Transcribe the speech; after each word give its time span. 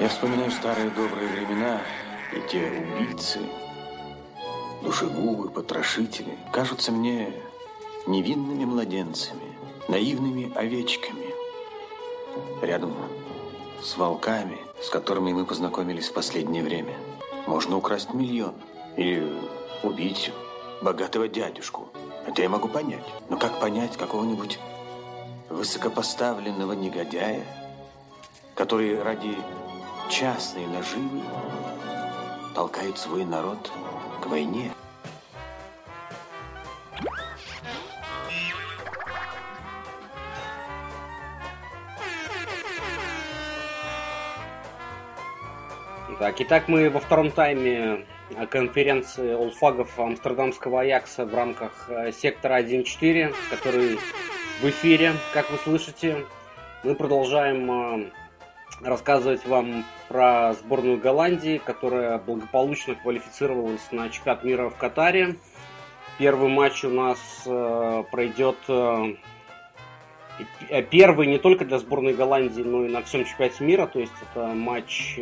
Я 0.00 0.08
вспоминаю 0.08 0.50
старые 0.50 0.90
добрые 0.90 1.28
времена, 1.28 1.80
и 2.32 2.40
те 2.48 2.70
убийцы, 2.70 3.40
душегубы, 4.82 5.50
потрошители 5.50 6.38
кажутся 6.52 6.92
мне 6.92 7.32
невинными 8.06 8.64
младенцами, 8.64 9.56
наивными 9.88 10.52
овечками. 10.54 11.26
Рядом 12.62 12.94
с 13.82 13.96
волками, 13.96 14.58
с 14.80 14.88
которыми 14.88 15.32
мы 15.32 15.44
познакомились 15.44 16.08
в 16.08 16.12
последнее 16.14 16.62
время, 16.62 16.94
можно 17.46 17.76
украсть 17.76 18.14
миллион 18.14 18.54
или 18.96 19.32
убить 19.82 20.32
богатого 20.80 21.28
дядюшку. 21.28 21.88
Это 22.26 22.42
я 22.42 22.48
могу 22.48 22.68
понять. 22.68 23.04
Но 23.28 23.38
как 23.38 23.60
понять 23.60 23.96
какого-нибудь 23.96 24.58
высокопоставленного 25.48 26.72
негодяя, 26.72 27.44
который 28.58 29.00
ради 29.00 29.36
частной 30.10 30.66
наживы 30.66 31.22
толкает 32.56 32.98
свой 32.98 33.24
народ 33.24 33.70
к 34.20 34.26
войне? 34.26 34.72
Так, 46.18 46.40
итак, 46.40 46.66
мы 46.66 46.90
во 46.90 46.98
втором 46.98 47.30
тайме 47.30 48.04
конференции 48.50 49.34
олфагов 49.34 49.96
Амстердамского 50.00 50.80
Аякса 50.80 51.24
в 51.24 51.32
рамках 51.32 51.88
э, 51.88 52.10
сектора 52.10 52.60
1.4, 52.60 53.32
который 53.50 54.00
в 54.60 54.64
эфире, 54.64 55.12
как 55.32 55.48
вы 55.52 55.58
слышите. 55.58 56.26
Мы 56.82 56.96
продолжаем 56.96 57.70
э, 57.70 58.10
рассказывать 58.80 59.44
вам 59.46 59.84
про 60.08 60.54
сборную 60.54 60.98
Голландии, 60.98 61.60
которая 61.64 62.18
благополучно 62.18 62.94
квалифицировалась 62.94 63.92
на 63.92 64.08
чемпионат 64.10 64.44
мира 64.44 64.68
в 64.68 64.76
Катаре. 64.76 65.36
Первый 66.18 66.48
матч 66.48 66.84
у 66.84 66.90
нас 66.90 67.18
э, 67.46 68.04
пройдет 68.10 68.56
первый 70.90 71.26
не 71.26 71.38
только 71.38 71.64
для 71.64 71.78
сборной 71.78 72.14
Голландии, 72.14 72.62
но 72.62 72.84
и 72.84 72.88
на 72.88 73.02
всем 73.02 73.24
чемпионате 73.24 73.64
мира. 73.64 73.86
То 73.86 74.00
есть 74.00 74.12
это 74.22 74.46
матч 74.48 75.18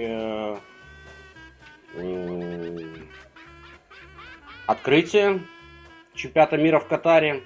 открытие 4.66 5.40
чемпионата 6.14 6.56
мира 6.56 6.78
в 6.78 6.86
Катаре. 6.86 7.44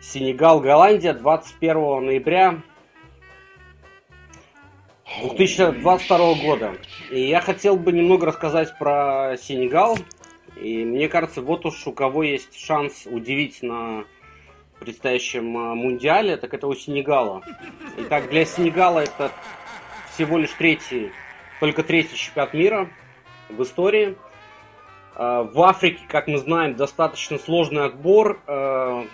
Сенегал, 0.00 0.60
Голландия, 0.60 1.14
21 1.14 2.04
ноября 2.04 2.62
2022 5.22 6.34
года. 6.34 6.74
И 7.10 7.20
я 7.20 7.40
хотел 7.40 7.76
бы 7.76 7.92
немного 7.92 8.26
рассказать 8.26 8.76
про 8.78 9.36
Сенегал. 9.40 9.98
И 10.60 10.84
мне 10.84 11.08
кажется, 11.08 11.42
вот 11.42 11.64
уж 11.66 11.86
у 11.86 11.92
кого 11.92 12.22
есть 12.22 12.58
шанс 12.58 13.06
удивить 13.06 13.62
на 13.62 14.04
предстоящем 14.80 15.56
а, 15.56 15.74
мундиале, 15.74 16.36
так 16.36 16.52
это 16.54 16.66
у 16.66 16.74
Сенегала. 16.74 17.42
Итак, 17.98 18.28
для 18.28 18.44
Сенегала 18.44 19.00
это 19.00 19.32
всего 20.12 20.38
лишь 20.38 20.52
третий, 20.52 21.12
только 21.60 21.82
третий 21.82 22.16
чемпионат 22.16 22.54
мира 22.54 22.90
в 23.48 23.62
истории. 23.62 24.16
А, 25.14 25.44
в 25.44 25.60
Африке, 25.62 26.00
как 26.08 26.26
мы 26.26 26.38
знаем, 26.38 26.76
достаточно 26.76 27.38
сложный 27.38 27.84
отбор, 27.84 28.40
а, 28.46 29.06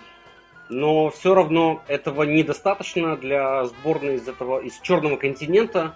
но 0.69 1.09
все 1.09 1.33
равно 1.33 1.83
этого 1.87 2.23
недостаточно 2.23 3.15
для 3.17 3.65
сборной 3.65 4.15
из 4.15 4.27
этого 4.27 4.59
из 4.59 4.79
черного 4.79 5.17
континента, 5.17 5.95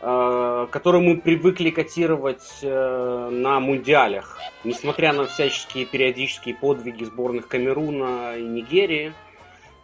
а, 0.00 0.66
которую 0.66 1.04
мы 1.04 1.16
привыкли 1.16 1.70
котировать 1.70 2.58
э, 2.62 3.28
на 3.30 3.60
мундиалях. 3.60 4.38
Несмотря 4.64 5.12
на 5.12 5.26
всяческие 5.26 5.86
периодические 5.86 6.54
подвиги 6.54 7.04
сборных 7.04 7.48
Камеруна 7.48 8.36
и 8.36 8.42
Нигерии, 8.42 9.12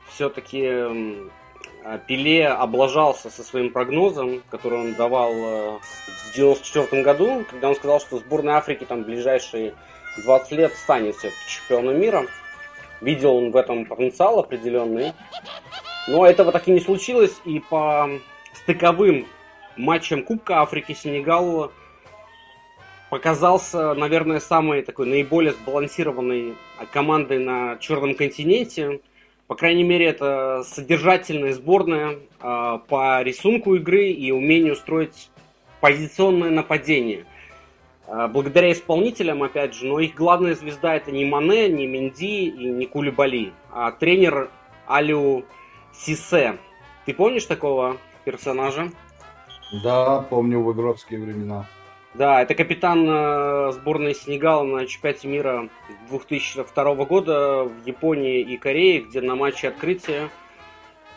все-таки 0.08 1.28
а 1.84 1.96
Пеле 1.98 2.48
облажался 2.48 3.30
со 3.30 3.42
своим 3.42 3.72
прогнозом, 3.72 4.42
который 4.50 4.78
он 4.78 4.94
давал 4.94 5.32
э, 5.32 5.78
в 5.78 6.34
94 6.34 7.02
году, 7.02 7.46
когда 7.48 7.70
он 7.70 7.76
сказал, 7.76 8.00
что 8.00 8.18
сборная 8.18 8.56
Африки 8.56 8.84
там 8.84 9.04
в 9.04 9.06
ближайшие 9.06 9.74
20 10.18 10.52
лет 10.52 10.74
станет 10.74 11.16
все-таки 11.16 11.38
чемпионом 11.46 11.98
мира. 11.98 12.26
Видел 13.00 13.36
он 13.36 13.50
в 13.50 13.56
этом 13.56 13.84
потенциал 13.84 14.40
определенный. 14.40 15.12
Но 16.08 16.26
этого 16.26 16.52
так 16.52 16.66
и 16.68 16.72
не 16.72 16.80
случилось, 16.80 17.36
и 17.44 17.60
по 17.60 18.08
стыковым 18.54 19.26
матчам 19.76 20.22
Кубка 20.22 20.62
Африки 20.62 20.92
Сенегал 20.92 21.70
показался, 23.10 23.94
наверное, 23.94 24.40
самой 24.40 24.82
такой 24.82 25.06
наиболее 25.06 25.52
сбалансированной 25.52 26.54
командой 26.92 27.38
на 27.38 27.76
Черном 27.78 28.14
континенте. 28.14 29.00
По 29.46 29.54
крайней 29.54 29.84
мере, 29.84 30.06
это 30.06 30.62
содержательная 30.66 31.54
сборная 31.54 32.18
э, 32.40 32.78
по 32.86 33.22
рисунку 33.22 33.76
игры 33.76 34.10
и 34.10 34.30
умению 34.30 34.76
строить 34.76 35.30
позиционное 35.80 36.50
нападение. 36.50 37.24
Э, 38.08 38.26
благодаря 38.26 38.72
исполнителям, 38.72 39.42
опять 39.42 39.74
же, 39.74 39.86
но 39.86 40.00
их 40.00 40.14
главная 40.14 40.54
звезда 40.54 40.94
это 40.96 41.12
не 41.12 41.24
Мане, 41.26 41.68
не 41.68 41.86
Менди 41.86 42.46
и 42.46 42.70
не 42.70 42.86
Кулибали, 42.86 43.52
а 43.70 43.92
тренер 43.92 44.50
Алю 44.88 45.44
Сисе. 45.92 46.58
Ты 47.04 47.12
помнишь 47.12 47.44
такого 47.44 47.98
персонажа? 48.24 48.90
Да, 49.84 50.20
помню 50.30 50.62
в 50.62 50.72
игротские 50.72 51.20
времена. 51.20 51.66
Да, 52.14 52.40
это 52.40 52.54
капитан 52.54 53.06
э, 53.06 53.72
сборной 53.72 54.14
Сенегала 54.14 54.64
на 54.64 54.86
чемпионате 54.86 55.28
мира 55.28 55.68
2002 56.08 56.94
года 57.04 57.64
в 57.64 57.86
Японии 57.86 58.40
и 58.40 58.56
Корее, 58.56 59.02
где 59.02 59.20
на 59.20 59.36
матче 59.36 59.68
открытия, 59.68 60.30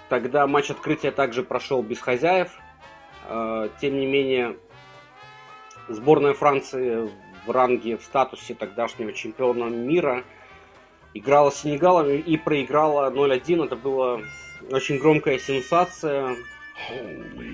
тогда 0.10 0.46
матч 0.46 0.70
открытия 0.70 1.12
также 1.12 1.44
прошел 1.44 1.82
без 1.82 2.00
хозяев. 2.00 2.50
Э, 3.30 3.70
тем 3.80 3.98
не 3.98 4.06
менее, 4.06 4.58
сборная 5.94 6.34
Франции 6.34 7.10
в 7.46 7.52
ранге, 7.52 7.98
в 7.98 8.04
статусе 8.04 8.54
тогдашнего 8.54 9.14
чемпиона 9.14 9.66
мира 9.66 10.24
играла 11.14 11.50
с 11.50 11.62
Сенегалом 11.62 12.10
и 12.10 12.38
проиграла 12.38 13.12
0-1. 13.12 13.66
Это 13.66 13.76
была 13.76 14.22
очень 14.72 14.98
громкая 14.98 15.40
сенсация. 15.40 16.36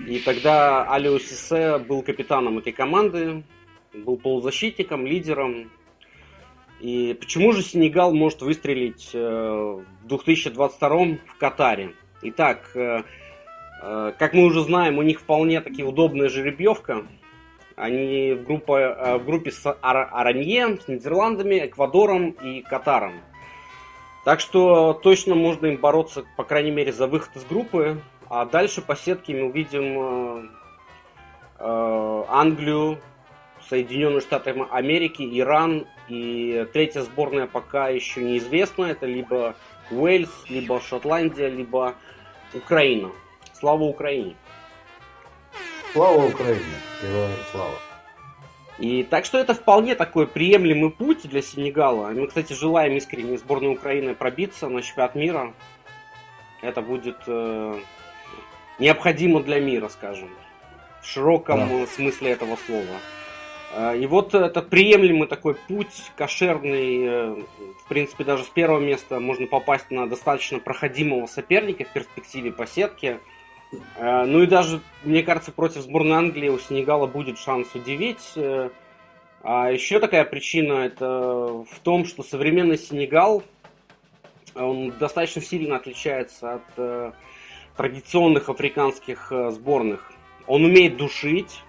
И 0.07 0.19
тогда 0.19 0.83
Алио 0.91 1.19
Сисе 1.19 1.77
был 1.79 2.01
капитаном 2.01 2.59
этой 2.59 2.71
команды, 2.71 3.43
был 3.93 4.17
полузащитником, 4.17 5.05
лидером. 5.05 5.71
И 6.79 7.17
почему 7.19 7.51
же 7.53 7.63
Сенегал 7.63 8.13
может 8.13 8.41
выстрелить 8.41 9.09
э, 9.13 9.19
в 9.19 10.07
2022 10.07 10.89
в 11.25 11.37
Катаре? 11.39 11.95
Итак, 12.21 12.69
э, 12.75 13.01
э, 13.81 14.13
как 14.17 14.33
мы 14.33 14.45
уже 14.45 14.61
знаем, 14.63 14.99
у 14.99 15.01
них 15.01 15.19
вполне 15.19 15.59
таки 15.59 15.83
удобная 15.83 16.29
жеребьевка. 16.29 17.07
Они 17.77 18.33
в, 18.33 18.43
группе, 18.43 19.17
в 19.19 19.25
группе 19.25 19.51
с 19.51 19.71
Аранье, 19.81 20.77
с 20.77 20.87
Нидерландами, 20.87 21.67
Эквадором 21.67 22.31
и 22.31 22.61
Катаром. 22.63 23.13
Так 24.25 24.41
что 24.41 24.93
точно 24.93 25.35
можно 25.35 25.67
им 25.67 25.77
бороться, 25.77 26.25
по 26.35 26.43
крайней 26.43 26.71
мере, 26.71 26.91
за 26.91 27.07
выход 27.07 27.33
из 27.35 27.45
группы. 27.45 28.01
А 28.29 28.45
дальше 28.45 28.81
по 28.81 28.95
сетке 28.95 29.33
мы 29.35 29.43
увидим 29.47 29.99
э, 29.99 30.47
э, 31.59 32.23
Англию, 32.27 32.97
Соединенные 33.69 34.21
Штаты 34.21 34.55
Америки, 34.71 35.21
Иран 35.39 35.85
и 36.09 36.67
третья 36.73 37.03
сборная 37.03 37.47
пока 37.47 37.89
еще 37.89 38.21
неизвестна. 38.21 38.85
Это 38.85 39.05
либо 39.05 39.55
Уэльс, 39.91 40.49
либо 40.49 40.81
Шотландия, 40.81 41.47
либо 41.47 41.95
Украина. 42.53 43.11
Слава 43.53 43.83
Украине! 43.83 44.35
Слава 45.93 46.25
Украине! 46.25 46.63
Героям 47.01 47.31
слава! 47.51 47.75
И 48.77 49.03
так 49.03 49.25
что 49.25 49.39
это 49.39 49.55
вполне 49.55 49.95
такой 49.95 50.27
приемлемый 50.27 50.91
путь 50.91 51.27
для 51.27 51.41
Сенегала. 51.41 52.09
Мы, 52.09 52.27
кстати, 52.27 52.53
желаем 52.53 52.95
искренне 52.95 53.37
сборной 53.37 53.73
Украины 53.73 54.13
пробиться 54.13 54.67
на 54.67 54.81
чемпионат 54.81 55.15
мира. 55.15 55.53
Это 56.61 56.81
будет 56.81 57.17
э, 57.25 57.79
необходимо 58.77 59.41
для 59.41 59.59
мира, 59.59 59.87
скажем, 59.89 60.29
в 61.01 61.07
широком 61.07 61.67
да. 61.69 61.87
смысле 61.87 62.31
этого 62.31 62.57
слова. 62.67 62.97
А, 63.73 63.95
и 63.95 64.05
вот 64.05 64.35
это 64.35 64.61
приемлемый 64.61 65.27
такой 65.27 65.55
путь, 65.55 66.11
кошерный, 66.15 67.05
э, 67.05 67.43
в 67.83 67.87
принципе, 67.87 68.23
даже 68.23 68.43
с 68.43 68.47
первого 68.47 68.79
места 68.79 69.19
можно 69.19 69.47
попасть 69.47 69.89
на 69.89 70.07
достаточно 70.07 70.59
проходимого 70.59 71.25
соперника 71.25 71.83
в 71.83 71.93
перспективе 71.93 72.51
по 72.51 72.67
сетке. 72.67 73.19
А, 73.97 74.25
ну 74.25 74.43
и 74.43 74.47
даже, 74.47 74.81
мне 75.03 75.23
кажется, 75.23 75.51
против 75.51 75.81
сборной 75.81 76.17
Англии 76.17 76.49
у 76.49 76.59
Сенегала 76.59 77.07
будет 77.07 77.37
шанс 77.37 77.73
удивить. 77.75 78.31
Э, 78.35 78.69
а 79.43 79.71
еще 79.71 79.99
такая 79.99 80.23
причина 80.25 80.73
это 80.85 81.05
в 81.69 81.79
том, 81.83 82.05
что 82.05 82.23
современный 82.23 82.77
Сенегал, 82.77 83.43
он 84.55 84.93
достаточно 84.97 85.41
сильно 85.41 85.75
отличается 85.75 86.55
от 86.55 86.63
э, 86.77 87.11
традиционных 87.75 88.49
африканских 88.49 89.31
э, 89.31 89.51
сборных. 89.51 90.11
он 90.47 90.65
умеет 90.65 90.97
душить, 90.97 91.61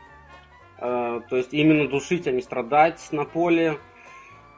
то 0.79 1.25
есть 1.33 1.53
именно 1.53 1.89
душить, 1.89 2.29
а 2.29 2.31
не 2.31 2.41
страдать 2.41 3.01
на 3.11 3.25
поле. 3.25 3.79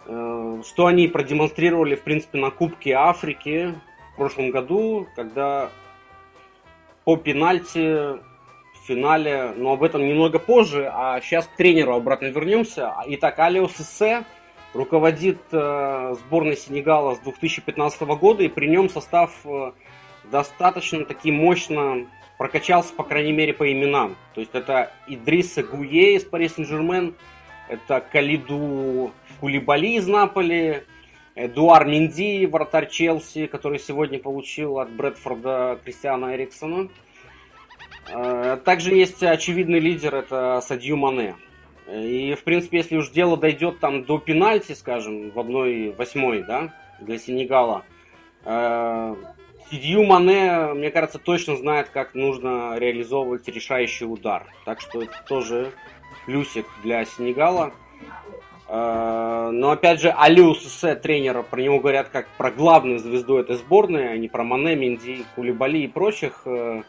Что 0.05 0.85
они 0.85 1.09
продемонстрировали, 1.09 1.95
в 1.95 2.03
принципе, 2.03 2.37
на 2.37 2.51
Кубке 2.51 2.93
Африки 2.93 3.75
в 4.13 4.17
прошлом 4.17 4.51
году, 4.51 5.09
когда 5.17 5.71
по 7.11 7.17
пенальти 7.17 7.79
в 7.79 8.87
финале, 8.87 9.53
но 9.57 9.73
об 9.73 9.83
этом 9.83 10.07
немного 10.07 10.39
позже, 10.39 10.89
а 10.95 11.21
сейчас 11.21 11.45
к 11.49 11.57
тренеру 11.57 11.93
обратно 11.97 12.27
вернемся. 12.27 12.95
Итак, 13.09 13.41
Алио 13.41 13.67
Сессе 13.67 14.23
руководит 14.75 15.41
э, 15.51 16.15
сборной 16.21 16.57
Сенегала 16.57 17.17
с 17.17 17.19
2015 17.19 18.03
года, 18.03 18.45
и 18.45 18.49
при 18.49 18.69
нем 18.69 18.89
состав 18.89 19.33
э, 19.45 19.73
достаточно 20.31 21.05
таки 21.05 21.33
мощно 21.33 22.07
прокачался, 22.39 22.95
по 22.95 23.03
крайней 23.03 23.33
мере, 23.33 23.55
по 23.55 23.73
именам. 23.73 24.15
То 24.35 24.43
есть 24.43 24.55
это 24.55 24.93
Идриса 25.09 25.65
Гуе 25.65 26.15
из 26.15 26.23
Пари 26.23 26.49
Сен-Жермен, 26.49 27.17
это 27.69 28.05
Калиду 28.13 29.11
Кулибали 29.41 29.97
из 29.97 30.07
Наполи, 30.07 30.85
Эдуар 31.35 31.87
Минди, 31.87 32.47
вратарь 32.47 32.89
Челси, 32.89 33.47
который 33.47 33.79
сегодня 33.79 34.19
получил 34.19 34.79
от 34.79 34.91
Брэдфорда 34.91 35.79
Кристиана 35.85 36.35
Эриксона. 36.35 36.89
Э, 38.13 38.59
также 38.65 38.95
есть 38.95 39.23
очевидный 39.23 39.79
лидер, 39.79 40.15
это 40.15 40.61
Садью 40.61 40.97
Мане. 40.97 41.37
И, 41.89 42.35
в 42.35 42.45
принципе, 42.45 42.79
если 42.79 42.97
уж 42.97 43.11
дело 43.11 43.37
дойдет 43.37 43.81
там 43.81 44.05
до 44.05 44.19
пенальти, 44.19 44.73
скажем, 44.73 45.31
в 45.31 45.39
одной 45.39 45.95
восьмой, 45.97 46.43
да, 46.43 46.75
для 47.01 47.19
Сенегала, 47.19 47.85
э, 48.45 49.15
Сидью 49.71 50.05
Мане, 50.05 50.75
мне 50.75 50.91
кажется, 50.91 51.21
точно 51.21 51.57
знает, 51.57 51.91
как 51.91 52.15
нужно 52.15 52.77
реализовывать 52.77 53.47
решающий 53.47 54.05
удар. 54.05 54.53
Так 54.65 54.81
что 54.81 55.03
это 55.03 55.15
тоже 55.29 55.73
плюсик 56.27 56.67
для 56.83 57.05
Сенегала. 57.05 57.73
Э, 58.73 59.51
но 59.53 59.73
опять 59.73 60.01
же, 60.01 60.15
Алиу 60.17 60.55
Сусе, 60.55 60.95
тренера, 60.95 61.43
про 61.43 61.61
него 61.61 61.81
говорят 61.81 62.09
как 62.09 62.29
про 62.39 62.53
главную 62.53 63.01
звезду 63.01 63.37
этой 63.39 63.57
сборной, 63.57 64.13
а 64.13 64.17
не 64.17 64.29
про 64.29 64.45
Мане, 64.45 64.77
Минди, 64.77 65.25
Кулибали 65.35 65.79
и 65.79 65.89
прочих. 65.89 66.43
Э, 66.45 66.83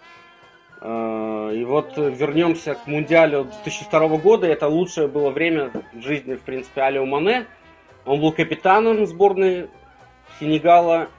э, 0.79 1.51
и 1.55 1.63
вот 1.63 1.97
вернемся 1.97 2.75
к 2.75 2.85
Мундиалю 2.85 3.45
2002 3.63 4.17
года. 4.17 4.45
Это 4.45 4.67
лучшее 4.67 5.07
было 5.07 5.31
время 5.31 5.71
в 5.93 6.01
жизни, 6.01 6.35
в 6.35 6.41
принципе, 6.41 6.81
Алио 6.81 7.03
Мане. 7.07 7.47
Он 8.05 8.21
был 8.21 8.31
капитаном 8.31 9.03
сборной 9.07 9.67
Сенегала. 10.39 11.09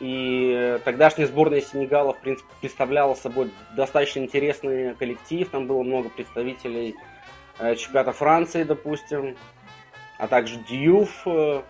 И 0.00 0.78
тогдашняя 0.84 1.26
сборная 1.26 1.60
Сенегала, 1.60 2.14
в 2.14 2.20
принципе, 2.20 2.48
представляла 2.60 3.14
собой 3.14 3.50
достаточно 3.76 4.20
интересный 4.20 4.94
коллектив. 4.94 5.50
Там 5.50 5.66
было 5.66 5.82
много 5.82 6.08
представителей 6.08 6.94
чемпионата 7.58 8.12
Франции, 8.12 8.62
допустим 8.62 9.34
а 10.18 10.26
также 10.26 10.56
Дьюф, 10.56 11.22
э, 11.26 11.62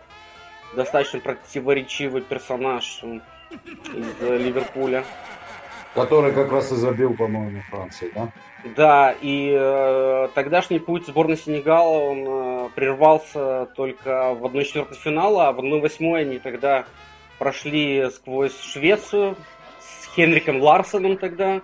достаточно 0.74 1.20
противоречивый 1.20 2.22
персонаж 2.22 3.02
из 3.02 4.20
Ливерпуля. 4.20 5.04
Который 5.94 6.32
как 6.32 6.52
раз 6.52 6.70
и 6.72 6.76
забил, 6.76 7.14
по-моему, 7.14 7.62
Франции, 7.70 8.10
да? 8.14 8.28
Да, 8.76 9.14
и 9.20 9.56
э, 9.58 10.28
тогдашний 10.34 10.80
путь 10.80 11.06
сборной 11.06 11.36
Сенегала, 11.36 11.98
он 11.98 12.24
э, 12.26 12.68
прервался 12.74 13.66
только 13.76 14.34
в 14.34 14.44
1-4 14.44 14.94
финала, 14.94 15.48
а 15.48 15.52
в 15.52 15.60
1-8 15.60 16.16
они 16.16 16.38
тогда 16.38 16.84
прошли 17.38 18.10
сквозь 18.10 18.58
Швецию 18.60 19.36
с 19.80 20.06
Хенриком 20.14 20.60
Ларсоном 20.60 21.16
тогда, 21.16 21.62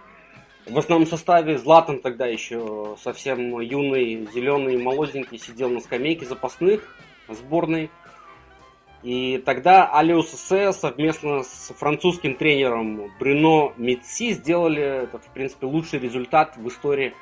в 0.66 0.78
основном 0.78 1.06
составе 1.06 1.58
Златан 1.58 2.00
тогда 2.00 2.26
еще 2.26 2.96
совсем 3.02 3.60
юный, 3.60 4.26
зеленый, 4.32 4.76
молоденький, 4.78 5.38
сидел 5.38 5.68
на 5.70 5.80
скамейке 5.80 6.26
запасных 6.26 6.96
сборной. 7.28 7.90
И 9.02 9.36
тогда 9.44 9.86
Алиус 9.92 10.30
Сессе 10.30 10.72
совместно 10.72 11.42
с 11.42 11.74
французским 11.76 12.36
тренером 12.36 13.12
Брюно 13.20 13.74
Митси 13.76 14.32
сделали 14.32 14.82
этот, 15.02 15.24
в 15.24 15.28
принципе, 15.28 15.66
лучший 15.66 15.98
результат 15.98 16.56
в 16.56 16.66
истории 16.68 17.14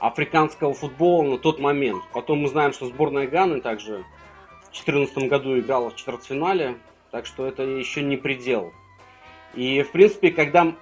африканского 0.00 0.74
футбола 0.74 1.22
на 1.22 1.38
тот 1.38 1.60
момент. 1.60 2.02
Потом 2.12 2.40
мы 2.40 2.48
знаем, 2.48 2.72
что 2.72 2.86
сборная 2.86 3.28
Ганы 3.28 3.60
также 3.60 4.04
в 4.62 4.72
2014 4.72 5.28
году 5.28 5.56
играла 5.58 5.90
в 5.90 5.96
четвертьфинале, 5.96 6.76
так 7.12 7.26
что 7.26 7.46
это 7.46 7.62
еще 7.62 8.02
не 8.02 8.16
предел. 8.16 8.72
И, 9.54 9.82
в 9.82 9.92
принципе, 9.92 10.30
когда 10.30 10.74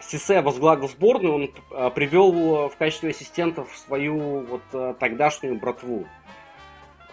Сисе 0.00 0.40
возглавил 0.40 0.88
сборную, 0.88 1.34
он 1.34 1.50
а, 1.70 1.90
привел 1.90 2.32
э, 2.32 2.68
в 2.68 2.76
качестве 2.76 3.10
ассистентов 3.10 3.76
свою 3.76 4.40
вот 4.40 4.62
э, 4.72 4.94
тогдашнюю 4.98 5.56
братву. 5.56 6.06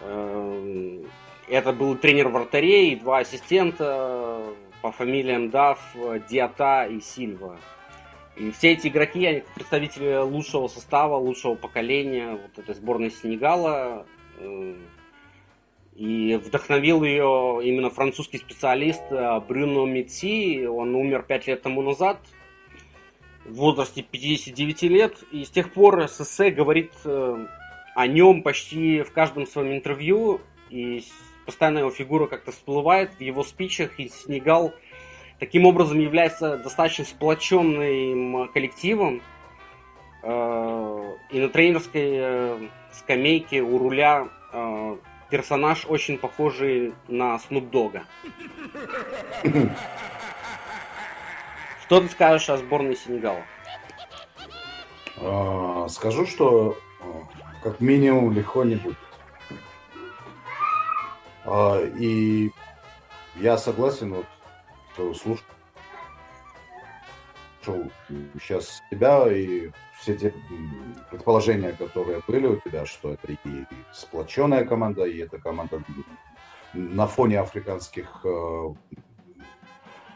Эм, 0.00 1.06
это 1.48 1.72
был 1.72 1.96
тренер 1.96 2.28
вратарей, 2.28 2.96
два 2.96 3.18
ассистента 3.18 4.42
по 4.80 4.90
фамилиям 4.92 5.50
Дав, 5.50 5.78
Диата 6.28 6.86
и 6.90 7.00
Сильва. 7.00 7.56
И 8.36 8.50
все 8.52 8.72
эти 8.72 8.88
игроки, 8.88 9.26
они 9.26 9.42
представители 9.54 10.16
лучшего 10.16 10.68
состава, 10.68 11.16
лучшего 11.16 11.56
поколения 11.56 12.32
вот 12.32 12.58
этой 12.58 12.74
сборной 12.74 13.10
Сенегала. 13.10 14.06
И 15.96 16.40
вдохновил 16.44 17.02
ее 17.02 17.60
именно 17.64 17.90
французский 17.90 18.38
специалист 18.38 19.02
Брюно 19.48 19.84
Митси. 19.86 20.66
Он 20.66 20.94
умер 20.94 21.24
пять 21.26 21.48
лет 21.48 21.62
тому 21.62 21.82
назад– 21.82 22.18
в 23.48 23.54
возрасте 23.54 24.02
59 24.02 24.82
лет, 24.82 25.16
и 25.32 25.44
с 25.44 25.50
тех 25.50 25.72
пор 25.72 26.08
ССС 26.08 26.40
говорит 26.52 26.92
э, 27.04 27.46
о 27.94 28.06
нем 28.06 28.42
почти 28.42 29.02
в 29.02 29.12
каждом 29.12 29.46
своем 29.46 29.74
интервью, 29.74 30.40
и 30.70 31.04
постоянно 31.46 31.78
его 31.78 31.90
фигура 31.90 32.26
как-то 32.26 32.52
всплывает 32.52 33.12
в 33.14 33.20
его 33.20 33.42
спичах, 33.42 33.98
и 33.98 34.08
Сенегал 34.08 34.74
таким 35.38 35.66
образом 35.66 35.98
является 35.98 36.58
достаточно 36.58 37.04
сплоченным 37.04 38.48
коллективом, 38.52 39.22
э, 40.22 41.14
и 41.30 41.40
на 41.40 41.48
тренерской 41.48 42.10
э, 42.14 42.68
скамейке 42.92 43.62
у 43.62 43.78
руля 43.78 44.28
персонаж 45.30 45.84
очень 45.86 46.16
похожий 46.16 46.94
на 47.06 47.38
Снуп 47.38 47.68
Дога. 47.70 48.04
Что 51.88 52.02
ты 52.02 52.08
скажешь 52.08 52.50
о 52.50 52.58
сборной 52.58 52.94
Сенегала? 52.94 53.40
А, 55.16 55.88
скажу, 55.88 56.26
что 56.26 56.76
а, 57.00 57.22
как 57.62 57.80
минимум 57.80 58.30
легко 58.30 58.62
не 58.62 58.74
будет. 58.74 58.98
А, 61.46 61.80
и 61.82 62.50
я 63.36 63.56
согласен, 63.56 64.12
вот, 64.12 64.26
что 64.92 65.14
слушал 65.14 65.46
сейчас 68.38 68.82
тебя 68.90 69.32
и 69.32 69.70
все 69.98 70.14
те 70.14 70.34
предположения, 71.10 71.72
которые 71.72 72.20
были 72.28 72.48
у 72.48 72.56
тебя, 72.56 72.84
что 72.84 73.14
это 73.14 73.32
и 73.32 73.64
сплоченная 73.94 74.66
команда, 74.66 75.04
и 75.04 75.16
эта 75.20 75.38
команда 75.38 75.82
на 76.74 77.06
фоне 77.06 77.40
африканских 77.40 78.26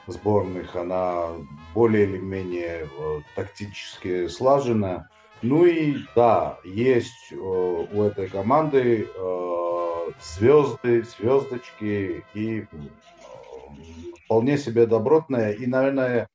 сборных, 0.06 0.76
она 0.76 1.28
более 1.74 2.04
или 2.04 2.18
менее 2.18 2.86
э, 2.86 3.20
тактически 3.34 4.28
слажена. 4.28 5.08
Ну 5.42 5.64
и 5.64 5.96
да, 6.14 6.58
есть 6.64 7.32
э, 7.32 7.36
у 7.36 8.02
этой 8.02 8.28
команды 8.28 9.08
э, 9.14 10.10
звезды, 10.20 11.04
звездочки 11.04 12.24
и 12.34 12.66
вполне 14.24 14.58
себе 14.58 14.86
добротная. 14.86 15.52
И, 15.52 15.66
наверное, 15.66 16.28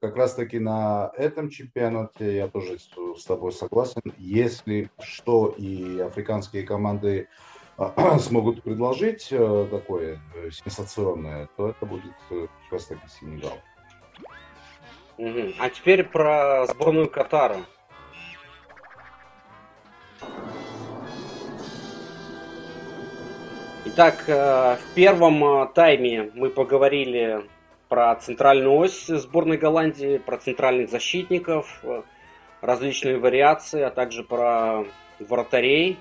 как 0.00 0.16
раз 0.16 0.34
таки 0.34 0.58
на 0.58 1.10
этом 1.16 1.48
чемпионате 1.48 2.36
я 2.36 2.48
тоже 2.48 2.78
с 3.16 3.24
тобой 3.24 3.52
согласен. 3.52 4.02
Если 4.18 4.90
что 5.00 5.54
и 5.56 6.00
африканские 6.00 6.64
команды 6.64 7.28
смогут 8.20 8.62
предложить 8.62 9.28
э, 9.30 9.66
такое 9.70 10.20
э, 10.34 10.50
сенсационное, 10.50 11.48
то 11.56 11.70
это 11.70 11.86
будет 11.86 12.14
э, 12.30 12.46
как 12.64 12.72
раз 12.72 12.86
таки 12.86 13.00
Сенегал. 13.08 13.58
А 15.58 15.70
теперь 15.70 16.04
про 16.04 16.66
сборную 16.66 17.08
Катара. 17.08 17.58
Итак, 23.86 24.24
в 24.26 24.94
первом 24.96 25.68
тайме 25.72 26.32
мы 26.34 26.50
поговорили 26.50 27.48
про 27.88 28.16
центральную 28.16 28.74
ось 28.74 29.06
сборной 29.06 29.56
Голландии, 29.56 30.18
про 30.18 30.38
центральных 30.38 30.90
защитников, 30.90 31.84
различные 32.60 33.18
вариации, 33.18 33.82
а 33.82 33.90
также 33.90 34.24
про 34.24 34.84
вратарей, 35.20 36.00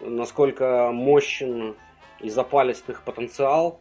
насколько 0.00 0.90
мощен 0.92 1.74
и 2.20 2.30
запалист 2.30 2.88
их 2.90 3.02
потенциал. 3.02 3.80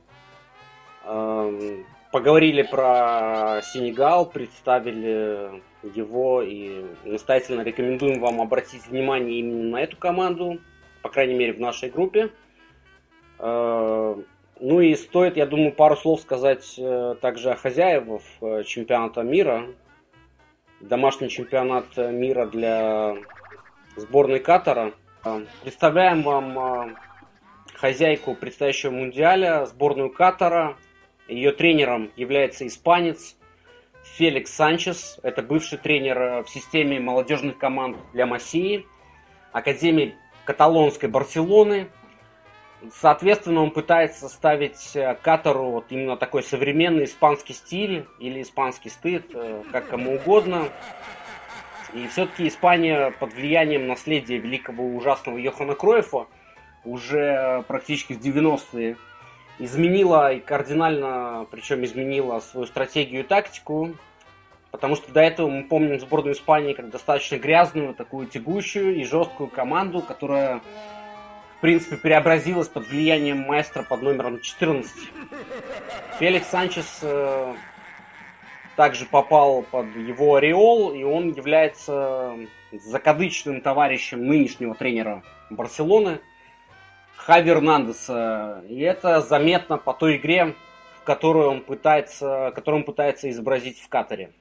Эм, 1.03 1.86
поговорили 2.12 2.62
про 2.62 3.62
Сенегал, 3.62 4.25
представили 4.25 5.62
его 5.84 6.41
и 6.41 6.86
настоятельно 7.03 7.62
рекомендуем 7.62 8.19
вам 8.19 8.41
обратить 8.41 8.88
внимание 8.88 9.39
именно 9.39 9.72
на 9.72 9.81
эту 9.81 9.98
команду, 9.98 10.60
по 11.01 11.10
крайней 11.10 11.36
мере 11.36 11.53
в 11.53 11.60
нашей 11.60 11.89
группе. 11.89 12.31
Э, 13.39 14.15
ну 14.60 14.79
и 14.79 14.95
стоит, 14.95 15.38
я 15.38 15.45
думаю, 15.45 15.74
пару 15.74 15.98
слов 15.98 16.22
сказать 16.22 16.75
э, 16.77 17.15
также 17.22 17.51
о 17.51 17.55
хозяевах 17.55 18.22
э, 18.41 18.63
чемпионата 18.63 19.22
мира. 19.22 19.67
Домашний 20.79 21.29
чемпионат 21.29 21.98
мира 21.98 22.45
для 22.45 23.15
сборной 23.95 24.39
Катара. 24.39 24.93
Представляем 25.63 26.22
вам 26.22 26.96
хозяйку 27.74 28.36
предстоящего 28.36 28.91
мундиаля, 28.91 29.65
сборную 29.65 30.12
Катара. 30.12 30.77
Ее 31.27 31.51
тренером 31.51 32.12
является 32.15 32.67
испанец 32.67 33.36
Феликс 34.03 34.53
Санчес. 34.53 35.20
Это 35.24 35.41
бывший 35.41 35.79
тренер 35.79 36.44
в 36.44 36.50
системе 36.50 37.00
молодежных 37.00 37.58
команд 37.58 37.98
для 38.13 38.27
Массии, 38.27 38.86
Академии 39.51 40.15
каталонской 40.46 41.10
Барселоны. 41.10 41.89
Соответственно, 42.94 43.63
он 43.63 43.72
пытается 43.72 44.29
ставить 44.29 44.96
э, 44.96 45.17
Катару 45.24 45.72
вот 45.72 45.86
именно 45.89 46.17
такой 46.17 46.44
современный 46.44 47.05
испанский 47.05 47.53
стиль 47.53 48.05
или 48.20 48.44
испанский 48.44 48.89
стыд, 48.89 49.25
э, 49.34 49.63
как 49.72 49.88
кому 49.88 50.17
угодно. 50.17 50.70
И 51.95 52.07
все-таки 52.07 52.49
Испания 52.49 53.11
под 53.19 53.33
влиянием 53.33 53.87
наследия 53.87 54.37
великого 54.37 54.85
ужасного 54.85 55.37
Йохана 55.37 55.75
Кроефа 55.75 56.27
уже 56.83 57.63
практически 57.69 58.11
в 58.11 58.19
90-е 58.19 58.97
изменила 59.59 60.33
и 60.33 60.41
кардинально, 60.41 61.47
причем 61.49 61.85
изменила 61.85 62.41
свою 62.41 62.67
стратегию 62.67 63.21
и 63.21 63.23
тактику, 63.25 63.95
потому 64.71 64.97
что 64.97 65.09
до 65.13 65.21
этого 65.21 65.49
мы 65.49 65.63
помним 65.63 66.01
сборную 66.01 66.35
Испании 66.35 66.73
как 66.73 66.89
достаточно 66.89 67.37
грязную, 67.37 67.93
такую 67.93 68.27
тягущую 68.27 68.97
и 68.97 69.05
жесткую 69.05 69.47
команду, 69.47 70.01
которая, 70.01 70.59
в 71.57 71.61
принципе, 71.61 71.95
преобразилась 71.95 72.67
под 72.67 72.89
влиянием 72.89 73.39
маэстро 73.39 73.83
под 73.83 74.01
номером 74.01 74.41
14. 74.41 74.91
Феликс 76.19 76.49
Санчес 76.49 76.99
э, 77.03 77.53
также 78.75 79.05
попал 79.05 79.63
под 79.63 79.96
его 79.96 80.36
ореол, 80.36 80.94
и 80.94 81.03
он 81.03 81.32
является 81.32 82.36
закадычным 82.72 83.62
товарищем 83.62 84.25
нынешнего 84.25 84.75
тренера 84.75 85.24
Барселоны– 85.50 86.20
Хави 87.25 87.50
Эрнандеса. 87.50 88.63
И 88.70 88.79
это 88.82 89.20
заметно 89.22 89.79
по 89.79 89.94
той 89.94 90.17
игре, 90.17 90.53
в 91.01 91.03
которую 91.03 91.50
он 91.50 91.62
пытается, 91.62 92.51
которую 92.53 92.82
он 92.82 92.86
пытается 92.86 93.29
изобразить 93.32 93.79
в 93.79 93.89
Катаре. 93.89 94.32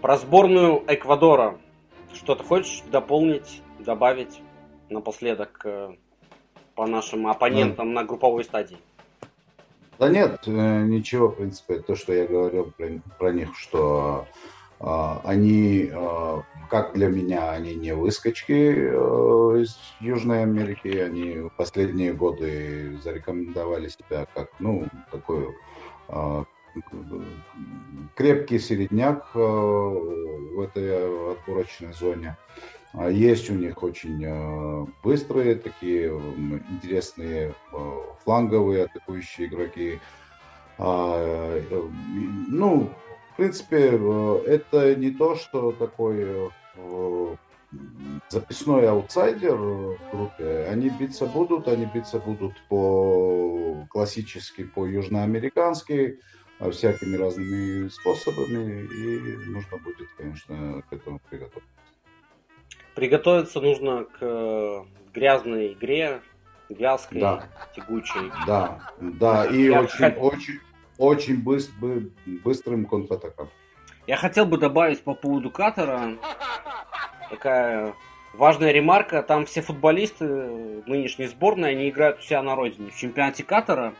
Про 0.00 0.16
сборную 0.16 0.82
Эквадора. 0.88 1.58
Что-то 2.14 2.44
хочешь 2.44 2.80
дополнить, 2.90 3.60
добавить 3.78 4.40
напоследок 4.88 5.60
э, 5.64 5.96
по 6.74 6.86
нашим 6.86 7.26
оппонентам 7.26 7.88
да. 7.88 8.00
на 8.00 8.06
групповой 8.06 8.44
стадии? 8.44 8.78
Да 9.98 10.08
нет, 10.08 10.42
э, 10.46 10.82
ничего, 10.84 11.28
в 11.28 11.36
принципе, 11.36 11.80
то, 11.80 11.94
что 11.94 12.12
я 12.12 12.26
говорил 12.26 12.72
про, 12.76 13.00
про 13.18 13.32
них, 13.32 13.56
что 13.56 14.26
а, 14.80 15.20
они, 15.24 15.90
а, 15.92 16.42
как 16.68 16.94
для 16.94 17.08
меня, 17.08 17.52
они 17.52 17.74
не 17.74 17.94
выскочки 17.94 18.52
э, 18.52 19.62
из 19.62 19.78
Южной 20.00 20.42
Америки, 20.42 20.88
они 20.88 21.38
в 21.38 21.50
последние 21.50 22.12
годы 22.12 22.98
зарекомендовали 23.02 23.88
себя 23.88 24.26
как, 24.34 24.50
ну, 24.58 24.86
такой 25.10 25.54
а, 26.08 26.44
крепкий 28.14 28.58
середняк 28.58 29.30
э, 29.34 29.38
в 29.38 30.60
этой 30.60 31.32
отборочной 31.32 31.92
зоне. 31.92 32.36
Есть 33.10 33.50
у 33.50 33.54
них 33.54 33.82
очень 33.82 34.24
э, 34.24 34.86
быстрые, 35.02 35.56
такие 35.56 36.10
интересные 36.70 37.52
фланговые 38.22 38.84
атакующие 38.84 39.48
игроки. 39.48 39.98
Ну, 40.78 42.90
в 43.34 43.36
принципе, 43.36 43.90
э, 43.92 44.42
это 44.46 44.94
не 44.94 45.10
то, 45.10 45.34
что 45.34 45.72
такой 45.72 46.52
э, 46.76 47.36
записной 48.28 48.88
аутсайдер 48.88 49.56
в 49.56 49.98
группе. 50.12 50.68
Они 50.70 50.88
биться 50.88 51.26
будут, 51.26 51.66
они 51.66 51.86
биться 51.86 52.20
будут 52.20 52.52
по 52.68 53.84
классически, 53.90 54.62
по 54.62 54.86
южноамерикански, 54.86 56.20
э, 56.60 56.70
всякими 56.70 57.16
разными 57.16 57.88
способами, 57.88 58.86
и 58.86 59.36
нужно 59.50 59.78
будет, 59.78 60.08
конечно, 60.16 60.84
к 60.88 60.92
этому 60.92 61.20
приготовиться. 61.28 61.83
Приготовиться 62.94 63.60
нужно 63.60 64.04
к 64.04 64.84
грязной 65.12 65.72
игре, 65.72 66.20
вязкой, 66.68 67.20
да. 67.20 67.44
тягучей. 67.74 68.30
Да, 68.46 68.90
да, 69.00 69.46
и 69.46 69.64
Я 69.64 69.82
очень, 69.82 70.12
хоть... 70.12 70.34
очень, 70.34 70.60
очень 70.98 71.42
быстр, 71.42 71.74
быстрым 72.26 72.86
контратакам. 72.86 73.48
Я 74.06 74.16
хотел 74.16 74.46
бы 74.46 74.58
добавить 74.58 75.02
по 75.02 75.14
поводу 75.14 75.50
Катара 75.50 76.16
такая 77.30 77.94
важная 78.34 78.70
ремарка. 78.70 79.22
Там 79.22 79.46
все 79.46 79.62
футболисты 79.62 80.26
нынешней 80.86 81.26
сборной, 81.26 81.70
они 81.70 81.88
играют 81.88 82.18
у 82.18 82.22
себя 82.22 82.42
на 82.42 82.54
родине. 82.54 82.90
В 82.90 82.96
чемпионате 82.96 83.44
Катара 83.44 83.94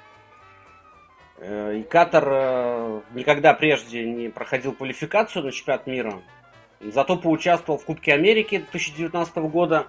э, 1.38 1.78
и 1.78 1.82
Катар 1.82 2.24
э, 2.26 3.00
никогда 3.14 3.54
прежде 3.54 4.04
не 4.04 4.28
проходил 4.28 4.72
квалификацию 4.72 5.44
на 5.44 5.52
чемпионат 5.52 5.86
мира. 5.86 6.22
Зато 6.80 7.16
поучаствовал 7.16 7.78
в 7.78 7.84
Кубке 7.84 8.12
Америки 8.12 8.58
2019 8.58 9.36
года 9.36 9.86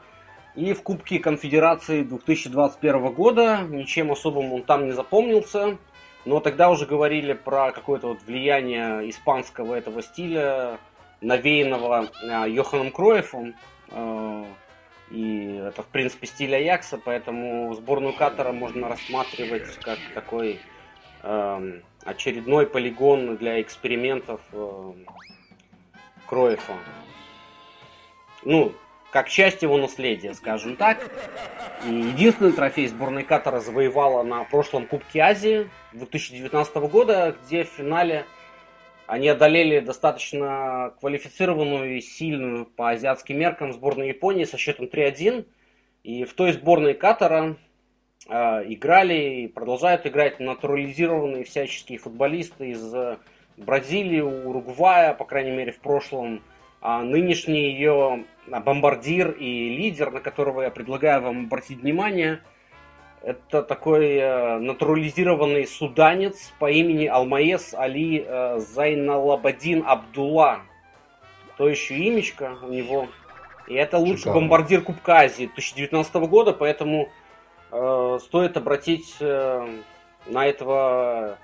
и 0.56 0.74
в 0.74 0.82
Кубке 0.84 1.20
Конфедерации 1.20 2.04
2021 2.04 3.14
года. 3.14 3.62
Ничем 3.68 4.12
особым 4.12 4.54
он 4.54 4.64
там 4.64 4.86
не 4.86 4.92
запомнился. 4.92 5.78
Но 6.26 6.40
тогда 6.40 6.70
уже 6.70 6.86
говорили 6.86 7.34
про 7.34 7.72
какое-то 7.72 8.08
вот 8.08 8.24
влияние 8.24 9.10
испанского 9.10 9.76
этого 9.76 10.02
стиля, 10.02 10.80
навеянного 11.22 12.10
э, 12.24 12.50
Йоханом 12.50 12.92
Кроефом. 12.92 13.54
Э, 13.92 14.44
и 15.12 15.62
это, 15.68 15.84
в 15.84 15.88
принципе, 15.88 16.26
стиль 16.26 16.56
Аякса, 16.56 16.98
поэтому 16.98 17.74
сборную 17.76 18.14
Катара 18.14 18.52
можно 18.52 18.90
рассматривать 18.90 19.78
как 19.82 20.00
такой 20.16 20.60
э, 21.22 21.80
очередной 22.04 22.66
полигон 22.66 23.38
для 23.38 23.62
экспериментов 23.62 24.42
э, 24.52 24.94
Кроефа. 26.28 26.74
Ну, 28.44 28.74
как 29.12 29.30
часть 29.30 29.62
его 29.62 29.78
наследия, 29.78 30.34
скажем 30.34 30.76
так. 30.76 31.10
И 31.86 31.90
единственный 31.90 32.52
трофей 32.52 32.88
сборной 32.88 33.24
Катара 33.24 33.60
завоевала 33.60 34.24
на 34.24 34.44
прошлом 34.44 34.88
Кубке 34.88 35.22
Азии 35.22 35.70
2019 35.94 36.76
года, 36.76 37.36
где 37.46 37.64
в 37.64 37.70
финале 37.70 38.26
они 39.08 39.28
одолели 39.30 39.80
достаточно 39.80 40.94
квалифицированную 41.00 41.98
и 41.98 42.02
сильную 42.02 42.66
по 42.66 42.90
азиатским 42.90 43.38
меркам 43.38 43.72
сборную 43.72 44.10
Японии 44.10 44.46
со 44.46 44.58
счетом 44.58 44.88
3-1. 44.88 45.46
И 46.04 46.24
в 46.26 46.34
той 46.34 46.52
сборной 46.54 46.94
Катара 46.94 47.56
э, 48.28 48.34
играли 48.66 49.44
и 49.44 49.48
продолжают 49.48 50.06
играть 50.06 50.40
натурализированные 50.40 51.46
всяческие 51.46 52.00
футболисты 52.00 52.72
из 52.72 52.94
Бразилии, 53.58 54.22
Уругвая, 54.22 55.14
по 55.14 55.26
крайней 55.26 55.52
мере 55.52 55.72
в 55.72 55.80
прошлом 55.80 56.42
а 56.88 57.02
нынешний 57.02 57.72
ее 57.72 58.26
бомбардир 58.46 59.32
и 59.32 59.76
лидер, 59.76 60.12
на 60.12 60.20
которого 60.20 60.62
я 60.62 60.70
предлагаю 60.70 61.24
вам 61.24 61.46
обратить 61.46 61.80
внимание, 61.80 62.42
это 63.24 63.64
такой 63.64 64.18
э, 64.18 64.60
натурализированный 64.60 65.66
суданец 65.66 66.54
по 66.60 66.70
имени 66.70 67.08
Алмаес 67.08 67.74
Али 67.74 68.24
э, 68.24 68.60
Зайналабадин 68.60 69.84
Абдулла. 69.84 70.60
То 71.58 71.68
еще 71.68 71.98
имечко 72.08 72.56
у 72.62 72.68
него. 72.68 73.08
И 73.68 73.74
это 73.74 73.98
лучший 73.98 74.18
Шикарно. 74.18 74.42
бомбардир 74.42 74.82
Кубка 74.84 75.22
Азии 75.22 75.46
2019 75.48 76.14
года, 76.30 76.54
поэтому 76.54 77.10
э, 77.72 78.20
стоит 78.22 78.58
обратить 78.58 79.16
э, 79.20 79.68
на 80.28 80.46
этого 80.46 81.40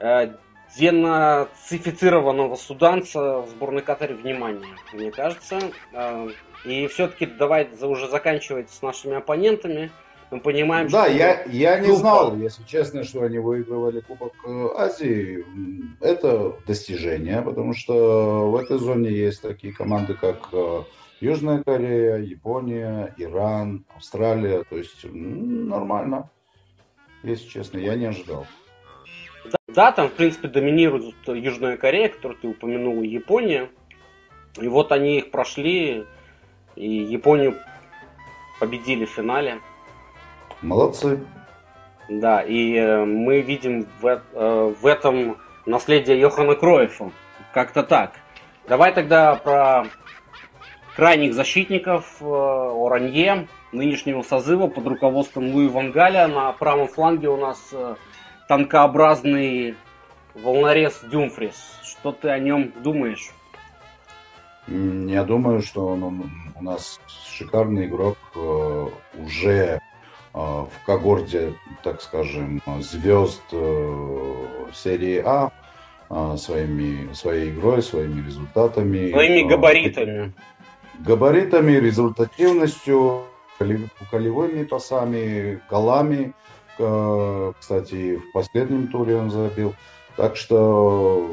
э, 0.00 0.34
денацифицированного 0.78 2.56
суданца 2.56 3.40
в 3.40 3.48
сборной 3.50 3.82
Катаре 3.82 4.14
внимание, 4.14 4.76
мне 4.92 5.10
кажется. 5.10 5.58
А, 5.92 6.28
и 6.64 6.86
все-таки 6.88 7.26
давай 7.26 7.68
уже 7.80 8.08
заканчивать 8.08 8.70
с 8.70 8.82
нашими 8.82 9.16
оппонентами. 9.16 9.90
Мы 10.30 10.40
понимаем, 10.40 10.88
да, 10.88 11.04
что... 11.04 11.14
я, 11.14 11.44
я 11.44 11.78
не 11.78 11.94
знал, 11.94 12.36
если 12.36 12.64
честно, 12.64 13.04
что 13.04 13.22
они 13.22 13.38
выигрывали 13.38 14.00
Кубок 14.00 14.34
э, 14.44 14.68
Азии. 14.76 15.44
Это 16.00 16.56
достижение, 16.66 17.42
потому 17.42 17.74
что 17.74 18.50
в 18.50 18.56
этой 18.56 18.78
зоне 18.78 19.10
есть 19.10 19.40
такие 19.42 19.72
команды, 19.72 20.14
как 20.14 20.48
э, 20.52 20.82
Южная 21.20 21.62
Корея, 21.62 22.16
Япония, 22.16 23.14
Иран, 23.16 23.84
Австралия. 23.96 24.64
То 24.64 24.78
есть 24.78 25.04
нормально, 25.04 26.28
если 27.22 27.46
честно, 27.46 27.78
я 27.78 27.94
не 27.94 28.06
ожидал. 28.06 28.46
Да, 29.68 29.92
там, 29.92 30.08
в 30.08 30.12
принципе, 30.12 30.48
доминирует 30.48 31.14
Южная 31.26 31.76
Корея, 31.76 32.08
которую 32.08 32.38
ты 32.40 32.48
упомянул, 32.48 33.02
и 33.02 33.08
Япония. 33.08 33.68
И 34.60 34.68
вот 34.68 34.90
они 34.92 35.18
их 35.18 35.30
прошли, 35.30 36.06
и 36.76 36.88
Японию 36.88 37.56
победили 38.58 39.04
в 39.04 39.10
финале. 39.10 39.60
Молодцы. 40.62 41.20
Да, 42.08 42.40
и 42.40 42.74
э, 42.76 43.04
мы 43.04 43.40
видим 43.40 43.86
в, 44.00 44.06
э, 44.06 44.74
в 44.80 44.86
этом 44.86 45.36
наследие 45.66 46.18
Йохана 46.20 46.54
Кроефа. 46.54 47.10
Как-то 47.52 47.82
так. 47.82 48.12
Давай 48.68 48.92
тогда 48.94 49.34
про 49.34 49.86
крайних 50.94 51.34
защитников 51.34 52.16
э, 52.20 52.24
Оранье 52.24 53.48
нынешнего 53.72 54.22
созыва 54.22 54.68
под 54.68 54.86
руководством 54.86 55.52
Луи 55.52 55.68
Вангаля. 55.68 56.28
На 56.28 56.52
правом 56.52 56.88
фланге 56.88 57.28
у 57.28 57.36
нас 57.36 57.74
танкообразный 58.48 59.74
волнорез 60.34 61.00
Дюмфрис. 61.10 61.78
Что 61.82 62.12
ты 62.12 62.28
о 62.28 62.38
нем 62.38 62.72
думаешь? 62.82 63.30
Я 64.68 65.24
думаю, 65.24 65.62
что 65.62 65.86
он, 65.86 66.02
он 66.02 66.30
у 66.54 66.62
нас 66.62 67.00
шикарный 67.30 67.86
игрок 67.86 68.18
уже 68.34 69.80
в 70.32 70.70
когорте, 70.84 71.54
так 71.82 72.02
скажем, 72.02 72.60
звезд 72.80 73.42
серии 74.74 75.22
А 75.24 75.50
своими, 76.36 77.12
своей 77.14 77.50
игрой, 77.50 77.82
своими 77.82 78.24
результатами. 78.24 79.10
Своими 79.10 79.48
габаритами. 79.48 80.32
Габаритами, 80.98 81.72
результативностью, 81.72 83.24
колевыми 84.10 84.64
пасами, 84.64 85.60
голами. 85.70 86.32
Кстати, 86.76 88.16
в 88.16 88.32
последнем 88.32 88.88
туре 88.88 89.16
он 89.16 89.30
забил. 89.30 89.74
Так 90.16 90.36
что 90.36 91.30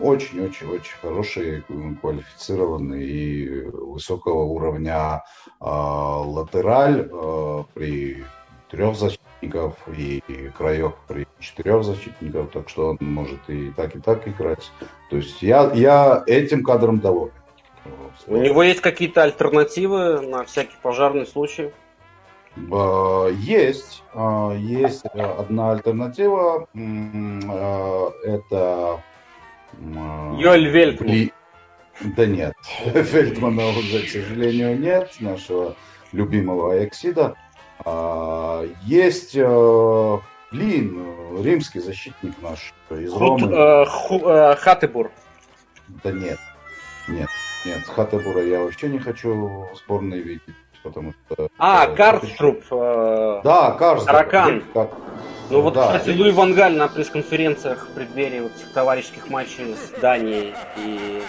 очень-очень-очень 0.00 0.96
хороший, 1.00 1.62
квалифицированный 2.00 3.02
и 3.02 3.60
высокого 3.62 4.42
уровня 4.42 5.22
э, 5.60 5.64
латераль 5.64 7.08
э, 7.10 7.64
при 7.72 8.24
трех 8.70 8.96
защитников 8.96 9.76
и 9.96 10.22
краев 10.58 10.92
при 11.06 11.26
четырех 11.40 11.84
защитников, 11.84 12.50
так 12.50 12.68
что 12.68 12.90
он 12.90 12.98
может 13.00 13.40
и 13.48 13.70
так, 13.70 13.96
и 13.96 14.00
так 14.00 14.28
играть. 14.28 14.70
То 15.08 15.16
есть 15.16 15.40
я, 15.40 15.72
я 15.72 16.22
этим 16.26 16.62
кадром 16.62 17.00
доволен. 17.00 17.32
У 18.26 18.36
него 18.36 18.62
есть 18.62 18.82
какие-то 18.82 19.22
альтернативы 19.22 20.20
на 20.20 20.44
всякий 20.44 20.76
пожарный 20.82 21.26
случай? 21.26 21.72
Есть, 23.40 24.02
а, 24.14 24.52
есть 24.52 25.04
одна 25.04 25.72
альтернатива. 25.72 26.68
А, 26.74 28.12
это 28.24 29.02
Йоль 30.38 30.68
Вельтман. 30.68 31.30
Да 32.00 32.26
нет, 32.26 32.54
Фельдмана 32.84 33.68
уже, 33.70 34.02
к 34.02 34.08
сожалению, 34.08 34.78
нет, 34.78 35.12
нашего 35.20 35.74
любимого 36.12 36.72
Аяксида. 36.72 37.34
А, 37.84 38.64
есть, 38.82 39.34
э, 39.34 40.18
блин, 40.52 41.42
римский 41.42 41.80
защитник 41.80 42.34
наш 42.40 42.72
из 42.90 43.12
Ромы. 43.12 43.52
Э, 43.52 43.84
э, 43.84 44.56
Хатебур. 44.56 45.10
Да 46.04 46.12
нет, 46.12 46.38
нет, 47.08 47.28
нет, 47.64 47.82
Хатебура 47.84 48.44
я 48.44 48.60
вообще 48.60 48.88
не 48.88 48.98
хочу 48.98 49.34
в 49.34 49.76
сборной 49.76 50.20
видеть. 50.20 50.54
Потому 50.82 51.12
что, 51.12 51.48
а, 51.58 51.86
э, 51.86 51.94
Карструп. 51.94 52.64
Э, 52.70 53.40
да, 53.44 53.72
Карструп. 53.72 54.06
Таракан. 54.06 54.64
Как, 54.72 54.90
ну 55.50 55.60
вот, 55.60 55.74
да. 55.74 55.98
кстати, 55.98 56.16
Луи 56.16 56.30
Вангаль 56.30 56.76
на 56.76 56.88
пресс-конференциях 56.88 57.88
в 57.88 57.94
преддверии 57.94 58.40
вот 58.40 58.52
товарищеских 58.74 59.28
матчей 59.28 59.74
с 59.74 60.00
Данией 60.00 60.54
и 60.76 61.22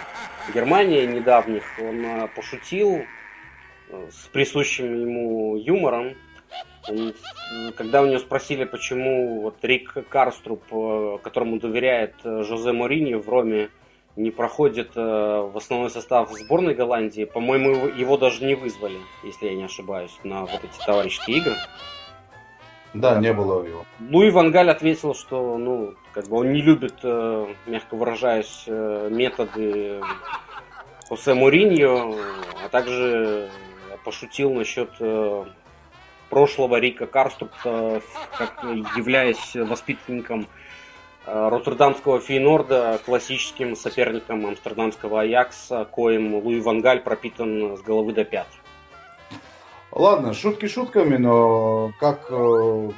Германией 0.53 1.07
недавних, 1.07 1.64
он 1.79 2.27
пошутил 2.35 3.01
с 3.90 4.27
присущим 4.27 5.01
ему 5.01 5.55
юмором 5.57 6.16
когда 7.75 8.01
у 8.01 8.05
него 8.05 8.20
спросили, 8.20 8.64
почему 8.64 9.42
вот 9.42 9.57
Рик 9.64 9.94
Карструп, 10.09 10.64
э, 10.72 11.18
которому 11.24 11.59
доверяет 11.59 12.16
э, 12.24 12.44
Жозе 12.44 12.72
Морини 12.72 13.14
в 13.16 13.27
Роме, 13.29 13.70
не 14.20 14.32
проходит 14.32 14.92
э, 14.96 15.01
в 15.01 15.55
основной 15.55 15.90
состав 15.90 16.29
сборной 16.32 16.75
Голландии, 16.75 17.24
по-моему, 17.24 17.88
его 17.88 18.18
даже 18.18 18.44
не 18.44 18.53
вызвали, 18.53 18.98
если 19.24 19.48
я 19.48 19.55
не 19.55 19.64
ошибаюсь, 19.64 20.16
на 20.24 20.42
вот 20.42 20.62
эти 20.62 20.86
товарищеские 20.86 21.38
игры. 21.38 21.55
Да, 22.94 23.18
не 23.20 23.32
было 23.32 23.64
его. 23.64 23.86
Луи 24.00 24.29
Вангаль 24.29 24.70
ответил, 24.70 25.14
что 25.16 25.58
ну, 25.58 25.94
как 26.12 26.27
бы 26.27 26.38
он 26.38 26.51
не 26.51 26.62
любит, 26.62 27.03
мягко 27.03 27.96
выражаясь, 27.96 28.64
методы 28.68 30.01
Хосе 31.08 31.36
Муриньо, 31.36 32.16
а 32.66 32.70
также 32.70 33.50
пошутил 34.03 34.51
насчет 34.53 34.90
прошлого 36.29 36.79
Рика 36.79 37.05
Карступта, 37.05 38.01
как 38.38 38.64
являясь 38.98 39.55
воспитанником 39.55 40.42
э, 40.42 40.46
Роттердамского 41.50 42.20
Фейнорда, 42.20 43.00
классическим 43.05 43.75
соперником 43.75 44.46
амстердамского 44.46 45.22
Аякса, 45.22 45.85
коим 45.85 46.35
Луи 46.35 46.59
Вангаль 46.59 47.01
пропитан 47.01 47.77
с 47.77 47.81
головы 47.81 48.13
до 48.13 48.25
пят. 48.25 48.48
Ладно, 49.92 50.33
шутки 50.33 50.68
шутками, 50.68 51.18
но 51.18 51.92
как, 52.00 52.27
э, 52.29 52.89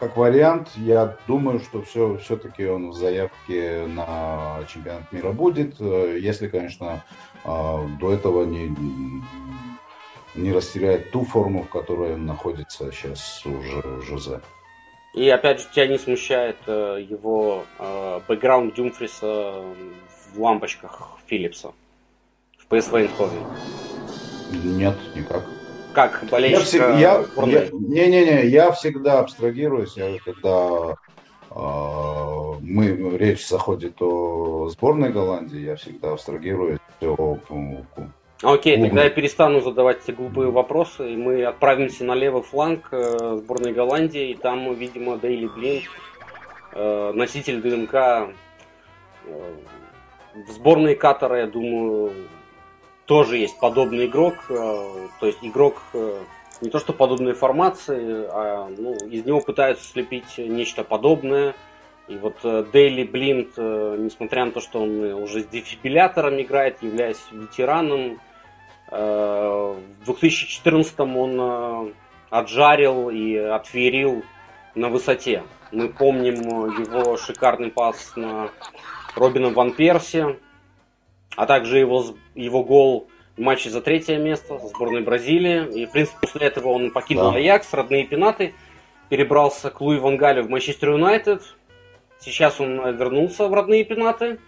как 0.00 0.16
вариант, 0.16 0.70
я 0.76 1.16
думаю, 1.26 1.60
что 1.60 1.82
все, 1.82 2.16
все-таки 2.16 2.66
он 2.66 2.90
в 2.90 2.94
заявке 2.94 3.86
на 3.86 4.60
чемпионат 4.68 5.12
мира 5.12 5.32
будет, 5.32 5.76
э, 5.80 6.18
если, 6.20 6.48
конечно, 6.48 7.04
до 7.44 8.12
этого 8.12 8.44
не, 8.44 8.74
не 10.34 10.52
растеряет 10.52 11.10
ту 11.12 11.24
форму, 11.24 11.62
в 11.62 11.68
которой 11.68 12.14
он 12.14 12.26
находится 12.26 12.90
сейчас 12.92 13.42
уже 13.46 14.02
Жозе. 14.02 14.40
И 15.14 15.28
опять 15.30 15.60
же, 15.60 15.66
тебя 15.72 15.86
не 15.86 15.98
смущает 15.98 16.56
э, 16.66 17.04
его 17.08 17.64
э, 17.78 18.20
бэкграунд 18.28 18.74
Дюмфриса 18.74 19.54
в 20.32 20.40
лампочках 20.40 21.18
Филлипса 21.26 21.72
в 22.58 22.72
PSV 22.72 23.08
Eindhoven? 23.08 23.44
Нет, 24.64 24.96
никак. 25.14 25.44
Как 25.94 26.24
болельщик 26.30 26.80
я, 26.80 26.98
я, 26.98 27.24
я, 27.46 27.68
Не-не-не, 27.72 28.46
я 28.46 28.70
всегда 28.72 29.20
абстрагируюсь, 29.20 29.96
я, 29.96 30.18
когда 30.24 30.94
э, 31.50 32.58
мы, 32.60 33.16
речь 33.16 33.48
заходит 33.48 34.00
о 34.00 34.68
сборной 34.68 35.10
Голландии, 35.10 35.60
я 35.60 35.76
всегда 35.76 36.12
абстрагируюсь 36.12 36.78
о, 37.00 37.38
Окей, 38.42 38.76
угу. 38.76 38.86
тогда 38.86 39.04
я 39.04 39.10
перестану 39.10 39.60
задавать 39.60 39.98
эти 40.04 40.14
глупые 40.14 40.50
вопросы, 40.50 41.12
и 41.12 41.16
мы 41.16 41.44
отправимся 41.44 42.04
на 42.04 42.14
левый 42.14 42.42
фланг 42.42 42.88
э, 42.92 43.36
сборной 43.36 43.72
Голландии, 43.72 44.30
и 44.30 44.34
там, 44.34 44.72
видимо, 44.74 45.16
Дейли 45.16 45.48
Блин, 45.48 45.82
э, 46.72 47.12
носитель 47.14 47.60
ДНК 47.60 47.94
э, 47.94 48.30
в 50.34 50.50
сборной 50.52 50.94
Катара, 50.94 51.40
я 51.40 51.46
думаю, 51.48 52.12
тоже 53.06 53.38
есть 53.38 53.58
подобный 53.58 54.06
игрок, 54.06 54.34
э, 54.50 54.54
то 55.18 55.26
есть 55.26 55.38
игрок 55.42 55.82
э, 55.94 56.20
не 56.60 56.70
то 56.70 56.78
что 56.78 56.92
подобной 56.92 57.34
формации, 57.34 58.24
а 58.30 58.68
ну, 58.76 58.94
из 58.94 59.24
него 59.24 59.40
пытаются 59.40 59.84
слепить 59.84 60.38
нечто 60.38 60.84
подобное. 60.84 61.54
И 62.06 62.16
вот 62.16 62.36
э, 62.44 62.64
Дейли 62.72 63.02
Блинд, 63.02 63.50
э, 63.56 63.96
несмотря 63.98 64.44
на 64.44 64.52
то, 64.52 64.60
что 64.60 64.80
он 64.80 65.00
уже 65.14 65.42
с 65.42 65.46
дефибриллятором 65.46 66.40
играет, 66.40 66.82
являясь 66.82 67.20
ветераном, 67.32 68.18
в 68.90 70.04
2014 70.04 71.00
он 71.00 71.40
э, 71.40 71.92
отжарил 72.30 73.10
и 73.10 73.36
отферил 73.36 74.22
на 74.74 74.88
высоте. 74.88 75.42
Мы 75.72 75.88
помним 75.88 76.34
его 76.34 77.16
шикарный 77.16 77.70
пас 77.70 78.12
на 78.16 78.50
Робина 79.14 79.50
Ван 79.50 79.72
Перси, 79.72 80.38
а 81.36 81.46
также 81.46 81.78
его, 81.78 82.14
его 82.34 82.64
гол 82.64 83.08
в 83.36 83.40
матче 83.40 83.70
за 83.70 83.80
третье 83.80 84.16
место 84.18 84.58
сборной 84.58 85.02
Бразилии. 85.02 85.82
И, 85.82 85.86
в 85.86 85.92
принципе, 85.92 86.18
после 86.22 86.46
этого 86.46 86.68
он 86.68 86.90
покинул 86.90 87.32
да. 87.32 87.38
Аякс, 87.38 87.72
родные 87.74 88.04
пенаты, 88.04 88.54
перебрался 89.08 89.70
к 89.70 89.80
Луи 89.80 89.98
Вангалю 89.98 90.44
в 90.44 90.50
Манчестер 90.50 90.90
Юнайтед. 90.90 91.42
Сейчас 92.20 92.60
он 92.60 92.96
вернулся 92.96 93.46
в 93.46 93.54
родные 93.54 93.84
пенаты. 93.84 94.38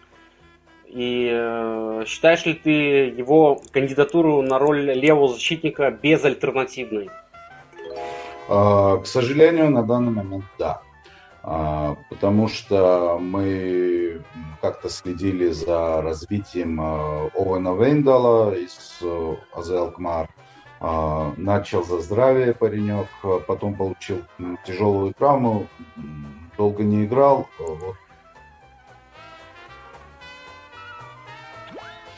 И 0.93 1.31
э, 1.33 2.05
считаешь 2.05 2.45
ли 2.47 2.55
ты 2.55 2.71
его 2.71 3.61
кандидатуру 3.71 4.43
на 4.43 4.59
роль 4.59 4.91
левого 4.93 5.29
защитника 5.29 5.93
безальтернативной? 5.93 7.09
А, 8.49 8.97
к 8.97 9.07
сожалению, 9.07 9.71
на 9.71 9.85
данный 9.85 10.11
момент 10.11 10.45
да. 10.59 10.83
А, 11.45 11.97
потому 12.11 12.49
что 12.49 13.19
мы 13.21 14.21
как-то 14.61 14.89
следили 14.89 15.51
за 15.51 16.03
развитием 16.03 16.81
э, 16.81 17.31
Оуэна 17.37 17.77
Вейндала 17.77 18.53
из 18.55 18.99
э, 19.01 19.37
АЗЛ 19.55 19.93
КМАР. 19.93 20.29
А, 20.81 21.33
начал 21.37 21.85
за 21.85 22.01
здравие 22.01 22.53
паренек, 22.53 23.07
потом 23.47 23.77
получил 23.77 24.23
тяжелую 24.67 25.15
травму, 25.15 25.69
долго 26.59 26.83
не 26.83 27.05
играл. 27.05 27.47
Вот 27.61 27.97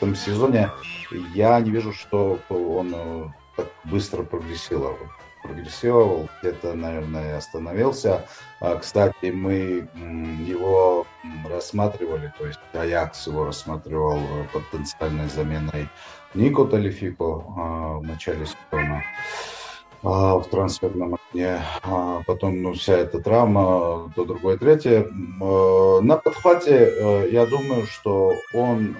этом 0.03 0.15
сезоне 0.15 0.69
я 1.33 1.59
не 1.61 1.71
вижу, 1.71 1.93
что 1.93 2.37
он 2.49 2.91
э, 2.93 3.25
так 3.55 3.67
быстро 3.85 4.23
прогрессировал. 4.23 4.97
Прогрессировал, 5.41 6.29
где-то, 6.41 6.73
наверное, 6.73 7.37
остановился. 7.37 8.25
А, 8.59 8.75
кстати, 8.75 9.31
мы 9.31 9.87
его 10.45 11.05
рассматривали, 11.49 12.33
то 12.37 12.45
есть 12.45 12.59
Аякс 12.73 13.27
его 13.27 13.45
рассматривал 13.45 14.17
э, 14.17 14.45
потенциальной 14.53 15.29
заменой 15.29 15.87
Нико 16.33 16.65
Талифико 16.65 17.23
а, 17.23 17.97
в 17.99 18.03
начале 18.03 18.45
сезона 18.45 19.03
в 20.03 20.43
трансферном 20.51 21.15
окне. 21.15 21.61
А 21.83 22.21
потом 22.27 22.61
ну, 22.61 22.73
вся 22.73 22.97
эта 22.97 23.19
травма, 23.19 24.11
то 24.15 24.25
другое, 24.25 24.57
третье. 24.57 25.07
А, 25.41 26.01
на 26.01 26.17
подхвате 26.17 27.29
я 27.31 27.45
думаю, 27.45 27.85
что 27.87 28.33
он 28.53 28.95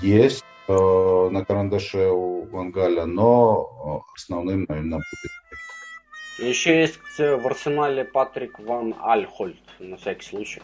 есть 0.00 0.44
на 0.68 1.44
карандаше 1.44 2.08
у 2.10 2.44
Вангаля, 2.50 3.04
но 3.04 4.04
основным, 4.14 4.64
наверное, 4.68 4.98
будет. 4.98 6.48
Еще 6.48 6.80
есть 6.80 6.98
в 7.18 7.46
арсенале 7.46 8.04
Патрик 8.04 8.58
Ван 8.58 8.94
Альхольд, 9.00 9.58
на 9.78 9.96
всякий 9.96 10.24
случай. 10.24 10.62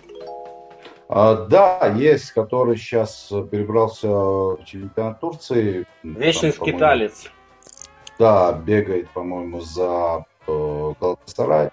А, 1.09 1.47
да, 1.47 1.95
есть, 1.97 2.33
который 2.33 2.77
сейчас 2.77 3.33
перебрался 3.51 4.09
в 4.09 4.59
чемпионат 4.67 5.21
Турции. 5.21 5.87
Вечный 6.03 6.53
там, 6.53 6.67
скиталец. 6.67 7.31
Да, 8.19 8.53
бегает, 8.53 9.09
по-моему, 9.11 9.61
за 9.61 10.25
э, 10.47 10.93
Галатасарай. 11.01 11.71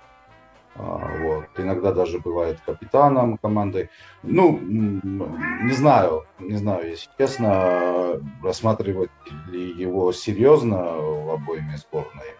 А, 0.76 1.12
вот. 1.22 1.46
Иногда 1.58 1.92
даже 1.92 2.20
бывает 2.20 2.60
капитаном 2.66 3.38
команды. 3.38 3.90
Ну, 4.24 4.60
не 4.62 5.72
знаю, 5.72 6.26
не 6.40 6.58
знаю, 6.58 6.90
если 6.90 7.10
честно, 7.18 8.22
рассматривать 8.44 9.10
ли 9.48 9.72
его 9.72 10.12
серьезно 10.12 10.78
в 10.78 11.32
обоими 11.34 11.76
сборной. 11.78 12.36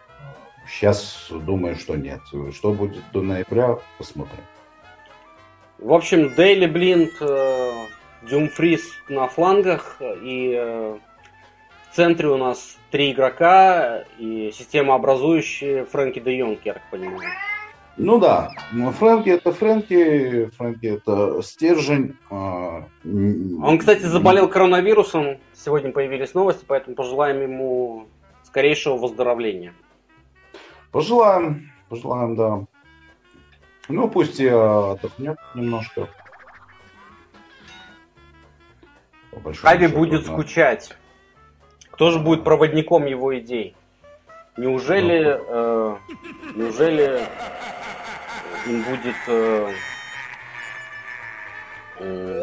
Сейчас 0.68 1.28
думаю, 1.30 1.76
что 1.76 1.96
нет. 1.96 2.20
Что 2.52 2.72
будет 2.72 3.02
до 3.12 3.22
ноября, 3.22 3.78
посмотрим. 3.98 4.44
В 5.78 5.92
общем, 5.92 6.34
Дейли 6.34 6.66
Блинд, 6.66 7.12
э, 7.20 7.72
Дюмфрис 8.22 8.82
на 9.08 9.28
флангах 9.28 10.00
и 10.00 10.54
э, 10.58 10.98
центре 11.96 12.28
у 12.28 12.36
нас 12.36 12.76
три 12.90 13.12
игрока 13.12 14.04
и 14.18 14.52
система 14.54 14.94
образующая 14.94 15.86
Фрэнки 15.86 16.20
де 16.20 16.36
Йонг, 16.36 16.60
я 16.64 16.74
так 16.74 16.82
понимаю. 16.90 17.30
Ну 17.96 18.18
да, 18.18 18.50
Фрэнки 18.98 19.30
это 19.30 19.52
Фрэнки, 19.52 20.50
Фрэнки 20.56 20.86
это 20.86 21.40
стержень. 21.42 22.16
А, 22.30 22.84
Он, 23.04 23.78
кстати, 23.78 24.02
заболел 24.02 24.48
коронавирусом. 24.48 25.38
Сегодня 25.54 25.90
появились 25.92 26.34
новости, 26.34 26.64
поэтому 26.68 26.94
пожелаем 26.94 27.40
ему 27.40 28.06
скорейшего 28.44 28.98
выздоровления. 28.98 29.72
Пожелаем, 30.92 31.72
пожелаем, 31.88 32.36
да. 32.36 32.64
Ну, 33.88 34.08
пусть 34.08 34.38
и 34.38 34.48
отдохнет 34.48 35.38
немножко. 35.54 36.08
Хави 39.62 39.86
будет 39.86 40.26
да. 40.26 40.32
скучать. 40.32 40.94
Кто 41.96 42.10
же 42.10 42.18
будет 42.18 42.44
проводником 42.44 43.06
его 43.06 43.38
идей? 43.38 43.74
Неужели, 44.58 45.34
ну, 45.34 45.44
э, 45.48 45.96
неужели 46.54 47.26
им 48.66 48.82
будет, 48.82 49.16
э, 49.28 49.72
э, 52.00 52.42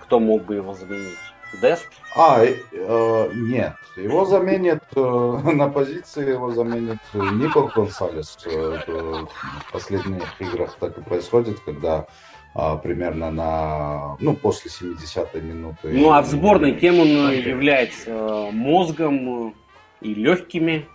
кто 0.00 0.18
мог 0.18 0.44
бы 0.44 0.54
его 0.54 0.72
заменить? 0.72 1.18
Дест? 1.60 1.86
А, 2.16 2.42
э, 2.42 3.30
нет, 3.34 3.74
его 3.96 4.24
заменит, 4.24 4.82
э, 4.96 5.00
на 5.52 5.68
позиции 5.68 6.30
его 6.30 6.50
заменит 6.52 6.98
Никол 7.12 7.70
Гонсалес. 7.74 8.38
Э, 8.46 8.78
в 8.86 9.72
последних 9.72 10.40
играх 10.40 10.76
так 10.80 10.96
и 10.96 11.02
происходит, 11.02 11.60
когда 11.60 11.98
э, 11.98 12.31
примерно 12.54 13.30
на, 13.30 14.16
ну, 14.20 14.34
после 14.36 14.70
70-й 14.70 15.40
минуты. 15.40 15.88
Ну, 15.88 16.12
а 16.12 16.22
в 16.22 16.26
сборной 16.26 16.72
кем 16.72 17.00
он 17.00 17.08
является? 17.30 18.48
Мозгом 18.52 19.54
и 20.00 20.14
легкими? 20.14 20.86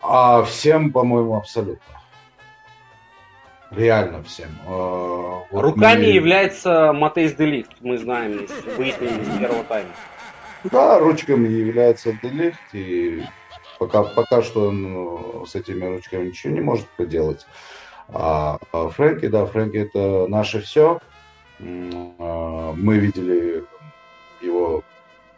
А 0.00 0.42
всем, 0.44 0.92
по-моему, 0.92 1.36
абсолютно. 1.36 1.98
Реально 3.70 4.22
всем. 4.22 4.48
А, 4.66 5.42
вот 5.50 5.62
Руками 5.62 6.06
мы... 6.06 6.12
является 6.12 6.92
Матейс 6.92 7.34
Делихт, 7.34 7.72
мы 7.80 7.98
знаем, 7.98 8.46
выяснили 8.76 9.20
из 9.20 9.38
первого 9.38 9.64
тайма. 9.64 9.90
Да, 10.64 10.98
ручками 10.98 11.48
является 11.48 12.12
Делихт, 12.12 12.58
и 12.72 13.22
пока, 13.78 14.04
пока 14.04 14.42
что 14.42 14.68
он 14.68 15.46
с 15.46 15.54
этими 15.54 15.84
ручками 15.84 16.28
ничего 16.28 16.52
не 16.54 16.60
может 16.60 16.88
поделать. 16.96 17.46
А, 18.08 18.58
а 18.72 18.88
Фрэнки, 18.88 19.26
да, 19.28 19.46
Фрэнки 19.46 19.76
это 19.76 20.26
наше 20.28 20.60
все. 20.60 21.00
А, 21.60 22.72
мы 22.74 22.98
видели 22.98 23.64
его 24.40 24.82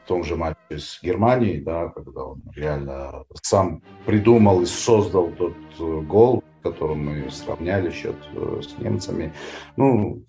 в 0.05 0.09
том 0.09 0.25
же 0.25 0.37
матче 0.37 0.57
с 0.71 1.01
Германией, 1.03 1.61
да, 1.61 1.89
когда 1.89 2.25
он 2.25 2.43
реально 2.55 3.25
сам 3.43 3.83
придумал 4.07 4.63
и 4.63 4.67
создал 4.67 5.31
тот 5.31 5.55
э, 5.79 6.01
гол, 6.01 6.45
котором 6.63 7.07
мы 7.07 7.31
сравняли 7.31 7.91
счет 7.91 8.17
э, 8.35 8.61
с 8.63 8.79
немцами. 8.79 9.33
Ну, 9.77 10.23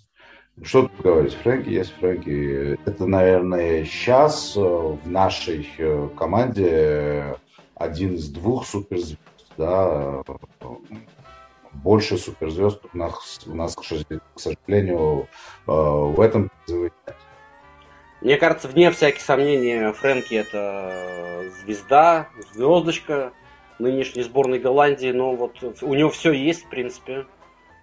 что 0.63 0.83
тут 0.83 1.01
говорить, 1.01 1.33
Фрэнки 1.33 1.69
есть 1.69 1.93
Фрэнки. 1.99 2.77
Это, 2.85 3.05
наверное, 3.05 3.83
сейчас 3.85 4.55
э, 4.55 4.59
в 4.59 5.09
нашей 5.09 5.67
команде 6.17 7.35
один 7.75 8.15
из 8.15 8.29
двух 8.29 8.65
суперзвезд. 8.65 9.19
Да, 9.57 10.23
больше 11.73 12.17
суперзвезд 12.17 12.81
у 12.93 12.97
нас, 12.97 13.41
у 13.45 13.55
нас 13.55 13.75
к 13.75 13.83
сожалению, 13.83 15.27
в 15.65 16.21
этом 16.21 16.51
нет. 16.67 16.93
Мне 18.21 18.37
кажется, 18.37 18.67
вне 18.67 18.91
всяких 18.91 19.21
сомнений, 19.21 19.91
Фрэнки 19.93 20.35
это 20.35 21.49
звезда, 21.61 22.29
звездочка, 22.53 23.33
нынешней 23.79 24.21
сборной 24.21 24.59
Голландии, 24.59 25.11
но 25.11 25.35
вот 25.35 25.63
у 25.81 25.93
него 25.95 26.09
все 26.11 26.31
есть, 26.31 26.65
в 26.65 26.69
принципе, 26.69 27.25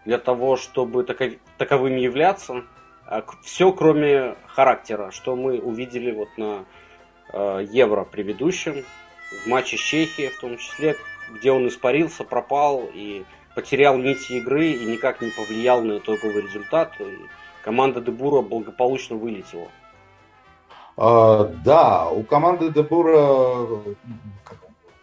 для 0.05 0.19
того, 0.19 0.57
чтобы 0.57 1.03
таков, 1.03 1.33
таковыми 1.59 2.01
являться. 2.01 2.65
А 3.05 3.25
все, 3.43 3.73
кроме 3.73 4.37
характера, 4.47 5.11
что 5.11 5.35
мы 5.35 5.59
увидели 5.59 6.13
вот 6.13 6.29
на 6.37 6.67
э, 7.33 7.67
Евро 7.71 8.05
предыдущем, 8.05 8.85
в 9.43 9.47
матче 9.47 9.77
с 9.77 9.81
Чехией 9.81 10.29
в 10.29 10.41
том 10.41 10.57
числе, 10.57 10.97
где 11.31 11.51
он 11.51 11.67
испарился, 11.69 12.25
пропал 12.25 12.89
и 12.93 13.25
потерял 13.59 13.99
нити 13.99 14.35
игры 14.35 14.71
и 14.71 14.85
никак 14.85 15.21
не 15.21 15.31
повлиял 15.31 15.83
на 15.83 15.99
итоговый 15.99 16.43
результат. 16.43 16.93
И 17.01 17.05
команда 17.65 18.01
Дебура 18.01 18.41
благополучно 18.41 19.17
вылетела. 19.17 19.67
А, 20.97 21.53
да, 21.65 22.09
у 22.09 22.23
команды 22.23 22.71
Дебура 22.71 23.67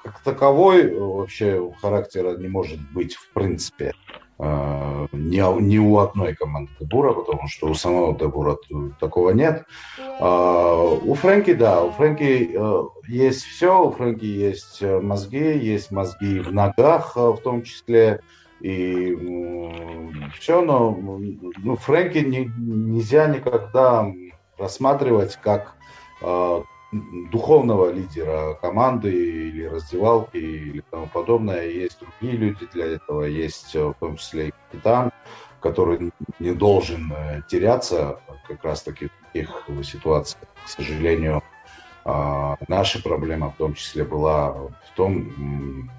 как 0.02 0.22
таковой 0.22 0.84
э, 0.84 0.98
вообще 0.98 1.70
характера 1.82 2.38
не 2.38 2.48
может 2.48 2.80
быть 2.94 3.15
в 3.15 3.34
принципе 3.34 3.91
э, 4.39 5.08
ни, 5.12 5.62
ни 5.62 5.78
у 5.78 5.98
одной 5.98 6.34
команды 6.34 6.72
Дебура, 6.80 7.12
потому 7.12 7.50
что 7.50 7.68
у 7.68 7.74
самого 7.74 8.18
Дебура 8.18 8.56
такого 9.02 9.32
нет. 9.32 9.65
А, 10.22 10.76
у 10.82 11.13
Фрэнки, 11.13 11.54
да, 11.54 11.84
у 11.84 11.91
Фрэнки 11.91 12.52
э, 12.56 12.84
есть 13.10 13.44
все, 13.44 13.84
у 13.86 13.91
Фрэнки 13.91 14.24
есть 14.24 14.82
мозги, 14.82 15.58
есть 15.58 15.91
мозги 15.91 16.39
в 16.39 16.54
ногах 16.54 17.18
в 17.18 17.38
том 17.44 17.63
числе, 17.63 18.22
и 18.62 19.15
все, 20.38 20.62
но 20.62 20.91
ну, 20.91 21.76
Фрэнки 21.76 22.20
не, 22.20 22.52
нельзя 22.58 23.28
никогда 23.28 24.12
рассматривать 24.58 25.38
как 25.41 25.76
духовного 27.32 27.91
лидера 27.91 28.56
команды 28.56 29.12
или 29.12 29.65
раздевалки 29.65 30.38
или 30.38 30.84
тому 30.91 31.08
подобное. 31.08 31.65
Есть 31.68 32.00
другие 32.00 32.38
люди 32.38 32.68
для 32.74 32.86
этого, 32.94 33.24
есть 33.24 33.76
э, 33.76 33.84
в 33.84 33.94
том 33.96 34.18
числе 34.18 34.50
и 34.50 34.54
капитан, 34.70 35.12
который 35.60 36.12
не 36.39 36.54
должен 36.54 37.12
э, 37.12 37.41
теряться 37.48 38.20
как 38.48 38.63
раз-таки 38.63 39.08
в 39.08 39.12
таких 39.34 39.68
ситуациях. 39.84 40.44
К 40.65 40.70
сожалению, 40.70 41.44
а, 42.04 42.56
наша 42.68 43.02
проблема 43.02 43.52
в 43.52 43.56
том 43.56 43.74
числе 43.74 44.04
была 44.04 44.52
в 44.52 44.96
том... 44.96 45.89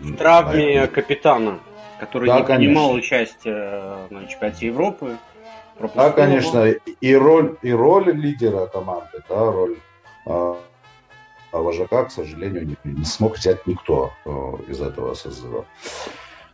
В 0.00 0.16
травме 0.16 0.64
наверное, 0.64 0.86
капитана, 0.88 1.60
который 2.00 2.28
да, 2.28 2.40
не 2.40 2.46
конечно. 2.46 2.56
принимал 2.56 2.92
участие 2.92 4.08
на 4.10 4.26
чемпионате 4.26 4.66
Европы. 4.66 5.16
Да, 5.94 6.10
конечно, 6.10 6.66
и 6.66 7.14
роль, 7.14 7.56
и 7.62 7.72
роль 7.72 8.12
лидера 8.12 8.66
команды, 8.66 9.22
да, 9.28 9.50
роль 9.50 9.76
а, 10.26 10.56
а 11.52 11.58
вожака, 11.58 12.04
к 12.04 12.10
сожалению, 12.10 12.66
не, 12.66 12.76
не 12.84 13.04
смог 13.04 13.36
взять 13.36 13.66
никто 13.66 14.12
э, 14.24 14.30
из 14.68 14.80
этого 14.80 15.14
созыва. 15.14 15.66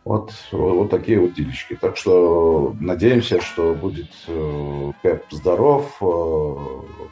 Вот, 0.03 0.33
вот 0.51 0.89
такие 0.89 1.19
вот 1.19 1.33
делишки. 1.33 1.75
Так 1.75 1.95
что 1.97 2.75
надеемся, 2.79 3.41
что 3.41 3.73
будет 3.73 4.09
э, 4.27 4.91
Пеп 5.01 5.23
здоров, 5.29 5.97
э, 6.01 6.55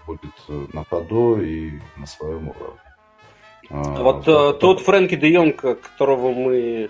будет 0.06 0.74
на 0.74 0.84
ходу 0.86 1.40
и 1.42 1.80
на 1.96 2.06
своем 2.06 2.50
уровне. 2.50 2.87
А, 3.70 4.02
вот 4.02 4.26
так, 4.26 4.60
тот 4.60 4.82
Фрэнки 4.82 5.16
де 5.16 5.30
Йонг, 5.30 5.62
которого 5.62 6.32
мы 6.32 6.90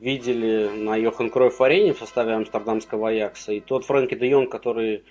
видели 0.00 0.68
на 0.68 0.96
Йохан 0.96 1.30
Кройф 1.30 1.60
арене 1.60 1.94
в 1.94 1.98
составе 1.98 2.34
амстердамского 2.34 3.08
Аякса, 3.08 3.52
и 3.52 3.60
тот 3.60 3.84
Фрэнки 3.84 4.14
де 4.14 4.28
Йонг, 4.28 4.50
который 4.50 5.04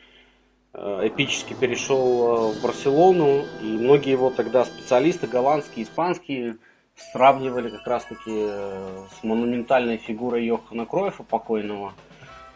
эпически 0.76 1.54
перешел 1.54 2.52
в 2.52 2.64
Барселону, 2.64 3.44
и 3.62 3.66
многие 3.66 4.10
его 4.10 4.32
тогда 4.32 4.66
специалисты, 4.66 5.28
голландские, 5.28 5.86
испанские, 5.86 6.58
сравнивали 6.96 7.70
как 7.70 7.88
раз-таки 7.88 8.32
э, 8.32 9.06
с 9.20 9.24
монументальной 9.24 9.98
фигурой 9.98 10.46
Йохана 10.46 10.86
Кроефа 10.86 11.24
покойного, 11.24 11.94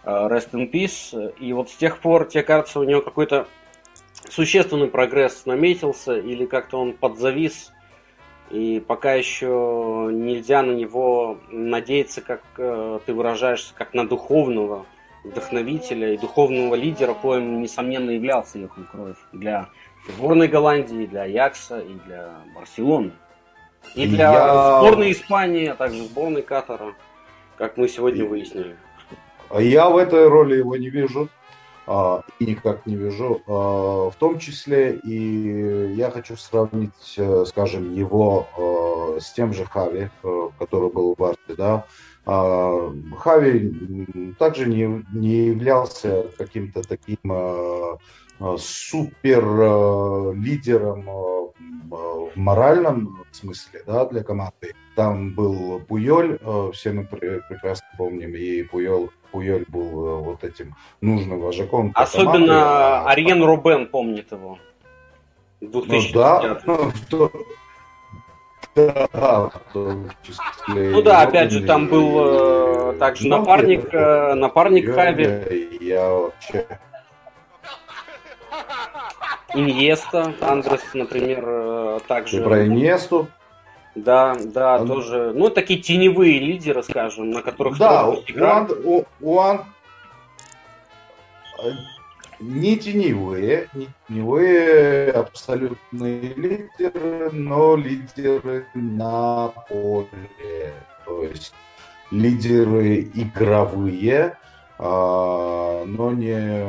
э, 0.03 0.09
Rest 0.09 0.51
in 0.51 0.71
Peace. 0.71 1.35
И 1.39 1.53
вот 1.53 1.69
с 1.69 1.75
тех 1.75 1.99
пор, 1.99 2.25
тебе 2.25 2.43
кажется, 2.43 2.79
у 2.79 2.83
него 2.83 3.01
какой-то 3.01 3.47
существенный 4.29 4.87
прогресс 4.87 5.45
наметился, 5.45 6.17
или 6.17 6.45
как-то 6.45 6.79
он 6.79 6.93
подзавис, 6.93 7.71
и 8.49 8.79
пока 8.79 9.13
еще 9.13 10.09
нельзя 10.11 10.63
на 10.63 10.71
него 10.71 11.37
надеяться, 11.49 12.21
как 12.21 12.41
э, 12.57 12.99
ты 13.05 13.13
выражаешься, 13.13 13.73
как 13.75 13.93
на 13.93 14.07
духовного 14.07 14.85
вдохновителя 15.23 16.13
и 16.13 16.17
духовного 16.17 16.75
лидера, 16.75 17.13
коим, 17.13 17.61
несомненно, 17.61 18.11
являлся 18.11 18.57
Йохан 18.57 18.85
Кроев 18.85 19.17
для 19.33 19.69
сборной 20.07 20.47
Голландии, 20.47 21.05
для 21.05 21.25
Якса 21.25 21.79
и 21.79 21.93
для 22.05 22.35
Барселоны. 22.55 23.11
И 23.95 24.07
для 24.07 24.31
я... 24.31 24.79
сборной 24.79 25.11
Испании, 25.11 25.67
а 25.67 25.75
также 25.75 26.03
сборной 26.03 26.41
Катара, 26.41 26.93
как 27.57 27.77
мы 27.77 27.87
сегодня 27.87 28.25
выяснили. 28.25 28.77
Я 29.57 29.89
в 29.89 29.97
этой 29.97 30.27
роли 30.27 30.55
его 30.55 30.75
не 30.75 30.89
вижу. 30.89 31.29
А, 31.89 32.23
и 32.39 32.45
никак 32.45 32.85
не 32.85 32.97
вижу. 32.97 33.41
А, 33.47 34.09
в 34.09 34.15
том 34.15 34.39
числе 34.39 34.97
и 34.97 35.93
я 35.93 36.11
хочу 36.11 36.35
сравнить, 36.35 37.15
э, 37.17 37.45
скажем, 37.47 37.93
его 37.93 38.45
э, 38.57 39.19
с 39.21 39.31
тем 39.31 39.53
же 39.53 39.63
Хави, 39.63 40.09
э, 40.21 40.49
который 40.59 40.89
был 40.91 41.15
в 41.15 41.17
Барсе, 41.17 41.55
да. 41.57 41.85
А, 42.25 42.93
Хави 43.17 44.35
также 44.37 44.67
не, 44.67 45.05
не 45.13 45.47
являлся 45.47 46.25
каким-то 46.37 46.83
таким 46.83 47.19
супер 48.57 50.35
лидером 50.35 51.05
в 51.89 52.31
моральном 52.35 53.25
смысле 53.31 53.81
да, 53.87 54.05
для 54.05 54.23
команды. 54.23 54.73
Там 54.95 55.33
был 55.33 55.79
Пуйоль, 55.79 56.37
все 56.73 56.91
мы 56.91 57.05
прекрасно 57.05 57.87
помним, 57.97 58.35
и 58.35 58.61
Пуйол 58.63 59.09
Пуель 59.31 59.65
был 59.67 60.07
э, 60.07 60.21
вот 60.21 60.43
этим 60.43 60.75
нужным 61.01 61.39
вожаком. 61.39 61.91
Особенно 61.95 62.31
команды. 62.31 62.53
А 62.53 63.05
Ариен 63.07 63.43
Рубен 63.43 63.87
помнит 63.87 64.31
его. 64.31 64.59
Ну 65.59 65.83
да, 66.13 66.55
то, 67.09 67.31
да, 68.75 69.51
ну 70.67 71.01
да, 71.01 71.21
опять 71.21 71.51
же, 71.51 71.63
там 71.63 71.87
был 71.87 72.91
э, 72.91 72.93
также 72.99 73.27
ну, 73.27 73.39
напарник, 73.39 73.89
э, 73.91 74.35
напарник 74.35 74.87
я, 74.87 74.93
Хави. 74.93 75.77
Я 75.81 76.09
вообще... 76.09 76.67
Иньеста, 79.55 80.33
Андрес, 80.41 80.83
например, 80.93 81.43
э, 81.47 81.99
также. 82.07 82.37
Ты 82.37 82.43
про 82.43 82.67
Иньесту? 82.67 83.27
Да, 83.97 84.35
да, 84.53 84.75
а, 84.75 84.85
тоже. 84.85 85.31
Ну, 85.33 85.49
такие 85.49 85.81
теневые 85.81 86.39
лидеры, 86.39 86.83
скажем, 86.83 87.31
на 87.31 87.41
которых 87.41 87.77
да, 87.79 88.07
у, 88.07 88.21
у, 88.83 89.05
у 89.21 89.39
Ан... 89.39 89.61
не 92.39 92.77
теневые, 92.77 93.69
не 93.73 93.87
теневые 94.07 95.11
абсолютные 95.11 96.33
лидеры, 96.35 97.31
но 97.31 97.75
лидеры 97.75 98.67
на 98.75 99.47
поле. 99.67 100.73
То 101.05 101.23
есть 101.23 101.55
лидеры 102.11 103.01
игровые, 103.15 104.37
а, 104.77 105.85
но 105.85 106.11
не 106.11 106.63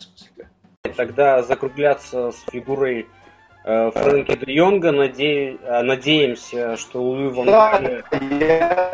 смысле. 0.00 0.48
Тогда 0.96 1.42
закругляться 1.42 2.30
с 2.30 2.50
фигурой 2.52 3.08
Э, 3.19 3.19
Фрэнки 3.64 4.36
де 4.36 4.52
Йонга. 4.52 4.92
Наде... 4.92 5.56
Э, 5.62 5.82
надеемся, 5.82 6.76
что 6.76 7.02
Луи 7.02 7.28
Ван 7.28 7.46
да, 7.46 7.80
я... 8.30 8.90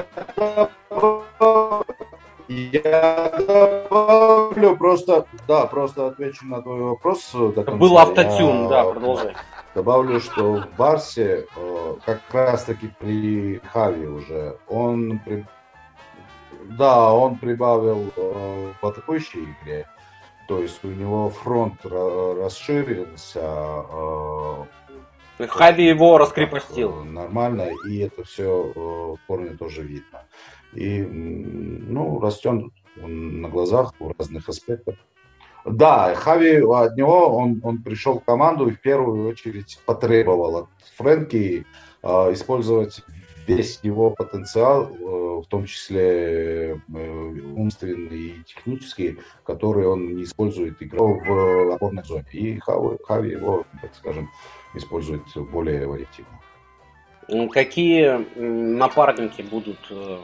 добавлю 3.88 4.76
просто, 4.76 5.26
да, 5.48 5.66
просто 5.66 6.06
отвечу 6.06 6.46
на 6.46 6.62
твой 6.62 6.80
вопрос. 6.80 7.30
До 7.32 7.52
конца. 7.52 7.72
Был 7.72 7.98
автотюн, 7.98 8.62
я... 8.64 8.68
да, 8.68 8.84
продолжай. 8.84 9.34
Добавлю, 9.74 10.20
что 10.20 10.54
в 10.54 10.68
Барсе, 10.76 11.46
э, 11.56 11.94
как 12.04 12.20
раз 12.32 12.64
таки 12.64 12.90
при 12.98 13.60
Хави 13.72 14.06
уже, 14.06 14.56
он 14.68 15.20
при... 15.24 15.44
да, 16.78 17.12
он 17.12 17.36
прибавил 17.36 18.12
в 18.16 18.86
атакующей 18.86 19.44
игре, 19.62 19.86
то 20.48 20.60
есть 20.60 20.84
у 20.84 20.88
него 20.88 21.30
фронт 21.30 21.84
расширился. 21.84 23.40
А, 23.42 24.66
Хави 25.38 25.84
его 25.84 26.18
раскрепостил. 26.18 27.04
Нормально, 27.04 27.70
и 27.88 27.98
это 27.98 28.24
все 28.24 28.72
э, 28.74 28.78
в 28.78 29.18
корне 29.26 29.50
тоже 29.50 29.82
видно. 29.82 30.24
И, 30.72 31.02
ну, 31.02 32.20
растет 32.20 32.64
он 33.02 33.40
на 33.42 33.48
глазах 33.48 33.92
в 33.98 34.14
разных 34.18 34.48
аспектах. 34.48 34.96
Да, 35.66 36.14
Хави 36.14 36.62
от 36.62 36.96
него, 36.96 37.36
он, 37.36 37.60
он 37.62 37.82
пришел 37.82 38.20
в 38.20 38.24
команду 38.24 38.68
и 38.68 38.72
в 38.72 38.80
первую 38.80 39.28
очередь 39.28 39.78
потребовал 39.84 40.56
от 40.56 40.68
Фрэнки 40.96 41.66
э, 42.02 42.08
использовать 42.32 43.02
весь 43.46 43.80
его 43.82 44.10
потенциал, 44.10 44.90
э, 44.90 45.40
в 45.42 45.46
том 45.48 45.64
числе 45.66 46.80
э, 46.94 47.32
умственный 47.54 48.18
и 48.18 48.42
технический, 48.44 49.18
который 49.44 49.86
он 49.86 50.16
не 50.16 50.24
использует 50.24 50.82
игру 50.82 51.20
в 51.24 51.74
опорной 51.74 52.04
зоне. 52.04 52.24
И 52.32 52.58
Хави, 52.58 52.98
Хави 53.04 53.30
его, 53.30 53.64
так 53.80 53.94
скажем, 53.94 54.30
использует 54.74 55.22
более 55.52 55.86
вариативно. 55.86 56.40
Какие 57.50 58.24
напарники 58.38 59.42
будут 59.42 59.78
э, 59.90 60.18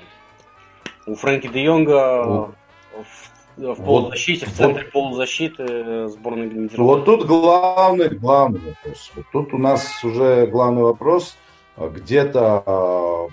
у 1.06 1.14
Фрэнки 1.14 1.48
де 1.48 1.64
Йонга 1.64 2.24
ну, 2.26 2.54
в, 3.02 3.74
в 3.74 3.84
полузащите, 3.84 4.46
вот, 4.46 4.54
в 4.54 4.56
центре 4.56 4.84
вот, 4.84 4.92
полузащиты 4.92 6.08
сборной 6.08 6.46
Нидерландов? 6.46 6.78
Вот 6.78 7.04
тут 7.04 7.26
главный, 7.26 8.08
главный 8.08 8.60
вопрос. 8.60 9.12
Вот 9.16 9.24
тут 9.32 9.54
у 9.54 9.58
нас 9.58 10.04
уже 10.04 10.46
главный 10.46 10.82
вопрос– 10.82 11.36
где-то 11.76 12.62
а, 12.66 13.28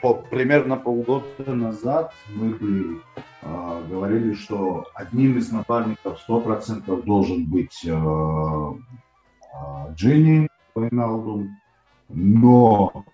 по, 0.00 0.14
примерно 0.14 0.76
полгода 0.76 1.24
назад 1.46 2.12
мы 2.28 2.50
бы 2.50 3.00
э, 3.42 3.82
говорили, 3.88 4.34
что 4.34 4.86
одним 4.94 5.38
из 5.38 5.50
напарников 5.50 6.20
100% 6.28 7.02
должен 7.04 7.46
быть 7.46 7.84
э, 7.84 7.90
э, 7.90 8.72
Джинни 9.94 10.48
Вайналдум. 10.74 11.56
Но 12.08 13.04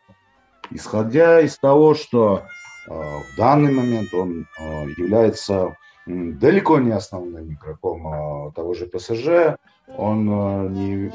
исходя 0.70 1.40
из 1.40 1.56
того, 1.59 1.94
что 1.94 2.42
э, 2.88 2.92
в 2.92 3.37
данный 3.37 3.72
момент 3.72 4.12
он 4.12 4.46
э, 4.59 4.62
является 4.96 5.76
далеко 6.06 6.78
не 6.78 6.92
основным 6.92 7.52
игроком 7.52 8.06
а, 8.06 8.50
того 8.52 8.74
же 8.74 8.86
ПСЖ. 8.86 9.56
Он 9.96 10.28
а, 10.30 10.68
не, 10.68 11.10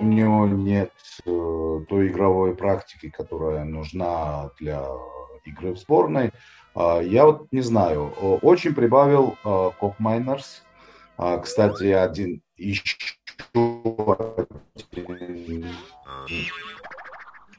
у 0.00 0.04
него 0.04 0.46
нет 0.46 0.92
а, 1.26 1.80
той 1.88 2.08
игровой 2.08 2.54
практики, 2.54 3.10
которая 3.10 3.64
нужна 3.64 4.50
для 4.58 4.84
игры 5.44 5.72
в 5.72 5.78
сборной. 5.78 6.32
А, 6.74 7.00
я 7.00 7.26
вот 7.26 7.52
не 7.52 7.60
знаю. 7.60 8.12
Очень 8.42 8.74
прибавил 8.74 9.36
Коп 9.42 9.98
Майнерс. 9.98 10.62
Кстати, 11.42 11.92
один 11.92 12.42
еще 12.56 12.96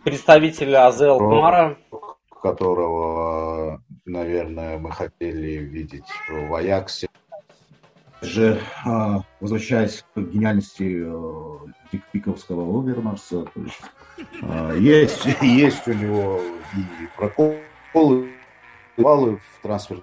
представитель 0.03 0.75
Азел 0.75 1.17
Кмара 1.19 1.77
которого, 2.43 3.81
наверное, 4.05 4.77
мы 4.77 4.91
хотели 4.91 5.57
видеть 5.57 6.05
в 6.29 6.53
Аяксе. 6.53 7.07
Же, 8.21 8.61
а, 8.85 9.21
возвращаясь 9.41 10.05
к 10.15 10.19
гениальности 10.19 11.03
э, 11.05 11.97
пиковского 12.13 12.79
Овермарса, 12.79 13.45
есть, 13.55 13.81
а, 14.41 14.73
есть, 15.45 15.87
у 15.87 15.93
него 15.93 16.39
и 16.73 17.17
проколы, 17.17 18.29
баллы 18.97 19.37
в 19.37 19.61
трансфер 19.61 20.01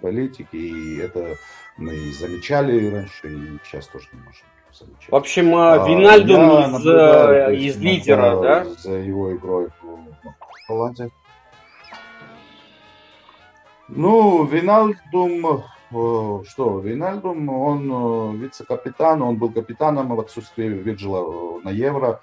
политике, 0.00 0.56
и 0.56 0.98
это 0.98 1.36
мы 1.76 1.94
замечали 2.12 2.88
раньше, 2.88 3.28
и 3.28 3.58
сейчас 3.64 3.86
тоже 3.88 4.08
не 4.14 4.20
можем 4.20 4.46
замечать. 4.72 5.10
В 5.10 5.16
общем, 5.16 5.54
а, 5.54 5.86
Винальдум 5.86 6.76
из, 6.76 7.74
из 7.74 7.76
лидера, 7.76 8.40
да? 8.40 8.64
За 8.64 8.92
его 8.92 9.36
игрой 9.36 9.68
Голландия. 10.66 11.10
Ну, 13.88 14.44
Винальдум, 14.44 15.64
что, 15.90 16.80
Винальдум, 16.80 17.48
он 17.48 18.38
вице-капитан, 18.38 19.22
он 19.22 19.36
был 19.36 19.50
капитаном 19.50 20.14
в 20.14 20.20
отсутствии 20.20 20.68
Вирджила 20.68 21.60
на 21.60 21.70
Евро. 21.70 22.20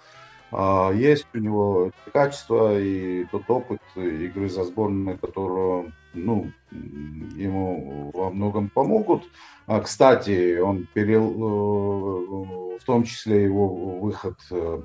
А, 0.51 0.91
есть 0.91 1.27
у 1.33 1.39
него 1.39 1.91
качество 2.13 2.79
и 2.79 3.25
тот 3.25 3.43
опыт 3.49 3.81
игры 3.95 4.47
за 4.47 4.63
сборную, 4.63 5.17
которую 5.17 5.91
ну, 6.13 6.51
ему 6.71 8.11
во 8.13 8.29
многом 8.29 8.69
помогут. 8.69 9.23
А, 9.67 9.81
кстати, 9.81 10.57
он 10.59 10.87
перел, 10.93 11.29
э, 11.29 12.77
в 12.79 12.85
том 12.85 13.03
числе 13.03 13.43
его 13.43 13.67
выход 13.99 14.37
э, 14.51 14.81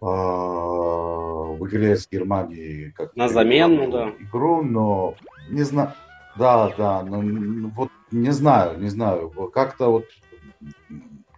а, 0.00 0.06
в 0.06 1.66
игре 1.66 1.96
с 1.96 2.08
Германией 2.10 2.90
как 2.90 3.16
на 3.16 3.28
замену, 3.28 3.90
да. 3.90 4.10
игру, 4.20 4.62
но 4.62 5.14
не 5.48 5.62
знаю, 5.62 5.92
да, 6.36 6.72
да, 6.76 7.02
но 7.02 7.68
вот 7.76 7.90
не 8.10 8.30
знаю, 8.30 8.78
не 8.78 8.88
знаю, 8.88 9.30
как-то 9.52 9.90
вот 9.90 10.04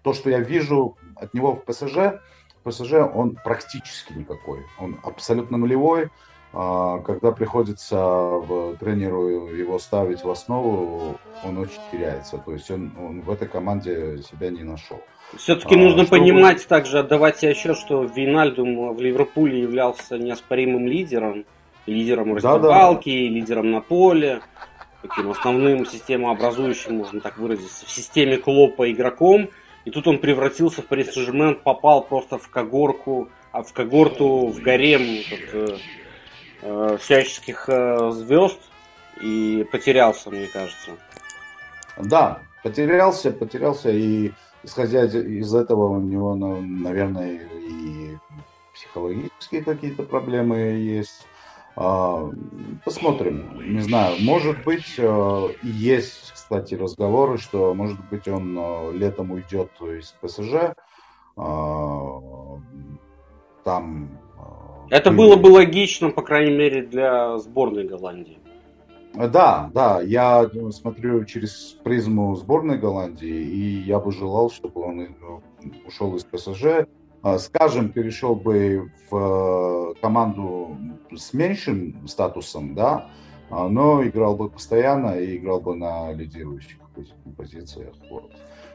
то, 0.03 0.13
что 0.13 0.31
я 0.31 0.41
вижу 0.41 0.97
от 1.17 1.35
него 1.35 1.55
в 1.55 1.65
ПСЖ, 1.65 2.21
ПСЖ 2.65 2.93
он 3.15 3.37
практически 3.43 4.13
никакой. 4.13 4.61
Он 4.79 4.99
абсолютно 5.03 5.57
нулевой. 5.57 6.11
А, 6.53 6.99
когда 6.99 7.31
приходится 7.31 7.97
в 7.97 8.77
тренеру 8.79 9.47
его 9.47 9.79
ставить 9.79 10.25
в 10.25 10.31
основу, 10.31 11.17
он 11.45 11.59
очень 11.59 11.81
теряется. 11.93 12.39
То 12.39 12.53
есть 12.53 12.71
он, 12.71 12.93
он 12.99 13.21
в 13.21 13.31
этой 13.31 13.47
команде 13.47 14.19
себя 14.23 14.51
не 14.51 14.65
нашел. 14.65 15.01
Все-таки 15.37 15.77
а, 15.77 15.79
нужно 15.79 16.05
чтобы... 16.05 16.19
понимать 16.19 16.67
также, 16.67 16.99
отдавать 16.99 17.39
себе 17.39 17.55
счет, 17.55 17.77
что 17.77 18.03
Винальдум 18.03 18.95
в 18.95 19.01
Ливерпуле 19.01 19.63
являлся 19.63 20.19
неоспоримым 20.19 20.89
лидером. 20.89 21.45
Лидером 21.91 22.35
раздевалки, 22.35 23.11
да, 23.11 23.29
да. 23.29 23.35
лидером 23.35 23.71
на 23.71 23.81
поле, 23.81 24.41
таким 25.03 25.31
основным 25.31 25.87
системообразующим, 25.87 26.97
можно 26.97 27.21
так 27.21 27.39
выразиться, 27.39 27.87
в 27.87 27.91
системе 27.91 28.37
Клопа 28.37 28.91
игроком. 28.91 29.51
И 29.85 29.91
тут 29.91 30.07
он 30.07 30.19
превратился 30.19 30.83
в 30.83 30.87
Пари 30.87 31.05
Сен-Жермен, 31.05 31.57
попал 31.57 32.03
просто 32.05 32.39
в 32.39 32.49
когорку, 32.49 33.29
а 33.51 33.63
в 33.63 33.73
когорту, 33.73 34.49
в 34.49 34.61
гарем 34.61 35.03
вот, 35.31 35.79
э, 36.63 36.99
всяческих 37.01 37.69
э, 37.69 38.11
звезд 38.13 38.61
и 39.21 39.67
потерялся, 39.73 40.31
мне 40.31 40.47
кажется. 40.47 40.93
Да, 41.97 42.41
потерялся, 42.63 43.33
потерялся, 43.33 43.91
и 43.91 44.33
исходя 44.63 45.05
из 45.05 45.55
этого 45.55 45.89
у 45.89 46.01
него, 46.01 46.35
наверное, 46.35 47.41
и 47.53 48.17
психологические 48.75 49.63
какие-то 49.63 50.03
проблемы 50.03 50.57
есть. 50.59 51.27
А, 51.77 52.31
посмотрим, 52.85 53.73
не 53.73 53.81
знаю, 53.81 54.17
может 54.21 54.65
быть, 54.65 54.95
э, 54.99 55.49
есть, 55.63 56.33
кстати, 56.33 56.75
разговоры, 56.75 57.39
что, 57.39 57.75
может 57.75 57.99
быть, 58.11 58.27
он 58.29 58.59
э, 58.59 58.93
летом 58.93 59.31
уйдет 59.31 59.71
из 59.81 60.15
ПСЖ, 60.21 60.75
а, 61.37 62.21
там... 63.65 64.19
Э, 64.37 64.97
Это 64.97 65.11
было 65.11 65.37
бы 65.37 65.47
логично, 65.47 66.11
по 66.11 66.23
крайней 66.23 66.57
мере, 66.57 66.83
для 66.83 67.39
сборной 67.39 67.87
Голландии. 67.87 68.39
Да, 69.15 69.71
да, 69.73 70.01
я 70.03 70.49
смотрю 70.71 71.25
через 71.25 71.77
призму 71.83 72.35
сборной 72.37 72.79
Голландии, 72.79 73.29
и 73.29 73.83
я 73.83 73.99
бы 73.99 74.13
желал, 74.13 74.51
чтобы 74.51 74.83
он 74.83 75.17
ушел 75.85 76.15
из 76.15 76.25
ПСЖ, 76.25 76.87
скажем, 77.39 77.91
перешел 77.91 78.35
бы 78.35 78.91
в 79.11 79.17
э, 79.17 79.95
команду 80.01 80.77
с 81.15 81.33
меньшим 81.35 82.07
статусом, 82.09 82.75
да, 82.75 83.11
а, 83.51 83.69
но 83.69 84.03
играл 84.07 84.37
бы 84.37 84.49
постоянно 84.49 85.19
и 85.19 85.37
играл 85.37 85.61
бы 85.61 85.75
на 85.75 86.13
лидирующих 86.13 86.79
позициях. 87.37 87.95
Вот. 88.11 88.33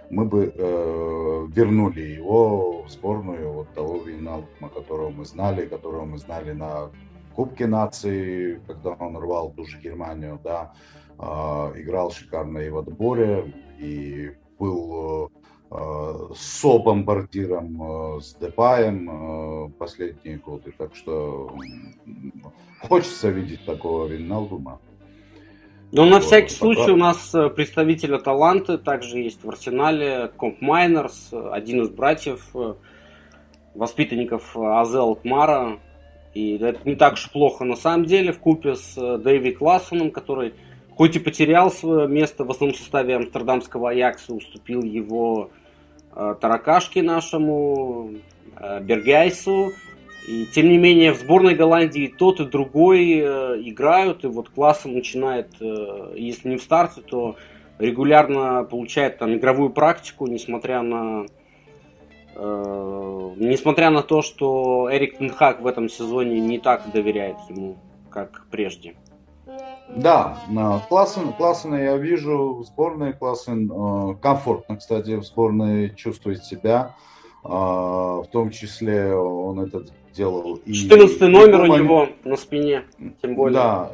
Мы 0.10 0.26
бы 0.26 0.54
э, 0.56 1.48
вернули 1.50 2.02
его 2.02 2.84
в 2.84 2.90
сборную 2.90 3.52
вот 3.52 3.74
того 3.74 3.98
Вейналдума, 3.98 4.70
которого 4.70 5.10
мы 5.10 5.26
знали, 5.26 5.66
которого 5.66 6.06
мы 6.06 6.18
знали 6.18 6.52
на 6.52 6.92
Кубке 7.36 7.68
нации, 7.68 8.62
когда 8.68 8.92
он 8.92 9.18
рвал 9.18 9.52
ту 9.52 9.66
же 9.66 9.80
Германию, 9.80 10.40
да, 10.44 10.74
э, 11.18 11.24
играл 11.82 12.12
шикарно 12.12 12.60
и 12.60 12.70
в 12.70 12.78
отборе, 12.78 13.54
и 13.80 14.32
был 14.60 15.32
Э, 15.36 15.45
со 15.70 16.80
бомбардиром, 16.80 18.18
э, 18.18 18.22
с 18.22 18.36
Депаем 18.36 19.10
э, 19.10 19.70
последние 19.78 20.38
годы. 20.38 20.74
Так 20.78 20.96
что 20.96 21.52
хочется 22.82 23.30
видеть 23.30 23.66
такого 23.66 24.08
Винналдума. 24.08 24.80
Но 25.92 26.06
на 26.06 26.20
всякий 26.20 26.54
случай 26.54 26.92
у 26.92 26.98
нас 26.98 27.34
представитель 27.56 28.20
таланты 28.22 28.78
также 28.78 29.20
есть 29.20 29.44
в 29.44 29.50
арсенале 29.50 30.30
Комп 30.36 30.60
Майнерс, 30.60 31.32
один 31.32 31.84
из 31.84 31.90
братьев, 31.90 32.54
воспитанников 33.74 34.58
Азел 34.58 35.16
Кмара. 35.16 35.80
И 36.34 36.58
это 36.58 36.80
не 36.84 36.96
так 36.96 37.14
уж 37.14 37.32
плохо 37.32 37.64
на 37.64 37.76
самом 37.76 38.06
деле, 38.06 38.34
в 38.34 38.40
купе 38.40 38.76
с 38.76 38.96
Дэйви 38.96 39.54
Классоном, 39.54 40.12
который 40.12 40.54
хоть 40.96 41.16
и 41.16 41.20
потерял 41.20 41.72
свое 41.72 42.08
место 42.08 42.44
в 42.46 42.52
основном 42.52 42.78
составе 42.78 43.16
амстердамского 43.16 43.90
Аякса, 43.90 44.34
уступил 44.34 44.82
его 44.82 45.50
э, 46.16 46.36
Таракашке 46.40 47.04
нашему, 47.04 48.16
э, 48.58 48.82
Бергайсу. 48.82 49.74
И 50.28 50.48
тем 50.48 50.70
не 50.70 50.78
менее 50.78 51.14
в 51.14 51.20
сборной 51.20 51.54
Голландии 51.54 52.12
тот 52.18 52.40
и 52.40 52.46
другой 52.46 53.20
э, 53.20 53.62
играют, 53.62 54.24
и 54.24 54.28
вот 54.28 54.50
классом 54.50 54.94
начинает, 54.94 55.50
э, 55.60 56.14
если 56.16 56.50
не 56.50 56.58
в 56.58 56.64
старте, 56.64 57.02
то 57.02 57.36
регулярно 57.78 58.64
получает 58.64 59.18
там 59.18 59.36
игровую 59.36 59.70
практику, 59.70 60.28
несмотря 60.28 60.82
на 60.82 61.26
э, 62.36 63.34
несмотря 63.38 63.90
на 63.90 64.02
то, 64.02 64.22
что 64.22 64.90
Эрик 64.92 65.18
Тенхак 65.18 65.62
в 65.62 65.68
этом 65.68 65.90
сезоне 65.90 66.40
не 66.40 66.58
так 66.58 66.90
доверяет 66.92 67.38
ему, 67.50 67.78
как 68.10 68.48
прежде. 68.50 68.96
Да, 69.90 70.40
Классен, 70.90 71.34
Классена 71.34 71.76
я 71.76 71.98
вижу 71.98 72.56
в 72.56 72.64
сборной, 72.64 73.14
Классен 73.14 73.72
э, 73.72 74.16
комфортно, 74.16 74.78
кстати, 74.78 75.16
в 75.16 75.24
сборной 75.24 75.94
чувствует 75.96 76.44
себя, 76.44 76.96
э, 77.44 77.48
в 77.48 78.26
том 78.32 78.50
числе 78.50 79.14
он 79.14 79.60
это 79.60 79.86
делал. 80.14 80.60
14 80.66 81.22
номер 81.22 81.62
у 81.62 81.78
него 81.78 82.10
на 82.24 82.36
спине, 82.36 82.84
тем 83.22 83.36
более. 83.36 83.54
Да, 83.54 83.92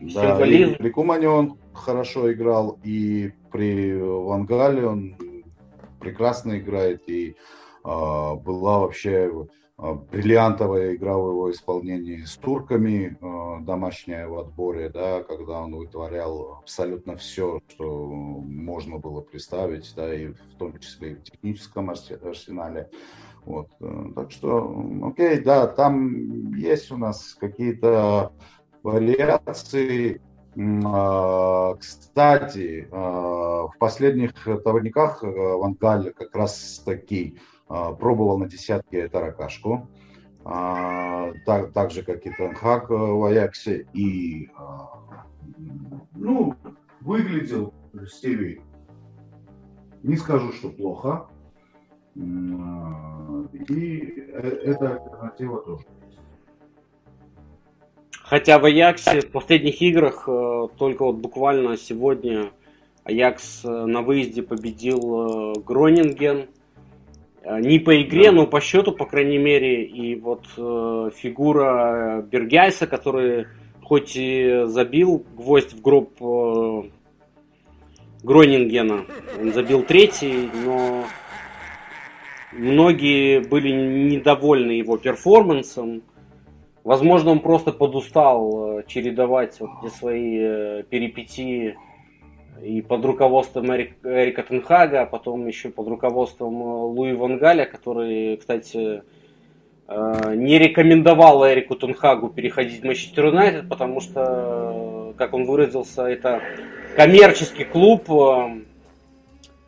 да 0.00 0.46
и 0.46 0.74
при 0.74 0.90
Кумане 0.90 1.28
он 1.28 1.58
хорошо 1.72 2.32
играл, 2.32 2.78
и 2.82 3.32
при 3.52 3.94
Вангале 3.94 4.86
он 4.86 5.16
прекрасно 6.00 6.58
играет, 6.58 7.08
и 7.08 7.30
э, 7.30 7.34
была 7.84 8.80
вообще 8.80 9.30
а, 9.30 9.46
бриллиантовая 9.82 10.94
игра 10.94 11.16
в 11.16 11.30
его 11.30 11.50
исполнении 11.50 12.22
с 12.22 12.36
турками, 12.36 13.18
а, 13.20 13.58
домашняя 13.60 14.28
в 14.28 14.38
отборе, 14.38 14.88
да, 14.88 15.24
когда 15.24 15.60
он 15.60 15.74
вытворял 15.74 16.58
абсолютно 16.60 17.16
все, 17.16 17.60
что 17.68 18.06
можно 18.06 18.98
было 18.98 19.20
представить, 19.20 19.92
да, 19.96 20.14
и 20.14 20.28
в 20.28 20.54
том 20.56 20.78
числе 20.78 21.12
и 21.12 21.14
в 21.16 21.22
техническом 21.24 21.90
арсенале. 21.90 22.90
Вот. 23.44 23.70
Э, 23.80 24.12
так 24.14 24.30
что, 24.30 24.86
окей, 25.02 25.40
да, 25.40 25.66
там 25.66 26.54
есть 26.54 26.92
у 26.92 26.96
нас 26.96 27.34
какие-то 27.34 28.32
вариации. 28.84 30.22
А, 30.84 31.74
кстати, 31.74 32.86
в 32.90 33.72
последних 33.80 34.34
товарниках 34.62 35.22
Вангаль 35.22 36.12
как 36.12 36.36
раз 36.36 36.82
таки 36.84 37.36
а, 37.36 37.51
пробовал 37.98 38.38
на 38.38 38.48
десятке 38.48 39.08
таракашку, 39.08 39.88
а, 40.44 41.32
так, 41.46 41.72
так 41.72 41.90
же, 41.90 42.02
как 42.02 42.26
и 42.26 42.30
Тенхак 42.30 42.90
э, 42.90 42.94
в 42.94 43.24
Аяксе. 43.24 43.86
И, 43.92 44.50
а, 44.56 45.24
ну, 46.14 46.54
выглядел 47.00 47.72
стиль, 48.08 48.60
не 50.02 50.16
скажу, 50.16 50.52
что 50.52 50.70
плохо. 50.70 51.28
И 52.14 52.20
э, 52.20 54.48
эта 54.64 54.96
альтернатива 54.96 55.62
тоже 55.62 55.84
Хотя 58.24 58.58
в 58.58 58.64
Аяксе 58.64 59.20
в 59.20 59.30
последних 59.30 59.80
играх 59.80 60.28
э, 60.28 60.68
только 60.76 61.04
вот 61.04 61.16
буквально 61.16 61.76
сегодня 61.76 62.50
Аякс 63.04 63.64
на 63.64 64.02
выезде 64.02 64.42
победил 64.42 65.54
Гронинген 65.64 66.40
Э, 66.40 66.46
не 67.44 67.78
по 67.78 68.00
игре, 68.02 68.26
да. 68.26 68.32
но 68.32 68.46
по 68.46 68.60
счету, 68.60 68.92
по 68.92 69.04
крайней 69.04 69.38
мере. 69.38 69.84
И 69.84 70.14
вот 70.14 70.46
э, 70.56 71.10
фигура 71.16 72.24
Бергайса, 72.30 72.86
который 72.86 73.46
хоть 73.82 74.16
и 74.16 74.62
забил 74.66 75.24
гвоздь 75.36 75.72
в 75.72 75.82
гроб 75.82 76.12
э, 76.20 76.82
Гронингена, 78.22 79.04
он 79.40 79.52
забил 79.52 79.82
третий, 79.82 80.48
но 80.64 81.04
многие 82.52 83.40
были 83.40 83.72
недовольны 83.72 84.72
его 84.72 84.96
перформансом. 84.96 86.02
Возможно, 86.84 87.32
он 87.32 87.40
просто 87.40 87.72
подустал 87.72 88.78
э, 88.78 88.84
чередовать 88.86 89.58
вот 89.60 89.70
эти 89.82 89.92
свои 89.92 90.38
э, 90.38 90.82
перипетии 90.88 91.76
и 92.62 92.82
под 92.82 93.04
руководством 93.04 93.74
Эрика 93.74 94.42
Тенхага, 94.42 95.02
а 95.02 95.06
потом 95.06 95.46
еще 95.46 95.70
под 95.70 95.88
руководством 95.88 96.62
э, 96.62 96.64
Луи 96.64 97.12
Вангаля, 97.12 97.66
который, 97.66 98.36
кстати, 98.36 99.02
не 99.88 100.58
рекомендовал 100.58 101.46
Эрику 101.46 101.74
Тенхагу 101.74 102.30
переходить 102.30 102.80
в 102.80 102.84
Манчестер 102.84 103.26
Юнайтед, 103.26 103.68
потому 103.68 104.00
что, 104.00 105.12
как 105.18 105.34
он 105.34 105.44
выразился, 105.44 106.04
это 106.04 106.40
коммерческий 106.96 107.64
клуб, 107.64 108.08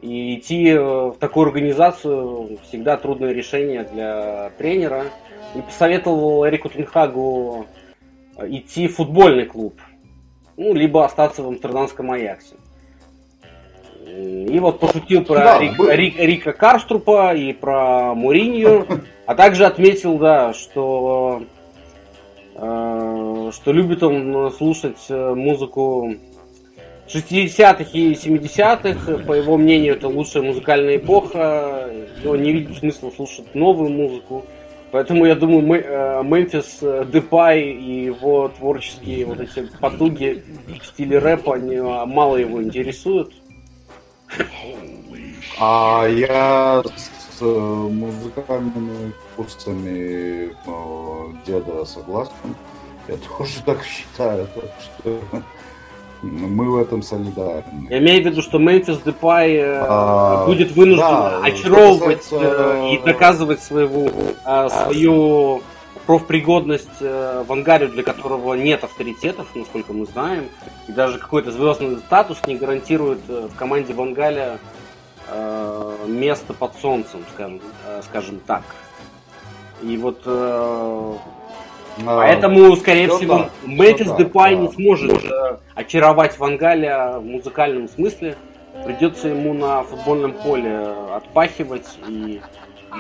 и 0.05 0.39
идти 0.39 0.75
в 0.75 1.17
такую 1.19 1.47
организацию 1.47 2.59
всегда 2.69 2.99
трудное 2.99 3.33
решение 3.33 3.85
для 3.85 4.51
тренера 4.59 5.05
и 5.55 5.63
посоветовал 5.63 6.47
Эрику 6.47 6.69
Тенхагу 6.69 7.65
э, 8.37 8.47
идти 8.51 8.87
в 8.87 8.97
футбольный 8.97 9.47
клуб, 9.47 9.81
ну, 10.59 10.75
либо 10.75 11.07
остаться 11.07 11.43
в 11.43 11.49
амстердамском 11.49 12.11
Аяксе. 12.11 12.57
И 14.07 14.59
вот 14.59 14.81
пошутил 14.81 15.25
про 15.25 15.35
да, 15.37 15.59
Рик, 15.59 15.79
Рик, 15.79 16.19
Рика 16.19 16.53
Карструпа 16.53 17.35
и 17.35 17.53
про 17.53 18.15
Муринью, 18.15 18.87
а 19.27 19.35
также 19.35 19.65
отметил, 19.65 20.19
да, 20.19 20.53
что, 20.53 21.43
э, 22.55 23.51
что 23.53 23.73
любит 23.73 24.03
он 24.03 24.53
слушать 24.53 24.99
э, 25.09 25.35
музыку 25.35 26.15
60-х 27.09 27.91
и 27.93 28.13
70-х. 28.13 29.25
По 29.27 29.33
его 29.33 29.57
мнению, 29.57 29.95
это 29.95 30.09
лучшая 30.09 30.43
музыкальная 30.43 30.97
эпоха. 30.97 31.91
Он 32.25 32.43
не 32.43 32.53
видит 32.53 32.79
смысла 32.79 33.11
слушать 33.11 33.55
новую 33.55 33.91
музыку. 33.91 34.45
Поэтому 34.91 35.25
я 35.25 35.35
думаю, 35.35 35.63
мы, 35.63 35.79
э, 35.79 36.23
Мемфис 36.23 36.79
э, 36.81 37.05
Депай 37.13 37.63
и 37.63 38.05
его 38.05 38.49
творческие 38.49 39.27
вот 39.27 39.41
эти 39.41 39.69
потуги 39.81 40.45
в 40.81 40.87
стиле 40.87 41.19
рэпа 41.19 41.57
они 41.57 41.75
а, 41.75 42.07
мало 42.07 42.37
его 42.37 42.63
интересуют. 42.63 43.33
А 45.59 46.07
я 46.07 46.83
с 46.97 47.41
э, 47.41 47.45
музыкальными 47.45 49.13
вкусами 49.33 50.55
деда 51.47 51.85
согласен. 51.85 52.57
Я 53.09 53.17
тоже 53.17 53.63
так 53.67 53.85
считаю, 53.85 54.49
так 54.55 54.71
что 54.81 55.19
мы 56.23 56.71
в 56.71 56.79
этом 56.79 57.03
солидарны. 57.03 57.89
Я 57.91 57.99
имею 57.99 58.23
в 58.23 58.27
виду, 58.27 58.43
что 58.43 58.59
Мемфис 58.59 58.99
Депай 59.05 59.57
э, 59.57 59.85
а, 59.87 60.47
будет 60.47 60.73
вынужден 60.73 61.05
да, 61.05 61.41
очаровывать 61.43 62.23
касается... 62.23 62.81
Э, 62.81 62.95
и 62.95 62.99
доказывать 62.99 63.63
своего, 63.63 64.09
а, 64.45 64.69
свою 64.71 65.63
профпригодность 66.07 67.01
э, 67.01 67.45
в 67.47 67.53
ангаре, 67.53 67.89
для 67.89 68.03
которого 68.03 68.55
нет 68.55 68.85
авторитетов, 68.85 69.49
насколько 69.55 69.93
мы 69.93 70.07
знаем. 70.07 70.49
И 70.89 70.93
даже 70.93 71.19
какой-то 71.19 71.51
звездный 71.51 71.99
статус 71.99 72.39
не 72.47 72.57
гарантирует 72.57 73.21
в 73.29 73.55
команде 73.57 73.95
Вангаля 73.95 74.59
место 76.07 76.53
под 76.53 76.75
солнцем, 76.77 77.25
скажем, 77.33 77.61
скажем 78.03 78.41
так. 78.47 78.63
И 79.83 79.97
вот 79.97 80.21
а, 82.03 82.17
Поэтому, 82.19 82.75
скорее 82.77 83.09
всего, 83.09 83.39
да, 83.39 83.51
Мэтис 83.65 84.11
Депай 84.17 84.57
да. 84.57 84.63
не 84.63 84.69
сможет 84.73 85.25
э, 85.25 85.59
очаровать 85.75 86.39
Вангаля 86.39 87.19
в 87.19 87.25
музыкальном 87.25 87.89
смысле. 87.89 88.37
Придется 88.85 89.29
ему 89.29 89.55
на 89.55 89.85
футбольном 89.85 90.33
поле 90.33 90.89
отпахивать 91.15 91.87
и 92.09 92.41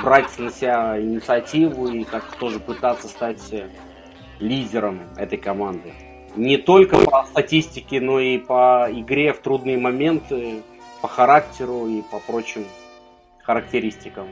брать 0.02 0.38
на 0.38 0.50
себя 0.50 1.00
инициативу 1.00 1.88
и 1.88 2.04
как 2.04 2.24
тоже 2.36 2.60
пытаться 2.60 3.08
стать 3.08 3.42
лидером 4.38 5.00
этой 5.16 5.38
команды. 5.38 5.92
Не 6.36 6.56
только 6.56 6.98
по 6.98 7.24
статистике, 7.26 8.00
но 8.00 8.18
и 8.18 8.38
по 8.38 8.88
игре 8.90 9.32
в 9.32 9.38
трудные 9.38 9.78
моменты, 9.78 10.62
по 11.00 11.08
характеру 11.08 11.86
и 11.86 12.02
по 12.02 12.18
прочим 12.18 12.64
характеристикам. 13.42 14.28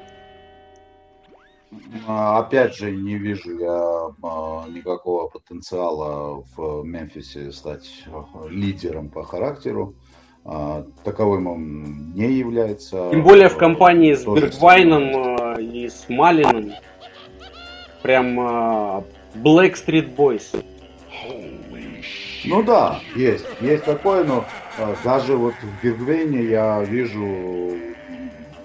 А, 2.07 2.39
опять 2.39 2.75
же, 2.75 2.91
не 2.91 3.17
вижу 3.17 3.59
я 3.59 4.11
а, 4.23 4.69
никакого 4.69 5.29
потенциала 5.29 6.45
в 6.55 6.83
Мемфисе 6.85 7.53
стать 7.53 8.05
а, 8.09 8.47
лидером 8.49 9.09
по 9.09 9.23
характеру. 9.23 9.95
Таковым 10.45 11.47
он 11.47 12.13
не 12.15 12.33
является. 12.33 13.11
Тем 13.11 13.23
более 13.23 13.49
в 13.49 13.57
компании 13.57 14.15
с 14.15 14.25
Бергвайном 14.25 15.59
и 15.59 15.89
с 15.89 16.09
Малином. 16.09 16.73
Прям 18.03 18.39
Black 19.37 19.75
Street 19.75 20.15
Boys. 20.17 20.65
Ну 22.45 22.63
да, 22.65 23.01
есть. 23.15 23.47
Есть 23.61 23.85
такое, 23.85 24.25
но 24.25 24.45
даже 25.05 25.37
вот 25.37 25.55
в 25.55 25.85
Бергвейне 25.85 26.43
я 26.43 26.83
вижу 26.83 27.77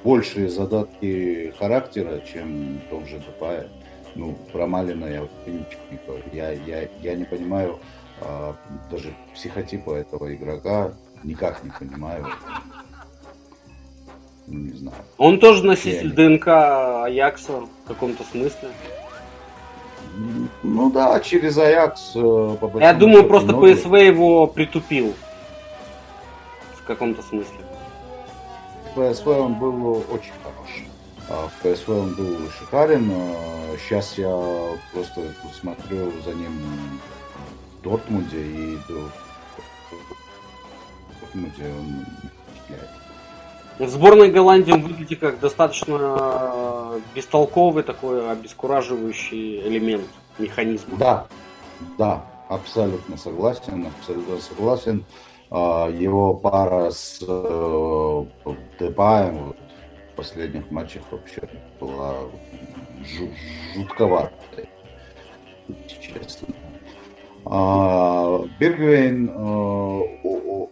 большие 0.04 0.50
задатки 0.50 1.54
характера, 1.60 2.22
чем 2.32 2.80
в 2.80 2.90
том 2.90 3.06
же 3.06 3.20
Дупае. 3.20 3.68
Ну, 4.16 4.36
про 4.52 4.66
Малина 4.66 5.06
я 5.06 5.22
вообще 5.22 5.36
ничего 5.48 5.82
не 5.92 6.00
говорю. 6.08 6.24
Я, 6.34 6.52
я, 6.52 6.88
я 7.02 7.16
не 7.16 7.26
понимаю 7.26 7.78
а, 8.22 8.56
даже 8.90 9.14
психотипа 9.36 9.92
этого 9.92 10.34
игрока, 10.34 10.94
никак 11.24 11.64
не 11.64 11.72
понимаю. 11.72 12.28
Не 14.48 14.72
знаю. 14.72 14.98
Он 15.18 15.40
тоже 15.40 15.66
носитель 15.66 16.14
я 16.18 16.30
ДНК 16.30 16.48
Аякса 17.06 17.62
в 17.62 17.88
каком-то 17.88 18.24
смысле. 18.24 18.70
Ну 20.64 20.90
да, 20.92 21.20
через 21.20 21.58
Аякс. 21.58 22.14
Э, 22.16 22.58
я 22.80 22.94
думаю, 22.94 23.28
просто 23.28 23.50
много. 23.50 23.76
ПСВ 23.76 23.94
его 23.94 24.48
притупил. 24.48 25.14
В 26.76 26.84
каком-то 26.84 27.22
смысле. 27.22 27.58
ПСВ 28.96 29.28
он 29.28 29.56
был 29.56 29.98
очень 30.10 30.34
хорош. 30.42 30.84
А 31.30 31.50
в 31.50 31.54
ПСВ 31.62 31.90
он 31.90 32.14
был 32.14 32.38
шикарен. 32.58 33.12
Сейчас 33.78 34.18
я 34.18 34.34
просто 34.94 35.22
смотрю 35.60 36.12
за 36.26 36.34
ним 36.34 36.58
в 37.80 37.84
Дортмунде 37.84 38.42
и 38.42 38.78
Дортмунде 41.38 41.64
он 43.80 43.88
в 43.88 43.90
сборной 43.90 44.32
Голландии 44.32 44.72
он 44.72 44.82
выглядит 44.82 45.20
как 45.20 45.40
достаточно 45.40 47.00
бестолковый 47.14 47.84
такой 47.84 48.32
обескураживающий 48.32 49.62
элемент 49.68 50.08
механизма. 50.40 50.98
Да, 50.98 51.28
да, 51.98 52.26
абсолютно 52.50 53.18
согласен, 53.18 53.86
абсолютно 54.00 54.40
согласен. 54.40 55.06
А, 55.52 55.90
его 55.90 56.34
пара 56.34 56.90
с 56.90 57.20
э, 57.22 58.26
Депаем 58.80 59.54
в 60.12 60.16
последних 60.16 60.72
матчах 60.72 61.04
вообще 61.12 61.42
была 61.80 62.16
жутковатой, 63.76 64.68
честно. 65.88 66.48
А, 67.50 68.44
Бергвейн 68.60 69.30
э, 69.30 70.02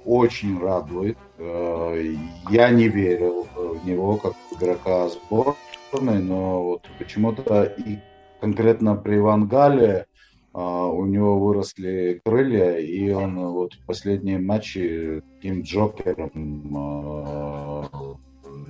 очень 0.06 0.60
радует. 0.62 1.18
Э, 1.38 2.16
я 2.50 2.70
не 2.70 2.90
верил 2.90 3.48
в 3.56 3.86
него 3.88 4.18
как 4.18 4.34
игрока 4.52 5.08
сборной, 5.10 6.20
но 6.22 6.64
вот 6.64 6.88
почему-то 7.00 7.64
и 7.64 8.00
конкретно 8.42 8.96
при 8.96 9.18
Вангале 9.18 10.08
а, 10.54 10.88
у 10.88 11.06
него 11.06 11.40
выросли 11.40 12.22
крылья, 12.24 12.78
и 12.78 13.10
он 13.12 13.40
вот 13.48 13.74
в 13.74 13.86
последние 13.86 14.40
матчи 14.40 15.22
таким 15.36 15.62
Джокером 15.64 16.74
а, 16.78 18.16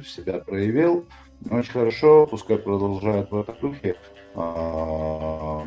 себя 0.04 0.40
проявил. 0.40 1.06
Очень 1.52 1.72
хорошо, 1.72 2.26
пускай 2.26 2.58
продолжает 2.58 3.30
в 3.32 3.40
этом 3.40 3.56
духе. 3.62 3.96
А, 4.38 5.64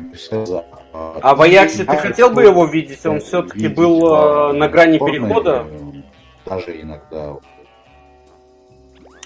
а 1.21 1.35
в 1.35 1.41
Аяксе 1.41 1.83
ты 1.83 1.97
хотел 1.97 2.29
бы 2.29 2.43
его 2.43 2.65
видеть? 2.65 3.05
Он 3.05 3.19
все-таки 3.19 3.67
был 3.67 4.53
на 4.53 4.67
грани 4.67 4.97
перехода? 4.99 5.65
Даже 6.45 6.81
иногда 6.81 7.37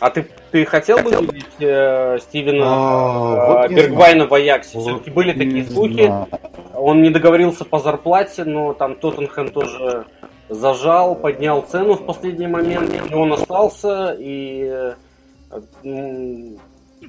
а 0.04 0.10
ты, 0.10 0.28
ты 0.52 0.66
хотел 0.66 0.98
бы 0.98 1.12
видеть 1.12 1.46
э, 1.62 2.18
Стивена 2.20 2.66
а, 2.68 3.36
э, 3.36 3.48
вот 3.48 3.72
Бергвайна 3.72 4.28
в 4.28 4.34
Аяксе? 4.34 4.78
Все-таки 4.78 5.10
были 5.10 5.32
такие 5.32 5.64
слухи. 5.64 6.12
Он 6.76 7.02
не 7.02 7.10
договорился 7.10 7.64
по 7.64 7.80
зарплате, 7.80 8.44
но 8.44 8.74
там 8.74 8.96
Тоттенхэм 8.96 9.52
тоже 9.52 10.06
зажал, 10.50 11.16
поднял 11.16 11.62
цену 11.62 11.94
в 11.94 12.06
последний 12.06 12.48
момент, 12.48 12.92
и 13.10 13.14
он 13.14 13.32
остался, 13.32 14.14
и, 14.20 14.96
э, 15.84 16.14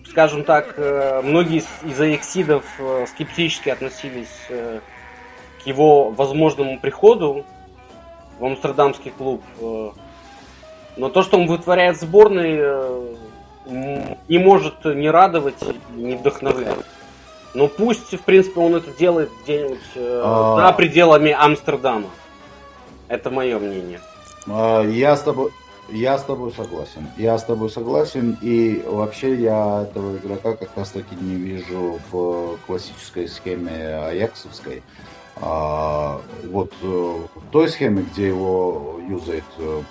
скажем 0.09 0.45
так, 0.45 0.75
э, 0.77 1.21
многие 1.23 1.63
из 1.83 2.01
аяксидов 2.01 2.65
э, 2.79 3.07
скептически 3.09 3.71
относились 3.71 4.35
э, 4.49 4.81
к 5.63 5.67
его 5.67 6.11
возможному 6.11 6.79
приходу 6.79 7.45
в 8.39 8.45
амстердамский 8.45 9.13
клуб. 9.13 9.43
Но 10.97 11.09
то, 11.09 11.23
что 11.23 11.39
он 11.39 11.47
вытворяет 11.47 11.97
в 11.97 12.01
сборной, 12.01 13.17
не 13.67 14.39
может 14.39 14.85
не 14.85 15.09
радовать 15.09 15.63
не 15.95 16.17
вдохновлять. 16.17 16.79
Но 17.55 17.69
пусть, 17.69 18.13
в 18.13 18.23
принципе, 18.23 18.61
он 18.61 18.75
это 18.75 18.91
делает 18.91 19.31
где-нибудь 19.45 19.79
а... 19.97 20.57
за 20.67 20.73
пределами 20.77 21.31
Амстердама. 21.31 22.11
Это 23.09 23.31
мое 23.31 23.59
мнение. 23.59 24.01
А, 24.49 24.83
я 24.83 25.17
с 25.17 25.23
тобой, 25.23 25.53
я 25.91 26.19
с 26.19 26.25
тобой 26.25 26.53
согласен. 26.53 27.07
Я 27.17 27.39
с 27.39 27.45
тобой 27.45 27.71
согласен. 27.71 28.37
И 28.41 28.83
вообще 28.87 29.35
я 29.35 29.83
этого 29.83 30.17
игрока 30.17 30.55
как 30.55 30.77
раз 30.77 30.91
таки 30.91 31.15
не 31.15 31.37
вижу 31.37 31.99
в 32.11 32.59
классической 32.67 33.29
схеме 33.29 33.97
Аяксовской. 33.97 34.83
А, 35.37 36.21
вот 36.45 36.73
э, 36.83 36.87
в 36.87 37.51
той 37.51 37.69
схеме, 37.69 38.07
где 38.13 38.29
его 38.29 39.01
юзает 39.09 39.45
э, 39.59 39.83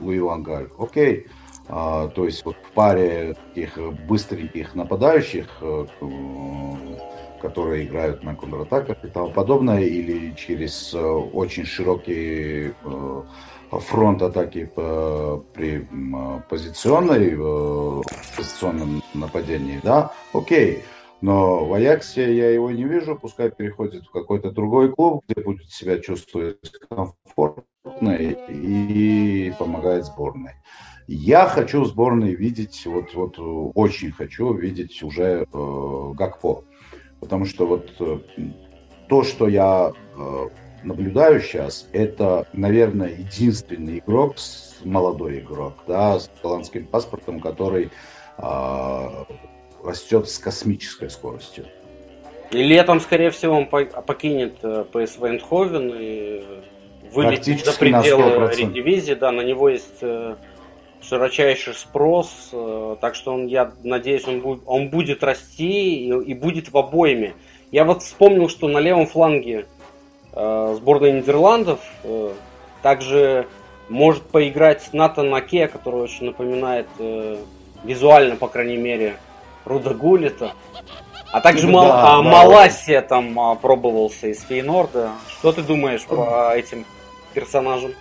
Луи 0.00 0.18
Вангаль, 0.18 0.68
окей. 0.78 1.26
А, 1.68 2.08
то 2.08 2.24
есть 2.24 2.44
вот 2.44 2.56
в 2.56 2.72
паре 2.72 3.34
таких 3.54 3.78
быстреньких 4.06 4.74
нападающих, 4.74 5.46
э, 5.60 5.86
которые 7.40 7.84
играют 7.84 8.22
на 8.24 8.34
контратаках 8.34 9.04
и 9.04 9.08
тому 9.08 9.30
подобное, 9.30 9.82
или 9.82 10.34
через 10.34 10.94
очень 10.94 11.66
широкий 13.70 13.86
фронт 13.86 14.22
атаки 14.22 14.70
при 15.54 15.88
позиционной, 16.48 17.30
позиционном 18.36 19.02
нападении, 19.14 19.80
да, 19.82 20.12
окей. 20.32 20.84
Но 21.20 21.64
в 21.64 21.72
Аяксе 21.72 22.36
я 22.36 22.50
его 22.50 22.70
не 22.70 22.84
вижу, 22.84 23.16
пускай 23.16 23.50
переходит 23.50 24.04
в 24.04 24.10
какой-то 24.10 24.50
другой 24.50 24.92
клуб, 24.92 25.24
где 25.26 25.42
будет 25.42 25.70
себя 25.70 25.98
чувствовать 25.98 26.58
комфортно 26.90 28.14
и 28.14 29.50
помогает 29.58 30.04
сборной. 30.04 30.52
Я 31.06 31.46
хочу 31.46 31.82
в 31.82 31.86
сборной 31.86 32.34
видеть, 32.34 32.86
вот, 32.86 33.14
вот 33.14 33.36
очень 33.74 34.10
хочу 34.10 34.54
видеть 34.54 35.02
уже 35.02 35.46
э, 35.52 36.12
Гакпо. 36.14 36.64
Потому 37.20 37.44
что 37.44 37.66
вот 37.66 37.92
э, 38.00 38.18
то, 39.08 39.22
что 39.22 39.48
я 39.48 39.92
э, 40.16 40.48
наблюдаю 40.84 41.40
сейчас, 41.40 41.88
это, 41.92 42.46
наверное, 42.52 43.10
единственный 43.10 43.98
игрок, 43.98 44.36
молодой 44.84 45.40
игрок, 45.40 45.74
да, 45.86 46.18
с 46.18 46.30
голландским 46.42 46.86
паспортом, 46.86 47.40
который 47.40 47.90
э, 48.38 49.24
растет 49.82 50.28
с 50.28 50.38
космической 50.38 51.10
скоростью. 51.10 51.66
И 52.50 52.62
летом, 52.62 53.00
скорее 53.00 53.30
всего, 53.30 53.56
он 53.56 53.66
покинет 53.66 54.56
э, 54.62 54.84
ПСВ 54.92 55.24
Эндховен 55.24 55.92
и 55.98 56.42
вылетит 57.12 57.64
за 57.64 57.76
пределы 57.78 58.54
дивизии. 58.72 59.14
Да, 59.14 59.32
на 59.32 59.40
него 59.40 59.68
есть 59.68 59.98
э, 60.02 60.36
широчайший 61.02 61.74
спрос, 61.74 62.50
э, 62.52 62.96
так 63.00 63.14
что 63.14 63.32
он, 63.32 63.46
я 63.46 63.72
надеюсь, 63.82 64.26
он 64.26 64.40
будет, 64.40 64.62
он 64.66 64.90
будет 64.90 65.22
расти 65.22 66.06
и, 66.06 66.08
и 66.10 66.34
будет 66.34 66.70
в 66.70 66.76
обойме. 66.76 67.34
Я 67.72 67.84
вот 67.84 68.02
вспомнил, 68.02 68.48
что 68.48 68.68
на 68.68 68.78
левом 68.78 69.06
фланге 69.06 69.66
э, 70.34 70.74
сборной 70.76 71.12
Нидерландов 71.12 71.80
э, 72.02 72.32
также 72.82 73.46
может 73.88 74.22
поиграть 74.24 74.92
Натан 74.92 75.34
Аке, 75.34 75.68
который 75.68 76.00
очень 76.02 76.26
напоминает 76.26 76.86
э, 76.98 77.38
визуально, 77.84 78.36
по 78.36 78.48
крайней 78.48 78.76
мере, 78.76 79.16
Руда 79.64 79.94
Гулита. 79.94 80.52
А 81.32 81.40
также 81.40 81.66
Мал... 81.66 81.86
да, 81.86 82.18
а, 82.18 82.22
да. 82.22 82.22
Маласия 82.22 83.00
там 83.02 83.38
а, 83.40 83.54
пробовался 83.56 84.28
из 84.28 84.42
Фейнорда. 84.42 85.10
Что 85.28 85.52
ты 85.52 85.62
думаешь 85.62 86.04
по 86.04 86.52
этим 86.54 86.84
персонажам? 87.32 87.92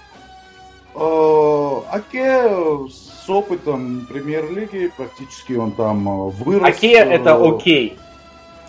Аке 1.89 2.47
с 2.89 3.27
опытом 3.27 4.05
премьер-лиги, 4.07 4.91
практически 4.95 5.53
он 5.53 5.71
там 5.71 6.29
вырос. 6.29 6.67
Аке 6.67 6.93
это 6.93 7.35
окей. 7.35 7.97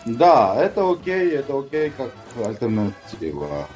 Да, 0.07 0.55
это 0.59 0.91
окей, 0.91 1.31
это 1.31 1.59
окей 1.59 1.91
как 1.91 2.11
альтернатива. 2.45 3.69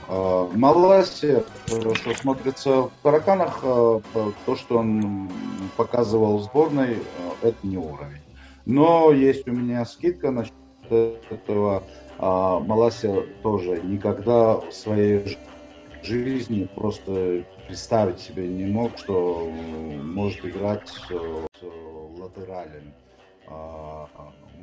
Маласия 0.54 1.44
хорошо 1.68 2.14
смотрится 2.14 2.82
в 2.82 2.92
Караканах. 3.02 3.60
То, 3.60 4.56
что 4.56 4.78
он 4.78 5.30
показывал 5.76 6.38
в 6.38 6.42
сборной, 6.42 6.98
это 7.42 7.66
не 7.66 7.76
уровень. 7.76 8.22
Но 8.68 9.12
есть 9.12 9.48
у 9.48 9.52
меня 9.52 9.84
скидка 9.86 10.30
насчет 10.30 10.52
этого. 10.90 11.82
А, 12.18 12.58
Маласия 12.60 13.24
тоже 13.42 13.80
никогда 13.82 14.56
в 14.56 14.72
своей 14.72 15.38
жизни 16.02 16.68
просто 16.74 17.44
представить 17.66 18.20
себе 18.20 18.48
не 18.48 18.66
мог, 18.66 18.98
что 18.98 19.50
может 20.02 20.44
играть 20.44 20.88
с 20.88 21.10
латералем. 22.18 22.92
А, 23.46 24.08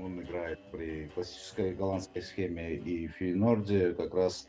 он 0.02 0.22
играет 0.22 0.60
при 0.72 1.08
классической 1.14 1.74
голландской 1.74 2.22
схеме 2.22 2.76
и 2.76 3.08
Фейнорде 3.08 3.94
как 3.94 4.14
раз 4.14 4.48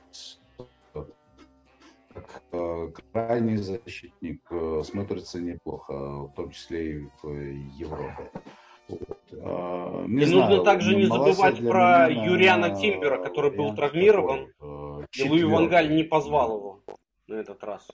как 2.16 2.42
э, 2.52 2.88
крайний 3.12 3.56
защитник 3.56 4.40
э, 4.50 4.82
смотрится 4.84 5.40
неплохо, 5.40 5.92
в 5.92 6.32
том 6.34 6.50
числе 6.50 6.92
и 6.92 7.08
в 7.22 7.28
Европе. 7.78 8.30
А, 9.32 10.04
не 10.06 10.22
и 10.22 10.24
знаю, 10.26 10.48
нужно 10.48 10.64
также 10.64 10.96
не 10.96 11.06
забывать 11.06 11.58
про 11.58 12.08
меня, 12.08 12.24
Юриана 12.24 12.76
Тимбера, 12.76 13.22
который 13.22 13.50
был 13.50 13.74
травмирован. 13.74 14.46
Такой, 14.58 15.04
э, 15.04 15.06
и 15.16 15.28
Луи 15.28 15.44
Вангаль 15.44 15.94
не 15.94 16.04
позвал 16.04 16.56
его 16.56 16.80
на 17.26 17.34
этот 17.34 17.62
раз. 17.64 17.86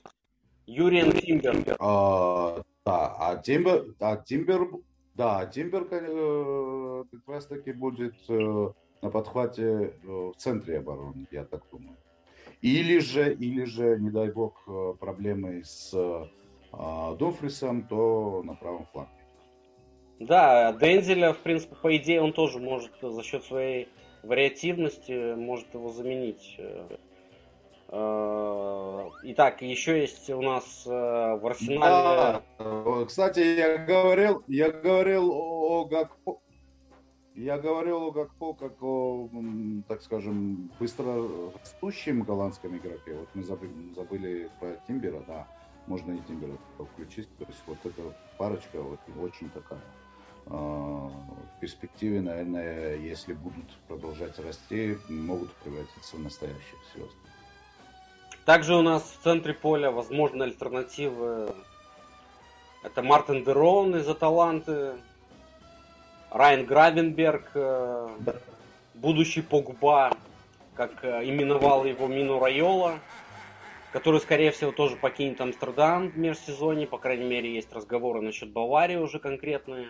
Юриан 0.65 1.11
Тимбер. 1.11 1.75
А, 1.79 2.61
да, 2.85 3.15
а 3.19 3.37
Тимбер, 3.37 3.93
а 3.99 4.17
Тимбер, 4.17 4.69
да, 5.15 5.45
Тимбер 5.45 5.87
э, 5.91 7.03
как 7.11 7.27
раз 7.27 7.45
таки 7.45 7.71
будет 7.71 8.15
э, 8.29 8.69
на 9.01 9.09
подхвате 9.09 9.93
в 10.03 10.33
центре 10.37 10.79
обороны, 10.79 11.27
я 11.31 11.43
так 11.45 11.63
думаю. 11.71 11.97
Или 12.61 12.99
же, 12.99 13.33
или 13.33 13.65
же, 13.65 13.99
не 13.99 14.09
дай 14.09 14.31
бог, 14.31 14.63
проблемы 14.99 15.63
с 15.65 15.93
Думфрисом, 16.71 17.85
то 17.87 18.41
на 18.43 18.53
правом 18.53 18.85
фланге. 18.85 19.11
Да, 20.19 20.71
Дензеля, 20.71 21.33
в 21.33 21.39
принципе, 21.39 21.75
по 21.75 21.95
идее, 21.97 22.21
он 22.21 22.31
тоже 22.31 22.59
может 22.59 22.93
за 23.01 23.21
счет 23.21 23.43
своей 23.43 23.89
вариативности 24.23 25.35
может 25.35 25.73
его 25.73 25.89
заменить. 25.89 26.57
Э, 27.89 29.09
итак, 29.23 29.61
еще 29.61 30.01
есть 30.01 30.29
у 30.29 30.41
нас 30.41 30.83
э, 30.85 30.89
в 30.89 31.45
арсенале. 31.45 32.41
Да. 32.57 33.05
Кстати, 33.05 33.39
я 33.39 33.77
говорил, 33.77 34.43
я 34.47 34.71
говорил 34.71 35.31
о 35.31 35.85
Гакпо. 35.85 36.39
Я 37.35 37.57
говорил 37.57 38.03
о 38.03 38.11
Гакпо 38.11 38.53
как 38.53 38.81
о, 38.81 39.29
так 39.87 40.01
скажем, 40.01 40.71
быстро 40.79 41.27
растущем 41.59 42.21
голландском 42.21 42.77
игроке. 42.77 43.15
Вот 43.15 43.29
мы 43.33 43.43
забыли, 43.43 43.93
забыли 43.95 44.49
про 44.59 44.75
Тимбера, 44.87 45.23
да. 45.27 45.47
Можно 45.87 46.13
и 46.13 46.19
Тимбера 46.27 46.57
включить. 46.93 47.27
То 47.37 47.45
есть 47.45 47.61
вот 47.65 47.77
эта 47.83 48.01
парочка 48.37 48.81
вот 48.81 48.99
очень 49.19 49.49
такая 49.49 49.81
в 50.45 51.59
перспективе, 51.61 52.21
наверное, 52.21 52.95
если 52.97 53.33
будут 53.33 53.71
продолжать 53.87 54.37
расти, 54.39 54.97
могут 55.07 55.51
превратиться 55.53 56.17
в 56.17 56.19
настоящих 56.19 56.77
звезд. 56.93 57.15
Также 58.45 58.75
у 58.75 58.81
нас 58.81 59.03
в 59.03 59.23
центре 59.23 59.53
поля 59.53 59.89
возможны 59.89 60.43
альтернативы. 60.43 61.53
Это 62.83 63.01
Мартин 63.01 63.45
Дерон 63.45 63.95
из 63.95 64.07
Аталанты, 64.09 64.95
Райан 66.29 66.65
Гравенберг, 66.65 67.51
э, 67.53 68.09
да. 68.19 68.35
будущий 68.95 69.41
Погба, 69.41 70.11
как 70.75 71.05
э, 71.05 71.23
именовал 71.23 71.85
его 71.85 72.07
Мину 72.07 72.37
Райола, 72.37 72.99
который, 73.93 74.19
скорее 74.19 74.51
всего, 74.51 74.73
тоже 74.73 74.97
покинет 74.97 75.39
Амстердам 75.39 76.09
в 76.09 76.17
межсезонье. 76.17 76.85
По 76.85 76.97
крайней 76.97 77.25
мере, 77.25 77.53
есть 77.53 77.71
разговоры 77.71 78.19
насчет 78.19 78.51
Баварии 78.51 78.97
уже 78.97 79.19
конкретные. 79.19 79.87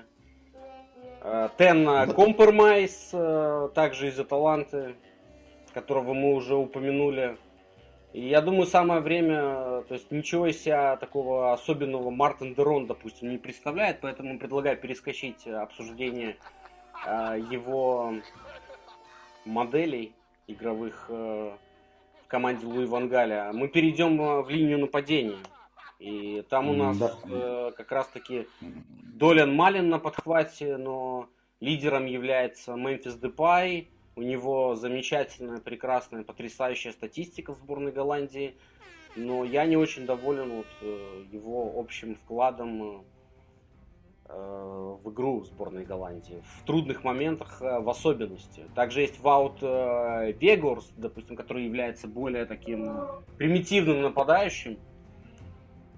Тён 1.57 2.13
Копмейнерс, 2.13 3.09
э, 3.13 3.69
также 3.73 4.09
из 4.09 4.19
Аталанты, 4.19 4.93
которого 5.73 6.13
мы 6.13 6.35
уже 6.35 6.53
упомянули. 6.53 7.35
И 8.13 8.27
я 8.27 8.41
думаю, 8.41 8.67
самое 8.67 9.01
время, 9.01 9.81
то 9.87 9.95
есть 9.95 10.11
ничего 10.11 10.45
из 10.45 10.61
себя 10.61 10.95
такого 10.97 11.51
особенного 11.51 12.11
Мартен 12.11 12.53
де 12.53 12.64
Рон, 12.64 12.85
допустим, 12.85 13.31
не 13.31 13.39
представляет, 13.39 14.01
поэтому 14.01 14.37
предлагаю 14.37 14.77
перескочить 14.77 15.47
обсуждение 15.47 16.37
э, 17.07 17.39
его 17.49 18.13
моделей 19.45 20.13
игровых 20.45 21.07
э, 21.09 21.53
в 22.23 22.27
команде 22.27 22.67
Луи 22.67 22.85
Вангаля. 22.85 23.51
Мы 23.51 23.67
перейдем 23.67 24.43
в 24.43 24.47
линию 24.47 24.77
нападения. 24.77 25.39
И 25.97 26.43
там 26.49 26.69
у 26.69 26.73
нас 26.73 26.97
да. 26.97 27.15
э, 27.25 27.71
как 27.75 27.91
раз-таки 27.91 28.47
Долин 28.61 29.55
Малин 29.55 29.89
на 29.89 29.97
подхвате, 29.97 30.77
но 30.77 31.29
лидером 31.59 32.05
является 32.05 32.75
Мемфис 32.75 33.15
Депай. 33.15 33.87
У 34.15 34.21
него 34.21 34.75
замечательная, 34.75 35.59
прекрасная, 35.59 36.23
потрясающая 36.23 36.91
статистика 36.91 37.53
в 37.53 37.57
сборной 37.57 37.91
Голландии. 37.91 38.55
Но 39.15 39.43
я 39.43 39.65
не 39.65 39.75
очень 39.75 40.05
доволен 40.05 40.49
вот, 40.57 40.67
э, 40.81 41.23
его 41.31 41.73
общим 41.75 42.15
вкладом 42.15 43.03
э, 44.25 44.97
в 45.03 45.11
игру 45.11 45.43
сборной 45.43 45.83
Голландии. 45.83 46.43
В 46.57 46.65
трудных 46.65 47.03
моментах 47.03 47.59
э, 47.61 47.79
в 47.79 47.89
особенности. 47.89 48.65
Также 48.75 49.01
есть 49.01 49.19
Ваут 49.19 49.57
э, 49.61 50.33
Вегорс, 50.39 50.91
допустим, 50.97 51.35
который 51.35 51.65
является 51.65 52.07
более 52.07 52.45
таким 52.45 52.91
примитивным 53.37 54.01
нападающим. 54.01 54.77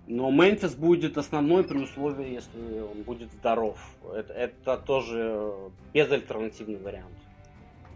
Но 0.08 0.30
Мемфис 0.30 0.76
будет 0.76 1.18
основной 1.18 1.64
при 1.64 1.80
условии, 1.80 2.34
если 2.34 2.80
он 2.80 3.04
будет 3.04 3.32
здоров. 3.32 3.78
Это, 4.14 4.34
это 4.34 4.78
тоже 4.78 5.54
безальтернативный 5.94 6.78
вариант. 6.78 7.25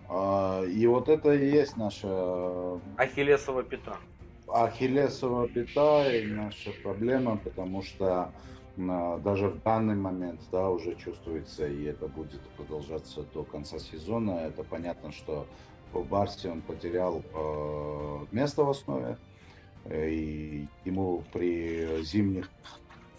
А, 0.09 0.63
и 0.63 0.87
вот 0.87 1.07
это 1.07 1.33
и 1.33 1.49
есть 1.49 1.77
наша... 1.77 2.79
Ахиллесова 2.97 3.63
пята. 3.63 3.97
Ахиллесова 4.47 5.47
пята 5.47 6.11
и 6.11 6.25
наша 6.25 6.71
проблема, 6.83 7.37
потому 7.37 7.83
что 7.83 8.31
даже 8.75 9.49
в 9.49 9.61
данный 9.61 9.95
момент, 9.95 10.39
да, 10.51 10.69
уже 10.69 10.95
чувствуется, 10.95 11.67
и 11.67 11.83
это 11.83 12.07
будет 12.07 12.41
продолжаться 12.57 13.23
до 13.33 13.43
конца 13.43 13.77
сезона. 13.77 14.31
Это 14.31 14.63
понятно, 14.63 15.11
что 15.11 15.45
в 15.91 16.03
Барсе 16.07 16.49
он 16.49 16.61
потерял 16.61 17.21
э, 17.33 18.25
место 18.31 18.63
в 18.63 18.69
основе, 18.69 19.17
и 19.91 20.67
ему 20.85 21.23
при 21.33 22.01
зимних 22.03 22.49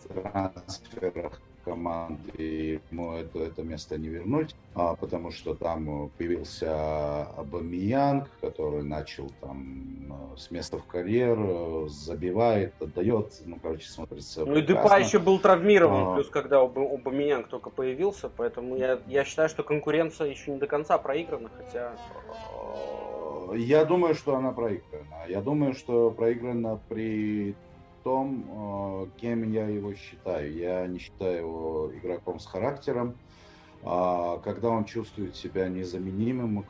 трансферах 0.09 1.41
команды 1.65 2.81
ему 2.91 3.15
это, 3.15 3.39
это 3.41 3.63
место 3.63 3.99
не 3.99 4.09
вернуть, 4.09 4.55
а, 4.75 4.95
потому 4.95 5.31
что 5.31 5.55
там 5.55 6.11
появился 6.17 7.23
Абамиянг, 7.37 8.29
который 8.41 8.83
начал 8.83 9.31
там 9.41 10.35
с 10.37 10.51
места 10.51 10.79
в 10.79 10.85
карьер, 10.85 11.89
забивает, 11.89 12.75
отдает, 12.81 13.41
ну, 13.45 13.59
короче, 13.61 13.89
смотрится 13.89 14.45
Ну 14.45 14.57
и 14.57 14.63
Депа 14.63 14.99
еще 14.99 15.19
был 15.19 15.39
травмирован, 15.39 16.09
а... 16.09 16.15
плюс 16.15 16.29
когда 16.29 16.61
Абамиянг 16.61 17.49
только 17.49 17.71
появился, 17.71 18.31
поэтому 18.35 18.77
я, 18.77 19.01
я 19.07 19.25
считаю, 19.25 19.49
что 19.49 19.63
конкуренция 19.63 20.29
еще 20.29 20.53
не 20.53 20.59
до 20.59 20.67
конца 20.67 20.99
проиграна, 20.99 21.51
хотя 21.57 21.93
я 23.55 23.85
думаю, 23.85 24.15
что 24.15 24.37
она 24.37 24.53
проиграна. 24.53 25.27
Я 25.29 25.41
думаю, 25.41 25.75
что 25.75 26.11
проиграна 26.11 26.81
при 26.89 27.55
том, 28.03 29.05
э, 29.05 29.21
кем 29.21 29.51
я 29.51 29.67
его 29.67 29.95
считаю. 29.95 30.53
Я 30.53 30.87
не 30.87 30.99
считаю 30.99 31.39
его 31.39 31.91
игроком 31.95 32.39
с 32.39 32.47
характером. 32.47 33.17
А 33.83 34.39
когда 34.39 34.69
он 34.69 34.85
чувствует 34.85 35.37
себя 35.37 35.69
незаменимым, 35.69 36.65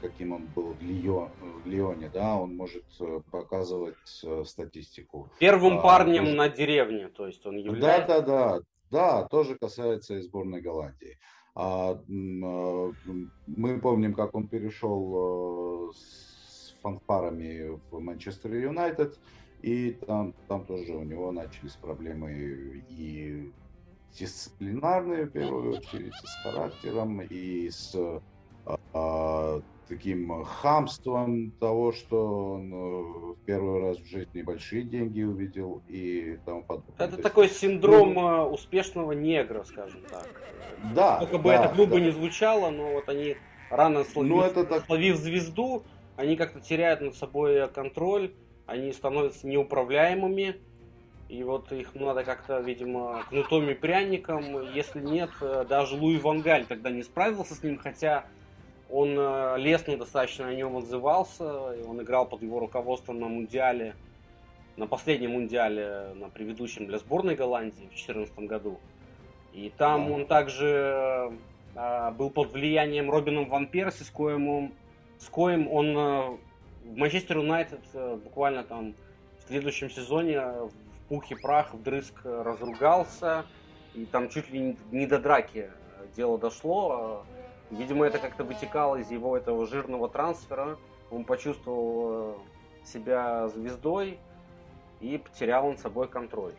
каким 0.00 0.32
он 0.32 0.46
был 0.46 0.72
в, 0.72 0.82
Лион, 0.82 1.30
в 1.64 1.66
Лионе, 1.66 2.10
да, 2.12 2.34
он 2.36 2.56
может 2.56 2.84
э, 2.98 3.20
показывать 3.30 3.94
э, 4.24 4.44
статистику. 4.44 5.28
Первым 5.38 5.78
а, 5.78 5.82
парнем 5.82 6.24
тоже... 6.24 6.36
на 6.36 6.48
деревне, 6.48 7.08
то 7.08 7.28
есть 7.28 7.46
он 7.46 7.56
является... 7.56 8.08
Да, 8.08 8.20
да, 8.20 8.58
да, 8.58 8.60
да, 8.90 9.28
тоже 9.28 9.56
касается 9.60 10.16
и 10.16 10.22
сборной 10.22 10.60
Голландии. 10.60 11.18
А, 11.54 12.00
мы 12.08 13.80
помним, 13.80 14.14
как 14.14 14.34
он 14.34 14.48
перешел 14.48 15.92
с 15.94 16.74
фанфарами 16.82 17.78
в 17.90 18.00
Манчестер 18.00 18.54
Юнайтед. 18.54 19.18
И 19.62 19.92
там, 20.06 20.34
там 20.48 20.64
тоже 20.64 20.92
у 20.92 21.02
него 21.02 21.32
начались 21.32 21.72
проблемы 21.72 22.82
и 22.88 23.52
дисциплинарные, 24.18 25.26
в 25.26 25.30
первую 25.30 25.78
очередь, 25.78 26.14
и 26.22 26.26
с 26.26 26.42
характером, 26.42 27.20
и 27.20 27.70
с 27.70 27.94
а, 28.92 29.60
таким 29.90 30.44
хамством 30.44 31.50
того, 31.52 31.92
что 31.92 32.54
он 32.54 32.72
э, 32.72 32.76
в 32.76 33.36
первый 33.44 33.80
раз 33.82 33.98
в 33.98 34.06
жизни 34.06 34.42
большие 34.42 34.82
деньги 34.82 35.22
увидел 35.22 35.82
и 35.88 36.38
тому 36.46 36.62
подобное. 36.62 36.94
Это 36.96 37.16
То 37.16 37.22
такой 37.22 37.46
есть, 37.46 37.58
синдром 37.58 38.14
ну, 38.14 38.48
успешного 38.50 39.12
негра, 39.12 39.64
скажем 39.64 40.02
так. 40.08 40.28
Да. 40.94 41.18
Только 41.18 41.38
бы 41.38 41.50
да, 41.50 41.64
это 41.64 41.74
грубо 41.74 41.94
да. 41.94 42.00
не 42.00 42.10
звучало, 42.12 42.70
но 42.70 42.92
вот 42.92 43.08
они 43.08 43.36
рано 43.68 44.04
словив, 44.04 44.30
ну, 44.30 44.42
это 44.42 44.64
так... 44.64 44.86
словив 44.86 45.16
звезду, 45.16 45.82
они 46.16 46.36
как-то 46.36 46.60
теряют 46.60 47.00
над 47.00 47.16
собой 47.16 47.68
контроль 47.68 48.32
они 48.70 48.92
становятся 48.92 49.48
неуправляемыми, 49.48 50.56
и 51.28 51.42
вот 51.42 51.72
их 51.72 51.94
надо 51.96 52.22
как-то, 52.22 52.60
видимо, 52.60 53.24
кнутом 53.28 53.68
и 53.68 53.74
пряником. 53.74 54.72
Если 54.72 55.00
нет, 55.00 55.30
э, 55.40 55.64
даже 55.68 55.96
Луи 55.96 56.18
Вангаль 56.18 56.66
тогда 56.66 56.90
не 56.90 57.02
справился 57.02 57.54
с 57.54 57.62
ним, 57.64 57.78
хотя 57.78 58.24
он 58.88 59.16
э, 59.18 59.56
лестно 59.58 59.96
достаточно 59.96 60.46
о 60.46 60.54
нем 60.54 60.76
отзывался, 60.76 61.72
и 61.72 61.82
он 61.82 62.00
играл 62.00 62.26
под 62.26 62.42
его 62.42 62.60
руководством 62.60 63.18
на 63.18 63.26
Мундиале, 63.26 63.94
на 64.76 64.86
последнем 64.86 65.32
Мундиале, 65.32 66.14
на 66.14 66.28
предыдущем 66.28 66.86
для 66.86 66.98
сборной 66.98 67.34
Голландии 67.34 67.86
в 67.86 67.90
2014 67.90 68.38
году. 68.40 68.78
И 69.52 69.72
там 69.76 70.12
он 70.12 70.26
также 70.26 71.32
э, 71.74 72.10
был 72.12 72.30
под 72.30 72.52
влиянием 72.52 73.10
Робином 73.10 73.48
Ван 73.48 73.66
Перси, 73.66 74.04
с 74.04 74.10
коим 74.10 74.72
с 75.18 75.28
коим 75.28 75.68
он 75.68 76.38
Манчестер 76.96 77.38
Юнайтед 77.38 77.80
э, 77.94 78.18
буквально 78.22 78.64
там 78.64 78.94
в 79.38 79.48
следующем 79.48 79.90
сезоне 79.90 80.40
в 80.40 80.72
пух 81.08 81.30
и 81.30 81.34
прах 81.34 81.74
вдрызг 81.74 82.14
разругался, 82.24 83.44
и 83.94 84.04
там 84.06 84.28
чуть 84.28 84.50
ли 84.50 84.76
не 84.90 85.06
до 85.06 85.18
драки 85.18 85.70
дело 86.16 86.38
дошло. 86.38 87.24
Видимо, 87.70 88.04
это 88.06 88.18
как-то 88.18 88.44
вытекало 88.44 88.96
из 88.96 89.10
его 89.10 89.36
этого 89.36 89.66
жирного 89.66 90.08
трансфера. 90.08 90.76
Он 91.10 91.24
почувствовал 91.24 92.36
э, 92.84 92.86
себя 92.86 93.48
звездой 93.48 94.18
и 95.00 95.18
потерял 95.18 95.68
над 95.68 95.80
собой 95.80 96.08
контроль. 96.08 96.54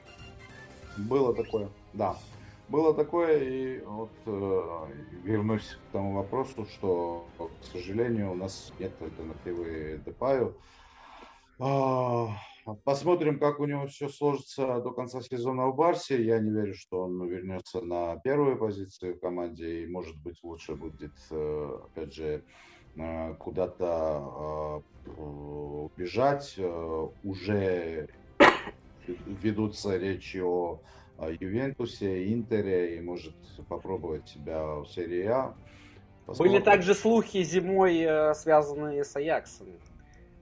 Было 0.98 1.34
такое, 1.34 1.70
да. 1.94 2.16
Было 2.72 2.94
такое, 2.94 3.44
и 3.44 3.82
вот 3.82 4.12
э, 4.26 4.88
вернусь 5.26 5.68
к 5.90 5.92
тому 5.92 6.14
вопросу, 6.14 6.66
что, 6.66 7.28
к 7.38 7.66
сожалению, 7.66 8.32
у 8.32 8.36
нас 8.36 8.72
нет 8.80 8.94
альтернативы 9.02 10.02
Депаю. 10.06 10.56
А, 11.60 12.30
посмотрим, 12.86 13.40
как 13.40 13.60
у 13.60 13.66
него 13.66 13.88
все 13.88 14.08
сложится 14.08 14.80
до 14.80 14.92
конца 14.92 15.20
сезона 15.20 15.68
в 15.68 15.76
Барсе. 15.76 16.24
Я 16.24 16.40
не 16.40 16.50
верю, 16.50 16.74
что 16.74 17.02
он 17.02 17.28
вернется 17.28 17.82
на 17.82 18.16
первую 18.24 18.58
позицию 18.58 19.18
в 19.18 19.20
команде, 19.20 19.84
и, 19.84 19.88
может 19.88 20.16
быть, 20.24 20.42
лучше 20.42 20.76
будет, 20.76 21.12
э, 21.30 21.80
опять 21.88 22.14
же, 22.14 22.46
э, 22.96 23.34
куда-то 23.36 24.82
э, 25.06 25.88
бежать. 25.98 26.58
Уже 27.22 28.08
ведутся 29.26 29.98
речи 29.98 30.38
о 30.38 30.82
Ювентусе, 31.30 32.32
Интере 32.34 32.98
и 32.98 33.02
может 33.02 33.36
попробовать 33.70 34.28
себя 34.28 34.76
в 34.76 34.88
серии 34.88 35.26
А. 35.26 35.56
Посмотрим. 36.26 36.54
Были 36.54 36.64
также 36.64 36.96
слухи 36.96 37.44
зимой, 37.44 38.00
э, 38.00 38.34
связанные 38.34 39.04
с 39.04 39.16
Аяксом. 39.16 39.68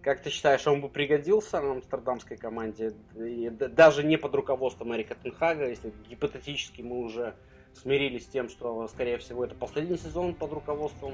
Как 0.01 0.21
ты 0.21 0.29
считаешь, 0.29 0.65
он 0.65 0.81
бы 0.81 0.89
пригодился 0.89 1.59
на 1.61 1.71
амстердамской 1.71 2.37
команде? 2.37 2.93
И 3.15 3.49
даже 3.49 4.03
не 4.03 4.17
под 4.17 4.33
руководством 4.35 4.95
Эрика 4.95 5.15
Тенхага, 5.15 5.67
если 5.67 5.91
гипотетически 6.09 6.81
мы 6.81 6.99
уже 6.99 7.35
смирились 7.73 8.25
с 8.25 8.27
тем, 8.27 8.49
что, 8.49 8.87
скорее 8.87 9.17
всего, 9.17 9.43
это 9.43 9.55
последний 9.55 9.97
сезон 9.97 10.33
под 10.35 10.53
руководством 10.53 11.13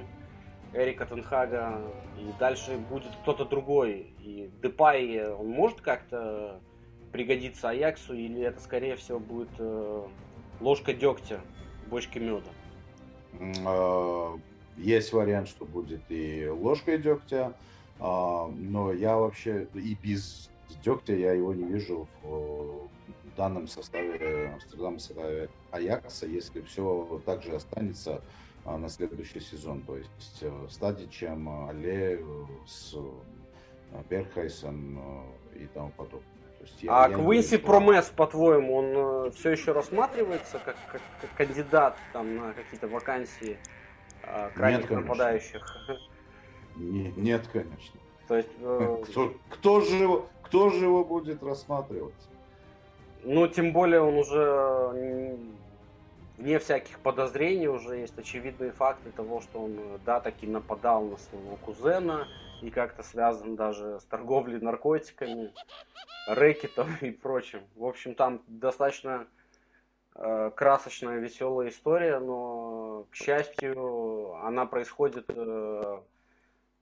Эрика 0.73 1.05
Тенхага, 1.05 1.81
и 2.19 2.39
дальше 2.39 2.77
будет 2.77 3.11
кто-то 3.21 3.45
другой. 3.45 4.13
И 4.19 4.51
Депай, 4.61 5.31
он 5.33 5.47
может 5.47 5.81
как-то 5.81 6.59
пригодится 7.15 7.69
Аяксу, 7.69 8.13
или 8.13 8.41
это, 8.41 8.59
скорее 8.59 8.97
всего, 8.97 9.19
будет 9.19 9.47
э, 9.57 10.07
ложка 10.59 10.93
дегтя 10.93 11.39
бочке 11.87 12.19
меда? 12.19 12.49
А, 13.65 14.37
есть 14.75 15.13
вариант, 15.13 15.47
что 15.47 15.63
будет 15.63 16.01
и 16.09 16.45
ложкой 16.49 16.97
дегтя, 16.97 17.53
а, 18.01 18.47
но 18.47 18.91
я 18.91 19.15
вообще 19.15 19.69
и 19.75 19.95
без 19.95 20.49
дегтя 20.83 21.15
я 21.15 21.31
его 21.31 21.53
не 21.53 21.63
вижу 21.63 22.05
в 22.21 22.89
данном 23.37 23.69
составе 23.69 24.51
Амстердамского 24.53 25.47
Аякса, 25.71 26.27
если 26.27 26.59
все 26.63 27.21
так 27.25 27.43
же 27.43 27.55
останется 27.55 28.21
а, 28.65 28.77
на 28.77 28.89
следующий 28.89 29.39
сезон. 29.39 29.83
То 29.83 29.95
есть 29.95 30.39
э, 30.41 30.67
с 30.69 31.09
чем 31.11 31.47
Але, 31.47 32.19
с 32.67 32.93
э, 32.93 34.03
Берхайсом 34.09 34.99
э, 35.53 35.63
и 35.63 35.67
тому 35.67 35.91
подобное 35.91 36.34
есть 36.65 36.83
я, 36.83 37.05
а 37.05 37.09
Квинси 37.09 37.57
Промес, 37.57 38.05
по-твоему, 38.05 38.75
он 38.75 39.27
э, 39.27 39.31
все 39.31 39.51
еще 39.51 39.71
рассматривается 39.71 40.59
как, 40.63 40.75
как, 40.91 41.01
как 41.21 41.29
кандидат 41.35 41.97
там, 42.13 42.35
на 42.35 42.53
какие-то 42.53 42.87
вакансии 42.87 43.57
э, 44.23 44.49
крайних 44.55 44.89
нет, 44.89 44.99
нападающих? 45.01 45.77
Не, 46.75 47.11
нет, 47.15 47.47
конечно. 47.51 47.99
То 48.27 48.37
есть, 48.37 48.49
э... 48.59 49.03
кто, 49.05 49.33
кто, 49.49 49.81
же 49.81 49.95
его, 49.95 50.29
кто 50.43 50.69
же 50.69 50.85
его 50.85 51.05
будет 51.05 51.43
рассматривать? 51.43 52.13
Ну, 53.23 53.47
тем 53.47 53.71
более 53.71 54.01
он 54.01 54.15
уже 54.17 55.37
вне 56.37 56.59
всяких 56.59 56.99
подозрений 56.99 57.67
уже 57.67 57.97
есть 57.97 58.17
очевидные 58.17 58.71
факты 58.71 59.11
того, 59.11 59.41
что 59.41 59.63
он, 59.63 59.75
э, 59.77 59.97
да, 60.05 60.19
таки 60.19 60.47
нападал 60.47 61.03
на 61.05 61.17
своего 61.17 61.55
кузена 61.57 62.27
и 62.61 62.69
как-то 62.69 63.03
связан 63.03 63.55
даже 63.55 63.99
с 63.99 64.05
торговлей 64.05 64.59
наркотиками 64.59 65.53
рэкетом 66.27 66.89
и 67.01 67.11
прочим. 67.11 67.61
В 67.75 67.85
общем, 67.85 68.15
там 68.15 68.41
достаточно 68.47 69.27
э, 70.15 70.51
красочная, 70.55 71.19
веселая 71.19 71.69
история, 71.69 72.19
но, 72.19 73.05
к 73.11 73.15
счастью, 73.15 74.35
она 74.43 74.65
происходит 74.65 75.25
э, 75.29 75.99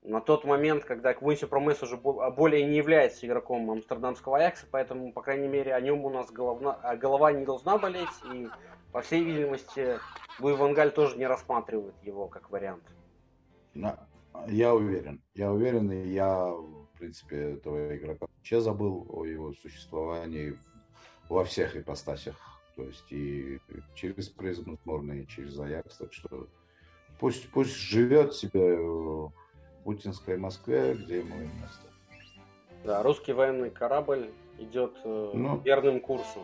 на 0.03 0.21
тот 0.21 0.43
момент, 0.43 0.83
когда 0.83 1.13
Квинси 1.13 1.45
Промес 1.45 1.81
уже 1.81 1.97
более 1.97 2.65
не 2.65 2.77
является 2.77 3.25
игроком 3.25 3.69
амстердамского 3.71 4.37
Аякса, 4.37 4.65
поэтому, 4.69 5.11
по 5.13 5.21
крайней 5.21 5.47
мере, 5.47 5.73
о 5.73 5.81
нем 5.81 6.03
у 6.05 6.09
нас 6.09 6.31
головна, 6.31 6.77
голова 6.95 7.31
не 7.31 7.45
должна 7.45 7.77
болеть, 7.77 8.09
и, 8.33 8.49
по 8.91 9.01
всей 9.01 9.23
видимости, 9.23 9.99
Луи 10.39 10.53
Вангаль 10.53 10.91
тоже 10.91 11.17
не 11.17 11.25
рассматривает 11.25 11.95
его 12.03 12.27
как 12.27 12.49
вариант. 12.49 12.83
Я 14.47 14.73
уверен, 14.73 15.21
я 15.35 15.51
уверен, 15.51 15.91
и 15.91 16.09
я, 16.09 16.45
в 16.47 16.87
принципе, 16.97 17.53
этого 17.53 17.95
игрока 17.95 18.25
вообще 18.37 18.59
забыл 18.61 19.05
о 19.09 19.25
его 19.25 19.53
существовании 19.53 20.57
во 21.29 21.43
всех 21.45 21.75
ипостасях, 21.77 22.35
то 22.75 22.83
есть 22.83 23.11
и 23.11 23.59
через 23.95 24.29
призму 24.29 24.77
сборной, 24.83 25.23
и 25.23 25.27
через 25.27 25.57
Аякс, 25.59 25.97
так 25.97 26.13
что 26.13 26.47
пусть, 27.19 27.49
пусть 27.51 27.75
живет 27.75 28.33
себе 28.33 28.77
путинской 29.83 30.37
Москве, 30.37 30.93
где 30.93 31.19
ему 31.19 31.35
и 31.35 31.45
место. 31.61 31.87
Да, 32.83 33.01
русский 33.01 33.33
военный 33.33 33.69
корабль 33.69 34.31
идет 34.57 34.93
э, 35.03 35.31
ну, 35.33 35.59
верным 35.59 35.99
курсом, 35.99 36.43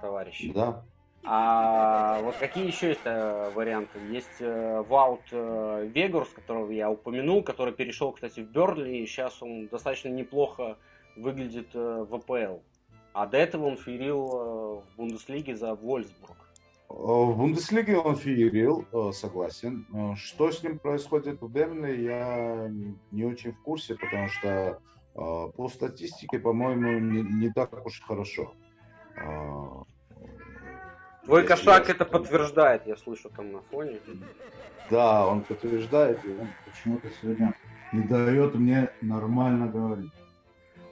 товарищи. 0.00 0.52
Да. 0.52 0.84
А 1.24 2.20
вот 2.22 2.34
какие 2.36 2.66
еще 2.66 2.88
есть 2.88 3.00
э, 3.04 3.50
варианты? 3.54 3.98
Есть 4.10 4.40
э, 4.40 4.82
Ваут 4.88 5.22
э, 5.30 5.88
Вегурс, 5.94 6.28
которого 6.30 6.70
я 6.72 6.90
упомянул, 6.90 7.44
который 7.44 7.72
перешел, 7.72 8.10
кстати, 8.12 8.40
в 8.40 8.50
Берли, 8.50 8.98
и 8.98 9.06
сейчас 9.06 9.40
он 9.40 9.68
достаточно 9.68 10.08
неплохо 10.08 10.78
выглядит 11.16 11.68
э, 11.74 12.06
в 12.08 12.14
АПЛ. 12.14 12.58
А 13.12 13.26
до 13.26 13.36
этого 13.36 13.66
он 13.66 13.76
ферил 13.76 14.30
э, 14.32 14.80
в 14.80 14.96
Бундеслиге 14.96 15.54
за 15.54 15.74
Вольсбург. 15.74 16.36
Э, 16.90 16.94
в 16.94 17.36
Бундеслиге 17.36 17.98
он 17.98 18.16
феерил, 18.16 18.84
э, 18.92 19.12
согласен. 19.12 19.86
Э, 19.92 20.14
что 20.16 20.50
с 20.50 20.62
ним 20.62 20.78
происходит 20.78 21.40
в 21.40 21.48
Берне, 21.48 22.02
я 22.02 22.70
не 23.12 23.24
очень 23.24 23.52
в 23.52 23.62
курсе, 23.62 23.94
потому 23.94 24.28
что 24.28 24.80
по 25.14 25.68
статистике, 25.68 26.38
по-моему, 26.38 26.98
не, 26.98 27.20
не 27.20 27.52
так 27.52 27.84
уж 27.84 28.00
хорошо. 28.00 28.54
Твой 31.24 31.44
кошак 31.46 31.88
это 31.88 32.04
подтверждает, 32.04 32.86
я 32.86 32.96
слышу 32.96 33.30
там 33.30 33.52
на 33.52 33.60
фоне. 33.70 33.98
Да, 34.90 35.26
он 35.26 35.42
подтверждает, 35.42 36.24
и 36.24 36.30
он 36.30 36.48
почему-то 36.64 37.08
сегодня 37.20 37.54
не 37.92 38.02
дает 38.02 38.54
мне 38.54 38.90
нормально 39.00 39.68
говорить. 39.68 40.12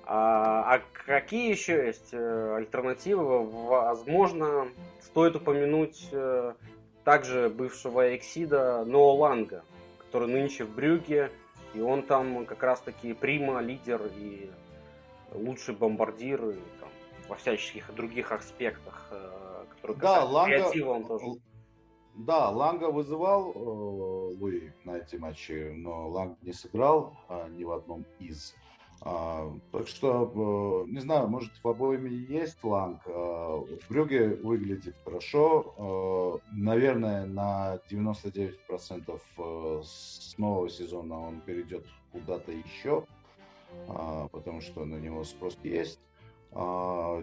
А, 0.05 0.75
а 0.75 0.81
какие 1.07 1.51
еще 1.51 1.87
есть 1.87 2.11
э, 2.13 2.55
альтернативы? 2.57 3.45
Возможно, 3.45 4.69
стоит 5.01 5.37
упомянуть 5.37 6.09
э, 6.13 6.55
также 7.05 7.49
бывшего 7.49 8.17
Эксида 8.17 8.85
Ноа 8.85 9.13
Ланга, 9.13 9.63
который 9.99 10.29
нынче 10.29 10.65
в 10.65 10.75
Брюге, 10.75 11.31
и 11.75 11.81
он 11.81 12.03
там 12.03 12.45
как 12.47 12.63
раз-таки 12.63 13.13
прима, 13.13 13.61
лидер 13.61 14.01
и 14.17 14.51
лучший 15.33 15.75
бомбардир 15.75 16.45
и, 16.51 16.57
во 17.31 17.37
всяческих 17.37 17.95
других 17.95 18.33
аспектах, 18.33 19.07
э, 19.13 19.65
которые 19.71 19.99
да, 19.99 20.25
Ланга, 20.25 20.73
он 20.85 21.07
тоже. 21.07 21.41
Да, 22.17 22.51
Ланга 22.51 22.91
вызывал 22.91 23.53
э, 23.55 23.59
Луи 24.41 24.73
на 24.85 24.97
эти 24.97 25.15
матчи, 25.15 25.73
но 25.73 26.09
Ланг 26.09 26.43
не 26.43 26.53
сыграл 26.53 27.17
а, 27.29 27.49
ни 27.49 27.63
в 27.63 27.71
одном 27.71 28.05
из. 28.19 28.57
А, 29.03 29.49
так 29.71 29.87
что, 29.87 30.85
э, 30.87 30.91
не 30.91 30.99
знаю, 30.99 31.29
может, 31.29 31.53
в 31.63 31.69
обоими 31.69 32.11
есть 32.11 32.63
ланг. 32.65 33.07
В 33.07 33.79
Брюге 33.89 34.35
выглядит 34.35 34.97
хорошо. 35.05 35.75
А, 35.79 36.39
наверное, 36.53 37.27
на 37.27 37.79
99% 37.89 39.21
э, 39.39 39.83
с 39.85 40.35
нового 40.37 40.69
сезона 40.69 41.29
он 41.29 41.41
перейдет 41.43 41.87
куда-то 42.11 42.51
еще, 42.51 43.05
потому 44.33 44.61
что 44.61 44.85
на 44.85 44.97
него 44.97 45.23
спрос 45.23 45.57
есть. 45.63 46.01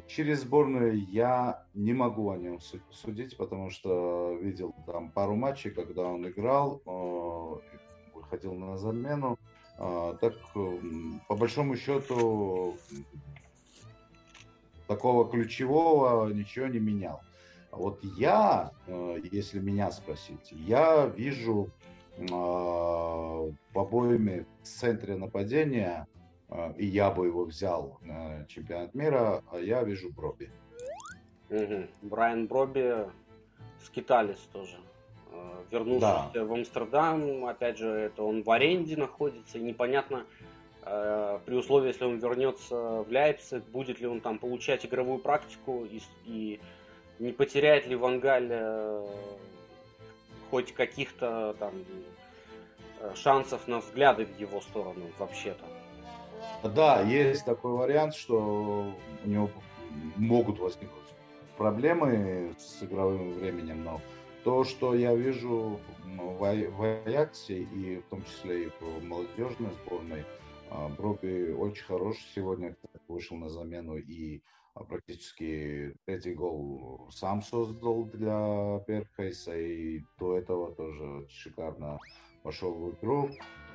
Через 0.08 0.42
сборную 0.42 1.04
я 1.10 1.66
не 1.74 1.94
могу 1.94 2.30
о 2.30 2.38
нем 2.38 2.60
судить, 2.92 3.36
потому 3.36 3.70
что 3.70 4.38
видел 4.42 4.74
там 4.86 5.12
пару 5.12 5.36
матчей, 5.36 5.72
когда 5.72 6.04
он 6.04 6.26
играл, 6.28 6.82
выходил 8.14 8.54
на 8.54 8.78
замену. 8.78 9.38
А, 9.78 10.16
так, 10.16 10.34
по 11.28 11.36
большому 11.36 11.76
счету, 11.76 12.78
такого 14.88 15.30
ключевого 15.30 16.32
ничего 16.32 16.68
не 16.68 16.80
менял. 16.80 17.22
Вот 17.72 18.04
я, 18.04 18.72
э, 18.88 19.20
если 19.32 19.60
меня 19.60 19.92
спросить, 19.92 20.52
я 20.52 21.06
вижу 21.06 21.70
а, 22.32 23.52
в 23.74 23.80
обоими 23.80 24.48
в 24.64 24.66
центре 24.66 25.16
нападения, 25.16 26.08
а, 26.16 26.17
и 26.78 26.86
я 26.86 27.12
бы 27.12 27.28
его 27.28 27.44
взял 27.44 27.98
на 28.02 28.46
чемпионат 28.48 28.96
мира, 28.96 29.44
а 29.52 29.60
я 29.60 29.84
вижу 29.84 30.12
Броби. 30.12 30.50
Угу. 31.50 31.88
Брайан 32.04 32.48
Броби, 32.48 33.08
скиталец 33.84 34.40
тоже. 34.52 34.78
Э, 35.32 35.64
вернувшийся 35.72 36.32
да. 36.34 36.46
в 36.46 36.54
Амстердам, 36.54 37.46
опять 37.46 37.78
же, 37.78 37.88
это 37.88 38.24
он 38.24 38.44
в 38.44 38.52
аренде 38.52 38.96
находится, 38.96 39.58
и 39.58 39.62
непонятно, 39.62 40.26
э, 40.84 41.40
при 41.46 41.56
условии, 41.56 41.88
если 41.88 42.06
он 42.06 42.18
вернется 42.18 42.76
в 42.76 43.12
Ляйпциг, 43.12 43.64
будет 43.66 44.00
ли 44.00 44.08
он 44.08 44.22
там 44.22 44.40
получать 44.40 44.86
игровую 44.86 45.20
практику 45.20 45.86
и, 45.86 46.02
и 46.26 46.60
не 47.20 47.32
потеряет 47.32 47.88
ли 47.88 47.96
Вангаль 47.96 48.50
э, 48.50 49.06
хоть 50.50 50.74
каких-то 50.74 51.56
там 51.60 51.74
шансов 53.16 53.68
на 53.68 53.80
взгляды 53.80 54.26
в 54.26 54.40
его 54.40 54.62
сторону 54.62 55.06
вообще-то. 55.20 55.64
Да, 56.64 57.02
есть 57.02 57.46
такой 57.46 57.72
вариант, 57.72 58.16
что 58.16 58.94
у 59.24 59.28
него 59.28 59.50
могут 60.18 60.60
возникнуть 60.60 61.08
проблемы 61.58 62.54
с 62.58 62.84
игровым 62.84 63.34
временем, 63.34 63.84
но 63.84 64.02
то, 64.44 64.64
что 64.64 64.96
я 64.96 65.14
вижу 65.16 65.80
в, 66.06 66.40
в 66.40 66.84
Аяксе, 67.06 67.64
и 67.64 67.98
в 67.98 68.10
том 68.10 68.24
числе 68.24 68.66
и 68.66 68.70
в 68.80 69.04
молодежной 69.04 69.72
сборной, 69.84 70.24
а, 70.70 70.88
Броби 70.90 71.52
очень 71.52 71.84
хорош 71.84 72.18
сегодня, 72.34 72.76
вышел 73.08 73.38
на 73.38 73.50
замену 73.50 73.98
и 73.98 74.42
а, 74.74 74.84
практически 74.84 75.96
третий 76.06 76.34
гол 76.34 77.08
сам 77.12 77.42
создал 77.42 78.06
для 78.06 78.84
Берхайса, 78.88 79.58
и 79.58 80.04
до 80.20 80.38
этого 80.38 80.72
тоже 80.74 81.28
шикарно 81.30 82.00
пошел 82.44 82.74
в 82.74 82.96
игру, 82.96 83.30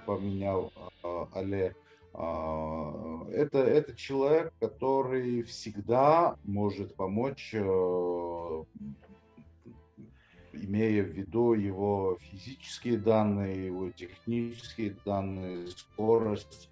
поменял 0.06 0.72
а, 1.02 1.28
Але. 1.34 1.74
Это, 2.14 3.58
это 3.58 3.94
человек, 3.96 4.52
который 4.60 5.42
всегда 5.44 6.36
может 6.44 6.94
помочь 6.94 7.54
э, 7.54 8.64
имея 10.52 11.02
в 11.02 11.08
виду 11.08 11.54
его 11.54 12.18
физические 12.20 12.98
данные, 12.98 13.66
его 13.66 13.90
технические 13.90 14.94
данные, 15.06 15.68
скорость 15.68 16.68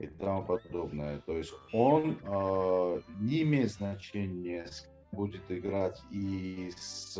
и 0.00 0.08
тому 0.08 0.42
подобное. 0.42 1.20
То 1.20 1.38
есть 1.38 1.54
он 1.72 2.18
э, 2.20 3.00
не 3.20 3.42
имеет 3.42 3.70
значения, 3.70 4.66
будет 5.12 5.48
играть 5.48 6.02
и 6.10 6.72
с 6.76 7.16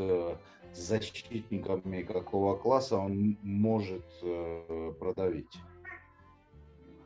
защитниками 0.72 2.02
какого 2.02 2.56
класса 2.56 2.96
он 2.96 3.38
может 3.42 4.04
э, 4.22 4.92
продавить. 4.98 5.56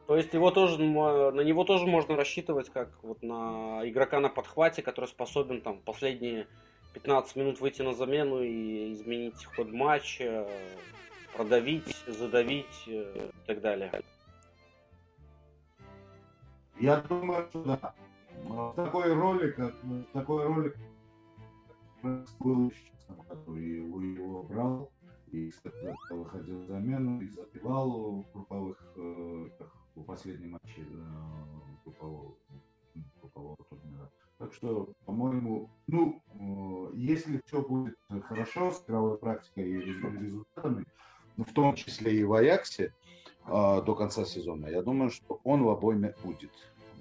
То 0.09 0.17
есть 0.17 0.33
его 0.33 0.51
тоже, 0.51 0.83
на 0.83 1.43
него 1.43 1.65
тоже 1.65 1.87
можно 1.87 2.17
рассчитывать 2.17 2.71
как 2.71 2.89
вот 3.03 3.23
на 3.23 3.83
игрока 3.85 4.21
на 4.21 4.31
подхвате, 4.31 4.81
который 4.81 5.05
способен 5.05 5.61
там 5.61 5.81
последние 5.81 6.47
15 6.95 7.37
минут 7.37 7.61
выйти 7.61 7.83
на 7.83 7.93
замену 7.93 8.41
и 8.41 8.95
изменить 8.95 9.45
ход 9.45 9.71
матча, 9.71 10.49
продавить, 11.37 11.95
задавить 12.07 12.85
э, 12.87 13.29
и 13.45 13.47
так 13.47 13.61
далее. 13.61 14.03
Я 16.81 17.03
думаю, 17.03 17.47
что 17.51 17.63
да. 17.65 17.95
Такой 18.77 19.13
роли, 19.13 19.51
как 19.51 19.75
в 19.83 20.05
такой 20.15 20.47
роли 20.47 20.75
был 22.39 22.73
и 23.49 23.61
его 23.61 24.43
брал, 24.45 24.91
и 25.33 25.53
выходил 26.09 26.65
замену, 26.65 27.21
и 27.21 27.29
забивал 27.29 28.23
в 28.23 28.33
групповых, 28.33 28.83
э, 29.99 30.03
в 30.03 30.05
последнем 30.05 30.53
матче 30.53 30.81
э, 30.81 30.85
группового, 31.85 32.35
группового 33.21 33.57
турнира. 33.69 34.11
Так 34.39 34.55
что, 34.55 34.93
по-моему, 35.05 35.69
ну, 35.87 36.23
э, 36.35 36.97
если 36.97 37.41
все 37.47 37.61
будет 37.61 37.97
хорошо 38.25 38.71
с 38.71 38.85
игровой 38.85 39.19
практикой 39.19 39.69
и 39.69 39.81
результатами, 39.81 40.85
ну, 41.37 41.45
в 41.45 41.53
том 41.53 41.75
числе 41.75 42.17
и 42.17 42.25
в 42.25 42.33
Аяксе, 42.35 42.93
э, 43.47 43.83
до 43.85 43.95
конца 43.95 44.25
сезона, 44.25 44.67
я 44.67 44.83
думаю, 44.83 45.11
что 45.11 45.41
он 45.45 45.63
в 45.63 45.69
обойме 45.69 46.15
будет. 46.23 46.53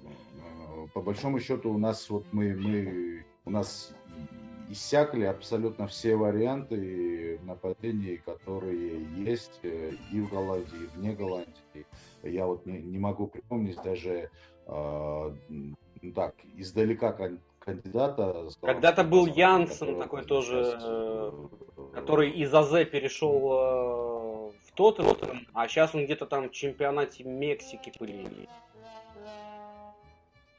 Э, 0.02 0.86
по 0.94 1.00
большому 1.00 1.40
счету 1.40 1.72
у 1.72 1.78
нас 1.78 2.10
вот 2.10 2.24
мы, 2.32 2.54
мы 2.54 3.24
у 3.44 3.50
нас 3.50 3.94
иссякли 4.70 5.24
абсолютно 5.24 5.86
все 5.86 6.16
варианты 6.16 7.40
нападений, 7.44 8.18
которые 8.18 9.04
есть 9.16 9.60
э, 9.62 9.92
и 10.12 10.20
в 10.20 10.30
Голландии, 10.30 10.76
и 10.76 10.96
вне 10.96 11.12
Голландии. 11.12 11.86
Я 12.22 12.46
вот 12.46 12.66
не, 12.66 12.78
не 12.78 12.98
могу 12.98 13.26
припомнить 13.26 13.80
даже 13.82 14.30
э, 14.66 15.32
так, 16.14 16.34
издалека 16.56 17.12
кандидата. 17.58 18.48
Когда-то 18.60 19.04
был 19.04 19.26
Янсен 19.26 19.98
такой 19.98 20.24
тоже, 20.24 20.78
э, 20.80 21.32
который 21.94 22.30
из 22.30 22.52
АЗ 22.54 22.84
перешел 22.86 23.52
э, 23.52 24.52
в 24.64 24.72
Тоттенхэм, 24.74 25.46
а 25.54 25.68
сейчас 25.68 25.94
он 25.94 26.04
где-то 26.04 26.26
там 26.26 26.48
в 26.48 26.52
чемпионате 26.52 27.24
Мексики 27.24 27.92
пылили. 27.98 28.48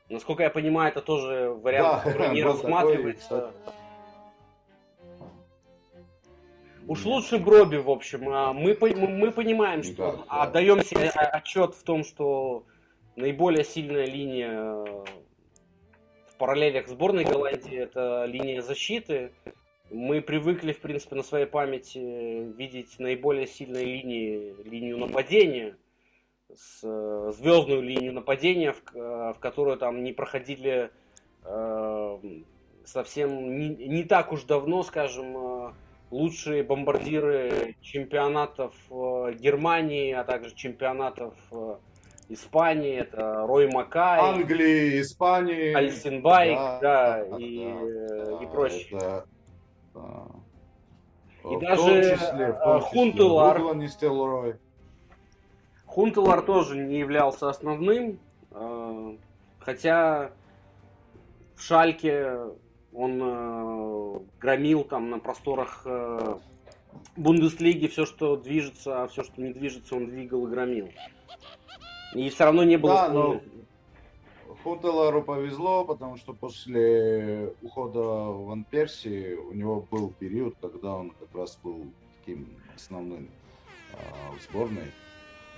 Насколько 0.09 0.43
я 0.43 0.49
понимаю, 0.49 0.91
это 0.91 1.01
тоже 1.01 1.55
вариант, 1.61 2.03
да, 2.03 2.11
который 2.11 2.29
не 2.33 2.43
рассматривается. 2.43 3.29
Такой, 3.29 3.78
Уж 6.89 7.05
лучше 7.05 7.37
Броби, 7.37 7.77
в 7.77 7.91
общем. 7.91 8.29
А 8.29 8.51
мы, 8.51 8.75
мы, 8.81 9.31
понимаем, 9.31 9.83
что 9.83 10.25
да, 10.27 10.41
отдаем 10.41 10.81
себе 10.81 11.09
отчет 11.09 11.75
в 11.75 11.83
том, 11.83 12.03
что 12.03 12.65
наиболее 13.15 13.63
сильная 13.63 14.07
линия 14.07 14.55
в 14.65 16.37
параллелях 16.39 16.87
сборной 16.87 17.25
Голландии 17.25 17.77
это 17.77 18.25
линия 18.25 18.63
защиты. 18.63 19.31
Мы 19.91 20.19
привыкли, 20.23 20.71
в 20.71 20.79
принципе, 20.79 21.15
на 21.15 21.21
своей 21.21 21.45
памяти 21.45 21.99
видеть 22.57 22.97
наиболее 22.97 23.45
сильные 23.45 23.85
линии, 23.85 24.55
линию 24.67 24.97
нападения, 24.97 25.77
с, 26.51 26.81
звездную 27.33 27.83
линию 27.83 28.13
нападения, 28.13 28.73
в, 28.73 28.81
в 29.33 29.37
которую 29.39 29.77
там 29.77 30.03
не 30.03 30.11
проходили 30.11 30.89
э, 31.43 32.19
совсем 32.83 33.59
не, 33.59 33.69
не 33.75 34.03
так 34.03 34.31
уж 34.31 34.43
давно, 34.43 34.81
скажем, 34.81 35.37
э, 35.37 35.48
лучшие 36.11 36.63
бомбардиры 36.63 37.75
чемпионатов 37.81 38.73
э, 38.89 39.33
Германии, 39.39 40.11
а 40.11 40.23
также 40.23 40.55
чемпионатов 40.55 41.35
э, 41.51 41.75
Испании. 42.29 42.95
Это 42.95 43.45
Рой 43.45 43.69
Макай. 43.71 44.19
Англии, 44.19 45.01
Испании. 45.01 45.73
Альсенбайк, 45.73 46.57
да, 46.57 46.79
да, 46.79 47.25
да, 47.25 47.37
и, 47.37 47.65
да, 47.65 48.39
э, 48.41 48.43
и 48.43 48.45
прочее. 48.47 48.97
Это, 48.97 49.25
да. 49.93 50.25
И 51.51 51.55
в 51.55 51.59
даже 51.59 52.15
числе, 52.15 52.53
Хунтелар. 52.81 54.57
Хунтелар 55.85 56.41
тоже 56.41 56.77
не 56.77 56.99
являлся 56.99 57.49
основным, 57.49 58.19
хотя 59.59 60.31
в 61.55 61.61
Шальке 61.63 62.37
он 62.93 63.19
э, 63.21 64.19
громил 64.39 64.83
там 64.83 65.09
на 65.09 65.19
просторах 65.19 65.83
э, 65.85 66.37
Бундеслиги 67.15 67.87
все, 67.87 68.05
что 68.05 68.35
движется, 68.35 69.03
а 69.03 69.07
все, 69.07 69.23
что 69.23 69.41
не 69.41 69.53
движется, 69.53 69.95
он 69.95 70.07
двигал 70.07 70.47
и 70.47 70.49
громил. 70.49 70.89
И 72.13 72.29
все 72.29 72.45
равно 72.45 72.63
не 72.63 72.77
было... 72.77 72.93
Да, 72.93 73.09
но 73.09 73.41
Хунтелару 74.63 75.21
повезло, 75.21 75.85
потому 75.85 76.17
что 76.17 76.33
после 76.33 77.53
ухода 77.61 77.99
Ван 77.99 78.65
Перси 78.65 79.35
у 79.35 79.53
него 79.53 79.85
был 79.89 80.11
период, 80.11 80.55
когда 80.59 80.95
он 80.95 81.11
как 81.11 81.33
раз 81.33 81.57
был 81.63 81.85
таким 82.19 82.47
основным 82.75 83.29
э, 83.93 83.97
в 84.37 84.43
сборной. 84.43 84.91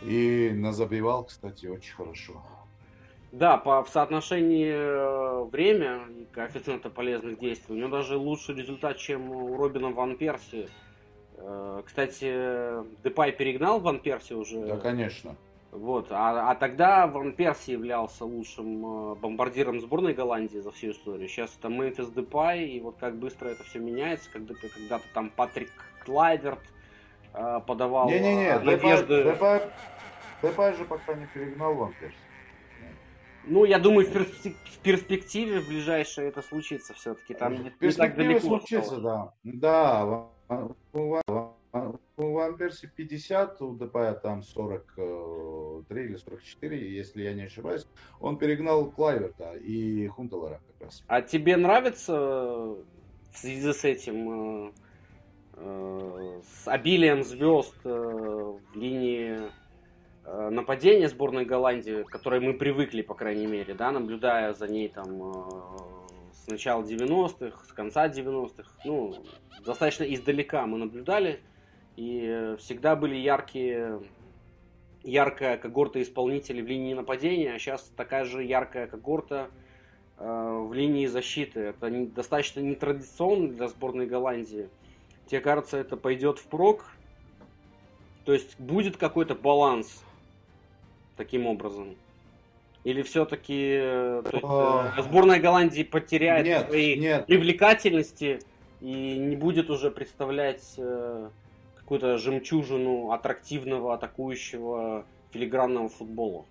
И 0.03 0.51
назабивал, 0.53 1.25
кстати, 1.25 1.67
очень 1.67 1.93
хорошо. 1.93 2.43
Да, 3.32 3.55
по, 3.57 3.82
в 3.84 3.89
соотношении 3.89 4.71
э, 4.73 5.43
время 5.45 6.01
и 6.09 6.25
коэффициента 6.25 6.89
полезных 6.89 7.39
действий 7.39 7.75
у 7.75 7.77
него 7.77 7.89
даже 7.89 8.17
лучший 8.17 8.55
результат, 8.55 8.97
чем 8.97 9.32
у 9.32 9.55
Робина 9.55 9.89
Ван 9.91 10.17
Перси. 10.17 10.67
Э, 11.38 11.82
кстати, 11.86 12.84
Депай 13.03 13.32
перегнал 13.32 13.79
Ван 13.79 13.99
Перси 13.99 14.34
уже. 14.34 14.65
Да, 14.65 14.77
конечно. 14.77 15.38
Вот, 15.71 16.07
а, 16.09 16.51
а 16.51 16.55
тогда 16.55 17.07
Ван 17.07 17.32
Перси 17.32 17.71
являлся 17.71 18.25
лучшим 18.25 19.13
э, 19.13 19.15
бомбардиром 19.15 19.79
сборной 19.79 20.13
Голландии 20.13 20.57
за 20.57 20.71
всю 20.71 20.91
историю. 20.91 21.29
Сейчас 21.29 21.55
это 21.57 21.69
Мемфис 21.69 22.09
Депай, 22.09 22.65
и 22.65 22.82
вот 22.82 22.97
как 22.99 23.15
быстро 23.15 23.47
это 23.47 23.63
все 23.63 23.79
меняется, 23.79 24.29
когда 24.29 24.53
когда-то 24.55 25.05
там 25.13 25.29
Патрик 25.29 25.71
Клайверт 26.03 26.59
подавал 27.65 28.09
не, 28.09 28.19
не, 28.19 28.36
не, 28.36 28.59
надежды. 28.59 29.23
Депай, 29.23 29.61
Депай 30.43 30.73
же 30.73 30.84
пока 30.84 31.13
не 31.13 31.25
перегнал 31.27 31.75
Ван 31.75 31.93
Перси. 31.97 32.17
Ну, 33.45 33.65
я 33.65 33.79
думаю, 33.79 34.07
в, 34.07 34.11
перспективе, 34.11 34.55
в 34.65 34.77
перспективе 34.79 35.59
в 35.61 35.67
ближайшее 35.67 36.27
это 36.27 36.41
случится 36.41 36.93
все-таки. 36.93 37.33
Там 37.33 37.55
в 37.55 37.81
не, 37.81 37.91
так 37.91 38.15
далеко. 38.15 38.39
случится, 38.39 38.97
да. 38.97 39.33
Да, 39.43 40.27
у 40.93 42.33
Ван 42.33 42.57
Перси 42.57 42.91
50, 42.95 43.61
у 43.61 43.75
Депая 43.77 44.13
там 44.13 44.43
43 44.43 46.03
или 46.03 46.15
44, 46.17 46.95
если 46.95 47.23
я 47.23 47.33
не 47.33 47.43
ошибаюсь. 47.43 47.87
Он 48.19 48.37
перегнал 48.37 48.91
Клайверта 48.91 49.53
и 49.53 50.07
Хунтелера 50.07 50.59
как 50.67 50.87
раз. 50.87 51.03
А 51.07 51.21
тебе 51.21 51.57
нравится 51.57 52.13
в 52.13 52.85
связи 53.33 53.71
с 53.71 53.85
этим, 53.85 54.67
э, 54.67 54.71
э, 55.53 56.41
с 56.43 56.67
обилием 56.67 57.23
звезд 57.23 57.75
э, 57.85 57.89
в 57.89 58.75
линии 58.75 59.39
Э, 59.39 59.49
нападение 60.26 61.09
сборной 61.09 61.45
Голландии, 61.45 62.03
к 62.03 62.09
которой 62.09 62.39
мы 62.39 62.53
привыкли, 62.53 63.01
по 63.01 63.13
крайней 63.13 63.47
мере, 63.47 63.74
да, 63.74 63.91
наблюдая 63.91 64.53
за 64.53 64.67
ней 64.67 64.88
там 64.88 65.22
э, 65.22 65.51
с 66.34 66.47
начала 66.47 66.84
90-х, 66.84 67.65
с 67.65 67.74
конца 67.74 68.07
90-х, 68.07 68.69
ну, 68.86 69.15
достаточно 69.65 70.03
издалека 70.03 70.65
мы 70.67 70.78
наблюдали, 70.78 71.41
и 71.95 72.55
всегда 72.59 72.95
были 72.95 73.15
яркие, 73.15 74.01
яркая 75.03 75.57
когорта 75.57 76.01
исполнителей 76.01 76.61
в 76.61 76.67
линии 76.67 76.93
нападения, 76.93 77.53
а 77.53 77.59
сейчас 77.59 77.91
такая 77.95 78.26
же 78.26 78.43
яркая 78.43 78.88
когорта 78.88 79.49
э, 80.17 80.65
в 80.67 80.74
линии 80.74 81.07
защиты. 81.07 81.59
Это 81.61 81.89
не, 81.89 82.05
достаточно 82.05 82.59
нетрадиционно 82.59 83.49
для 83.49 83.67
сборной 83.67 84.05
Голландии. 84.05 84.69
Тебе 85.26 85.41
кажется, 85.41 85.78
это 85.78 85.97
пойдет 85.97 86.39
впрок? 86.39 86.86
То 88.26 88.34
есть 88.34 88.59
будет 88.59 88.97
какой-то 88.97 89.34
баланс 89.34 90.03
таким 91.22 91.45
образом? 91.45 91.95
Или 92.84 93.03
все-таки 93.03 93.78
э, 93.80 94.24
э, 94.26 95.01
сборная 95.03 95.39
Голландии 95.39 95.84
потеряет 95.84 96.45
нет, 96.45 96.67
свои 96.67 96.97
нет. 96.97 97.28
привлекательности 97.28 98.39
и 98.80 99.17
не 99.19 99.36
будет 99.36 99.69
уже 99.69 99.91
представлять 99.91 100.74
э, 100.78 101.30
какую-то 101.76 102.17
жемчужину 102.17 103.11
аттрактивного 103.11 103.93
атакующего 103.93 105.05
филигранного 105.30 105.89
футбола? 105.89 106.45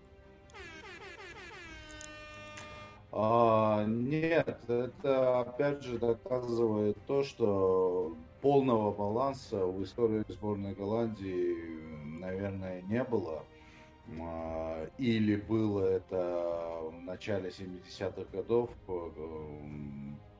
А, 3.10 3.84
нет, 3.88 4.56
это 4.68 5.40
опять 5.40 5.82
же 5.82 5.98
доказывает 5.98 6.96
то, 7.08 7.24
что 7.24 8.14
полного 8.40 8.92
баланса 8.92 9.66
в 9.66 9.82
истории 9.82 10.22
сборной 10.28 10.74
Голландии, 10.74 11.56
наверное, 12.20 12.82
не 12.82 13.02
было. 13.02 13.42
А, 14.18 14.88
или 14.98 15.36
было 15.36 15.84
это 15.84 16.80
в 16.82 17.02
начале 17.02 17.50
70-х 17.50 18.24
годов, 18.32 18.70
э, 18.88 19.10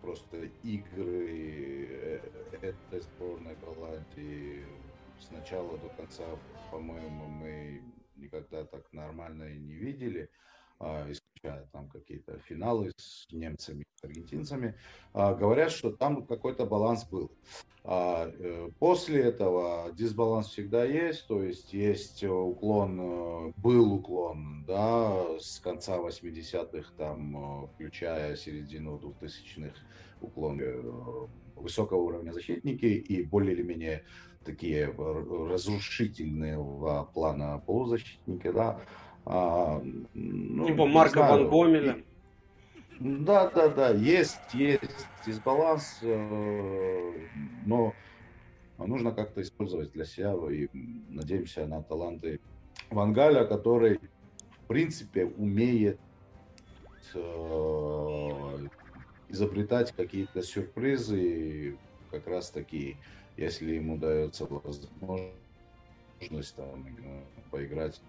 просто 0.01 0.45
игры 0.63 1.87
э, 1.89 2.21
этой 2.63 3.01
сборной 3.01 3.57
Голландии 3.57 4.65
с 5.21 5.31
начала 5.31 5.79
до 5.79 5.89
конца, 5.91 6.25
по-моему, 6.71 7.27
мы 7.27 7.83
никогда 8.17 8.65
так 8.65 8.93
нормально 8.93 9.45
и 9.45 9.59
не 9.59 9.75
видели, 9.75 10.29
а, 10.29 10.60
исключая 10.81 11.67
там 11.73 11.89
какие-то 11.89 12.39
финалы 12.41 12.93
с 12.97 13.27
немцами, 13.33 13.85
с 13.95 14.05
аргентинцами, 14.05 14.75
а, 15.13 15.35
говорят, 15.35 15.71
что 15.71 15.91
там 15.91 16.27
какой-то 16.27 16.67
баланс 16.67 17.05
был. 17.05 17.31
А 17.83 18.31
э, 18.31 18.69
после 18.79 19.23
этого 19.23 19.91
дисбаланс 19.93 20.49
всегда 20.49 20.85
есть, 20.85 21.27
то 21.27 21.43
есть 21.43 21.73
есть 21.73 22.23
уклон, 22.23 23.01
э, 23.01 23.53
был 23.57 23.95
уклон, 23.95 24.65
да, 24.67 25.39
с 25.39 25.59
конца 25.61 25.97
80-х, 25.97 26.93
там, 26.99 27.65
э, 27.65 27.67
включая 27.69 28.37
середину 28.37 28.99
2000-х, 28.99 29.75
уклон 30.21 30.61
высокого 31.57 32.01
уровня 32.01 32.33
защитники 32.33 32.85
и 32.85 33.23
более 33.23 33.55
или 33.55 33.63
менее 33.63 34.05
такие 34.45 34.87
разрушительные 34.87 36.59
плана 37.15 37.63
полузащитники, 37.67 38.51
да. 38.51 38.79
А, 39.27 39.83
ну, 40.15 40.67
типа 40.67 40.87
Марка 40.87 41.21
Ван 41.21 41.49
Гомеля. 41.49 42.03
Да, 43.01 43.51
да, 43.51 43.69
да, 43.69 43.91
есть, 43.91 44.41
есть 44.53 45.07
дисбаланс, 45.25 46.01
э, 46.03 47.13
но 47.65 47.95
нужно 48.77 49.13
как-то 49.13 49.41
использовать 49.41 49.93
для 49.93 50.05
себя 50.05 50.35
и 50.51 50.69
надеемся 51.09 51.67
на 51.67 51.83
таланты 51.83 52.41
Вангаля, 52.91 53.47
который 53.47 54.01
в 54.51 54.67
принципе 54.69 55.25
умеет 55.25 55.99
э, 57.15 58.69
изобретать 59.31 59.93
какие-то 59.93 60.43
сюрпризы, 60.43 61.79
как 62.11 62.27
раз 62.27 62.51
таки, 62.51 62.97
если 63.37 63.77
ему 63.77 63.97
дается 63.97 64.47
возможность 64.47 64.85
там, 66.57 66.85
поиграть 67.51 68.01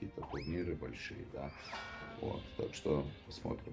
какие-то 0.00 0.22
турниры 0.30 0.74
большие, 0.74 1.24
да. 1.32 1.50
Вот, 2.20 2.40
так 2.56 2.74
что 2.74 3.04
посмотрим. 3.26 3.72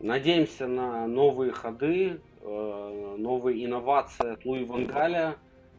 Надеемся 0.00 0.66
на 0.66 1.06
новые 1.06 1.52
ходы, 1.52 2.20
э, 2.42 3.16
новые 3.18 3.64
инновации 3.64 4.32
от 4.32 4.44
Луи 4.44 4.64
Вангаля, 4.64 5.36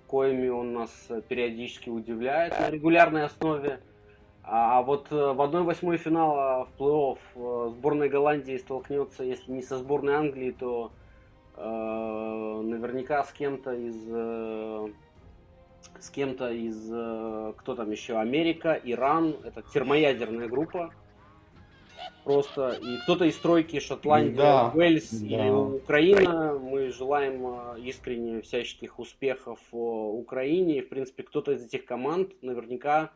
коими 0.08 0.48
он 0.48 0.74
нас 0.74 0.90
периодически 1.28 1.90
удивляет 1.90 2.60
на 2.60 2.70
регулярной 2.70 3.26
основе. 3.26 3.80
А 4.44 4.82
вот 4.82 5.12
э, 5.12 5.16
в 5.16 5.42
1-8 5.42 5.98
финала 5.98 6.66
в 6.66 6.82
плей-офф 6.82 7.18
э, 7.36 7.70
сборная 7.72 8.10
Голландии 8.10 8.58
столкнется, 8.58 9.24
если 9.24 9.52
не 9.52 9.62
со 9.62 9.78
сборной 9.78 10.16
Англии, 10.16 10.52
то 10.52 10.92
э, 11.56 12.62
наверняка 12.64 13.24
с 13.24 13.32
кем-то 13.32 13.74
из 13.74 13.96
э, 14.08 14.90
с 16.00 16.10
кем-то 16.10 16.52
из 16.52 16.90
э, 16.92 17.54
кто 17.58 17.76
там 17.76 17.92
еще 17.92 18.18
Америка, 18.18 18.80
Иран, 18.84 19.36
это 19.44 19.62
термоядерная 19.62 20.48
группа. 20.48 20.94
Просто 22.24 22.72
и 22.72 22.98
кто-то 23.04 23.26
из 23.26 23.36
стройки 23.36 23.80
Шотландия, 23.80 24.36
да, 24.36 24.72
Уэльс 24.74 25.12
да. 25.12 25.26
или 25.26 25.50
Украина. 25.50 26.58
Мы 26.60 26.90
желаем 26.90 27.78
искренне 27.78 28.42
всяческих 28.42 29.00
успехов 29.00 29.60
Украине. 29.72 30.80
И, 30.80 30.82
в 30.82 30.90
принципе, 30.90 31.24
кто-то 31.24 31.52
из 31.52 31.64
этих 31.64 31.86
команд 31.86 32.32
наверняка 32.42 33.12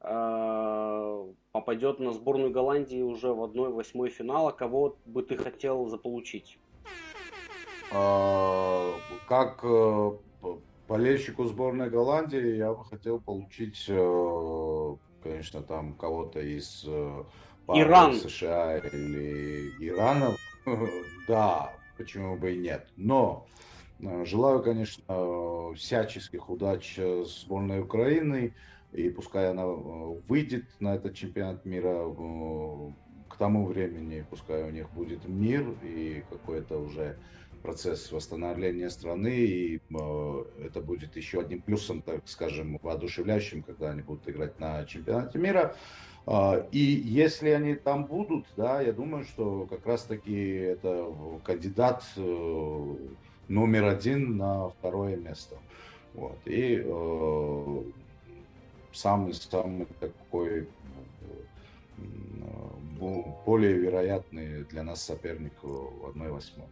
Э, 0.00 1.26
попадет 1.52 1.98
на 1.98 2.12
сборную 2.12 2.52
Голландии 2.52 3.02
уже 3.02 3.32
в 3.32 3.42
1-8 3.42 4.08
финала. 4.08 4.52
Кого 4.52 4.96
бы 5.04 5.22
ты 5.22 5.36
хотел 5.36 5.88
заполучить? 5.88 6.58
А, 7.92 8.92
как 9.26 9.60
э, 9.64 10.10
болельщику 10.88 11.44
сборной 11.44 11.90
Голландии 11.90 12.56
я 12.56 12.72
бы 12.72 12.84
хотел 12.84 13.20
получить, 13.20 13.84
э, 13.88 14.96
конечно, 15.22 15.62
там 15.62 15.94
кого-то 15.94 16.40
из 16.40 16.84
Иран. 17.68 18.14
США 18.14 18.78
или 18.78 19.70
Ирана. 19.80 20.36
Да, 21.28 21.72
почему 21.96 22.36
бы 22.36 22.54
и 22.54 22.58
нет. 22.58 22.88
Но 22.96 23.46
желаю, 24.00 24.62
конечно, 24.62 25.72
всяческих 25.74 26.48
удач 26.50 26.98
сборной 27.24 27.80
Украины 27.80 28.52
и 28.96 29.10
пускай 29.10 29.50
она 29.50 29.62
э, 29.62 30.20
выйдет 30.28 30.64
на 30.80 30.94
этот 30.94 31.14
чемпионат 31.14 31.64
мира 31.64 32.06
э, 32.06 32.90
к 33.28 33.36
тому 33.36 33.66
времени, 33.66 34.24
пускай 34.28 34.62
у 34.64 34.70
них 34.70 34.90
будет 34.90 35.26
мир 35.28 35.66
и 35.82 36.24
какой-то 36.30 36.78
уже 36.78 37.18
процесс 37.62 38.12
восстановления 38.12 38.90
страны, 38.90 39.34
и 39.34 39.76
э, 39.76 40.44
это 40.64 40.80
будет 40.80 41.16
еще 41.16 41.40
одним 41.40 41.62
плюсом, 41.62 42.02
так 42.02 42.22
скажем, 42.26 42.78
воодушевляющим, 42.82 43.62
когда 43.62 43.90
они 43.90 44.02
будут 44.02 44.28
играть 44.28 44.58
на 44.60 44.84
чемпионате 44.84 45.38
мира. 45.38 45.76
Э, 46.26 46.66
и 46.72 46.78
если 46.78 47.50
они 47.50 47.74
там 47.74 48.04
будут, 48.06 48.46
да, 48.56 48.80
я 48.80 48.92
думаю, 48.92 49.24
что 49.24 49.66
как 49.66 49.86
раз-таки 49.86 50.54
это 50.54 51.12
кандидат 51.44 52.04
э, 52.16 52.94
номер 53.48 53.84
один 53.84 54.36
на 54.36 54.68
второе 54.70 55.16
место. 55.16 55.56
Вот. 56.14 56.38
И 56.46 56.82
э, 56.84 57.82
самый-самый 58.92 59.86
такой 60.00 60.68
более 63.44 63.74
вероятный 63.74 64.64
для 64.64 64.82
нас 64.82 65.02
соперник 65.02 65.52
в 65.62 66.10
1-8. 66.14 66.62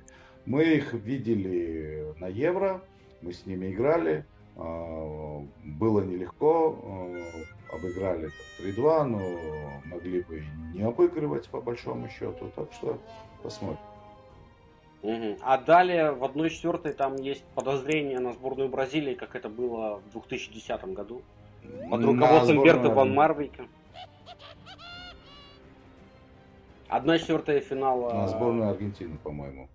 Мы 0.46 0.64
их 0.64 0.92
видели 0.92 2.14
на 2.18 2.26
Евро, 2.26 2.82
мы 3.22 3.32
с 3.32 3.46
ними 3.46 3.70
играли, 3.70 4.24
а, 4.56 5.42
было 5.64 6.02
нелегко, 6.02 6.78
а, 6.82 7.74
обыграли 7.74 8.30
3-2, 8.60 9.04
но 9.04 9.20
могли 9.86 10.22
бы 10.22 10.38
и 10.40 10.76
не 10.76 10.82
обыгрывать 10.82 11.48
по 11.48 11.60
большому 11.60 12.08
счету, 12.08 12.50
так 12.54 12.72
что 12.72 12.98
посмотрим. 13.42 13.78
Угу. 15.02 15.38
А 15.42 15.58
далее 15.58 16.12
в 16.12 16.24
1-4 16.24 16.92
там 16.92 17.16
есть 17.16 17.44
подозрение 17.54 18.20
на 18.20 18.32
сборную 18.32 18.68
Бразилии, 18.68 19.14
как 19.14 19.36
это 19.36 19.48
было 19.48 20.00
в 20.06 20.12
2010 20.12 20.84
году. 20.94 21.22
Под 21.90 22.04
руководством 22.04 22.62
Берта 22.62 22.90
Ван. 22.90 23.18
Одна 26.88 27.18
четвертая 27.18 27.60
финала. 27.60 28.12
На 28.12 28.28
сборную 28.28 28.70
Аргентины, 28.70 29.16
по-моему. 29.22 29.68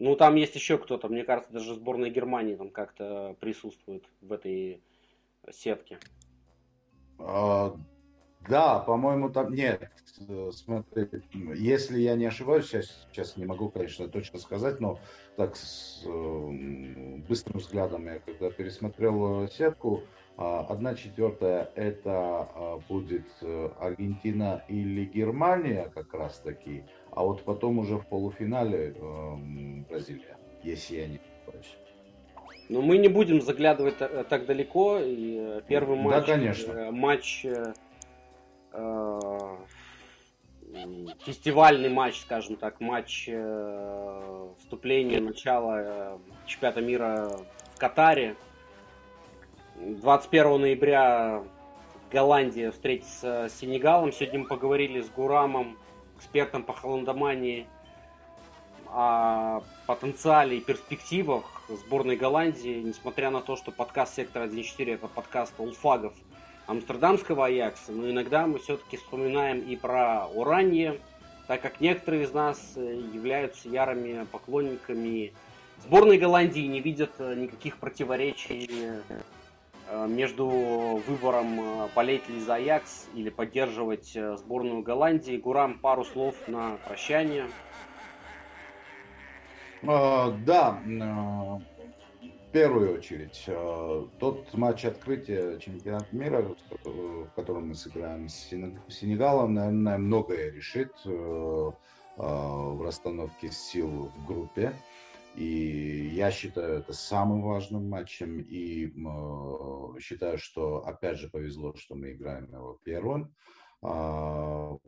Ну, 0.00 0.16
там 0.16 0.34
есть 0.34 0.54
еще 0.54 0.78
кто-то. 0.78 1.08
Мне 1.08 1.24
кажется, 1.24 1.52
даже 1.52 1.74
сборная 1.74 2.08
Германии 2.08 2.56
там 2.56 2.70
как-то 2.70 3.36
присутствует 3.38 4.02
в 4.22 4.32
этой 4.32 4.82
сетке. 5.52 5.98
А, 7.18 7.76
да, 8.48 8.78
по-моему, 8.78 9.28
там 9.28 9.52
нет. 9.52 9.90
Смотри, 10.52 11.06
если 11.54 12.00
я 12.00 12.16
не 12.16 12.24
ошибаюсь, 12.24 12.66
сейчас, 12.66 13.06
сейчас 13.12 13.36
не 13.36 13.44
могу, 13.44 13.68
конечно, 13.68 14.08
точно 14.08 14.38
сказать, 14.38 14.80
но 14.80 14.98
так 15.36 15.54
с 15.54 16.02
э, 16.06 17.18
быстрым 17.28 17.60
взглядом 17.60 18.06
я 18.06 18.20
когда 18.20 18.50
пересмотрел 18.50 19.48
сетку, 19.48 20.02
а, 20.38 20.60
одна 20.60 20.94
четвертая 20.94 21.70
это 21.74 22.48
а, 22.54 22.80
будет 22.88 23.26
э, 23.42 23.70
Аргентина 23.78 24.64
или 24.68 25.04
Германия 25.04 25.90
как 25.94 26.14
раз 26.14 26.38
таки, 26.38 26.84
а 27.12 27.24
вот 27.24 27.42
потом 27.42 27.78
уже 27.78 27.96
в 27.96 28.06
полуфинале 28.06 28.94
эм, 28.96 29.84
Бразилия, 29.88 30.36
если 30.62 30.96
я 30.96 31.06
не 31.08 31.18
ошибаюсь. 31.18 31.76
Но 32.68 32.82
мы 32.82 32.98
не 32.98 33.08
будем 33.08 33.40
заглядывать 33.40 33.96
э, 34.00 34.24
так 34.28 34.46
далеко. 34.46 34.98
И 34.98 35.36
э, 35.38 35.60
первый 35.66 35.98
матч, 35.98 36.26
да, 36.26 36.34
конечно. 36.34 36.90
матч 36.92 37.44
э, 37.44 37.72
фестивальный 41.24 41.88
матч, 41.88 42.20
скажем 42.20 42.56
так, 42.56 42.80
матч 42.80 43.28
э, 43.28 44.48
вступления 44.58 45.20
начала 45.20 45.80
э, 45.82 46.18
чемпионата 46.46 46.80
мира 46.80 47.30
в 47.74 47.78
Катаре 47.78 48.36
21 49.80 50.60
ноября 50.60 51.42
Голландия 52.12 52.70
встретится 52.70 53.48
с 53.48 53.58
Сенегалом. 53.58 54.12
Сегодня 54.12 54.40
мы 54.40 54.46
поговорили 54.46 55.00
с 55.00 55.08
Гурамом, 55.08 55.78
экспертом 56.20 56.62
по 56.62 56.74
холландомании, 56.74 57.66
о 58.92 59.62
потенциале 59.86 60.58
и 60.58 60.60
перспективах 60.60 61.44
сборной 61.68 62.16
Голландии, 62.16 62.82
несмотря 62.84 63.30
на 63.30 63.40
то, 63.40 63.56
что 63.56 63.70
подкаст 63.70 64.16
Сектора 64.16 64.46
1.4 64.46 64.94
это 64.94 65.08
подкаст 65.08 65.54
улфагов 65.58 66.12
амстердамского 66.66 67.46
Аякса, 67.46 67.92
но 67.92 68.10
иногда 68.10 68.46
мы 68.46 68.58
все-таки 68.58 68.96
вспоминаем 68.96 69.60
и 69.60 69.76
про 69.76 70.26
Уранье, 70.26 71.00
так 71.46 71.62
как 71.62 71.80
некоторые 71.80 72.24
из 72.24 72.32
нас 72.32 72.60
являются 72.76 73.68
ярыми 73.68 74.24
поклонниками 74.26 75.32
сборной 75.84 76.18
Голландии, 76.18 76.66
не 76.66 76.80
видят 76.80 77.18
никаких 77.18 77.78
противоречий 77.78 78.68
Э, 79.08 79.20
между 80.06 80.46
выбором 81.06 81.60
э, 81.60 81.88
болеть 81.94 82.28
ли 82.28 82.40
за 82.40 82.54
Аякс 82.54 83.08
или 83.14 83.30
поддерживать 83.30 84.14
э, 84.14 84.36
сборную 84.36 84.82
Голландии. 84.82 85.36
Гурам, 85.36 85.78
пару 85.78 86.04
слов 86.04 86.36
на 86.46 86.76
прощание. 86.86 87.46
А, 89.86 90.30
да, 90.44 90.78
в 90.82 92.52
первую 92.52 92.98
очередь, 92.98 93.48
тот 94.18 94.52
матч 94.54 94.84
открытия 94.84 95.58
чемпионата 95.58 96.08
мира, 96.10 96.44
в 96.84 97.30
котором 97.36 97.68
мы 97.68 97.74
сыграем 97.74 98.28
с 98.28 98.50
Сенегалом, 98.88 99.54
наверное, 99.54 99.98
многое 99.98 100.50
решит 100.50 100.92
в 101.04 102.82
расстановке 102.82 103.50
сил 103.52 104.12
в 104.16 104.26
группе. 104.26 104.74
И 105.40 106.10
я 106.12 106.30
считаю 106.30 106.80
это 106.80 106.92
самым 106.92 107.40
важным 107.40 107.88
матчем. 107.88 108.40
И 108.40 108.88
э, 108.88 109.98
считаю, 109.98 110.36
что 110.36 110.84
опять 110.86 111.16
же 111.16 111.30
повезло, 111.30 111.74
что 111.76 111.94
мы 111.94 112.12
играем 112.12 112.52
его 112.52 112.78
первым. 112.84 113.34
Э, 113.82 113.86
в 113.86 114.80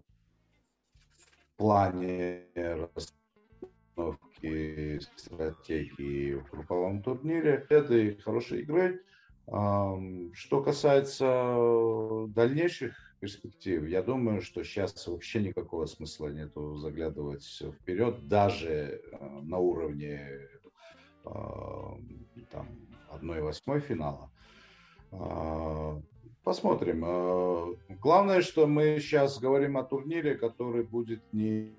плане 1.56 2.42
расстановки 3.94 5.00
стратегии 5.16 6.34
в 6.34 6.50
групповом 6.50 7.02
турнире 7.02 7.66
этой 7.70 8.18
хорошей 8.18 8.60
игры. 8.60 9.02
Э, 9.46 9.94
что 10.34 10.62
касается 10.62 12.26
дальнейших 12.28 13.11
перспектив. 13.22 13.88
Я 13.88 14.02
думаю, 14.02 14.42
что 14.42 14.64
сейчас 14.64 15.06
вообще 15.06 15.40
никакого 15.40 15.86
смысла 15.86 16.26
нету 16.26 16.74
заглядывать 16.76 17.62
вперед, 17.80 18.26
даже 18.26 18.68
э, 18.68 19.40
на 19.42 19.58
уровне 19.58 20.20
э, 21.24 21.30
там, 22.50 22.68
1-8 23.12 23.80
финала. 23.80 24.28
Э, 25.12 26.00
посмотрим. 26.42 27.76
Главное, 28.00 28.42
что 28.42 28.66
мы 28.66 28.98
сейчас 28.98 29.38
говорим 29.38 29.76
о 29.76 29.84
турнире, 29.84 30.34
который 30.34 30.82
будет 30.82 31.22
не 31.32 31.76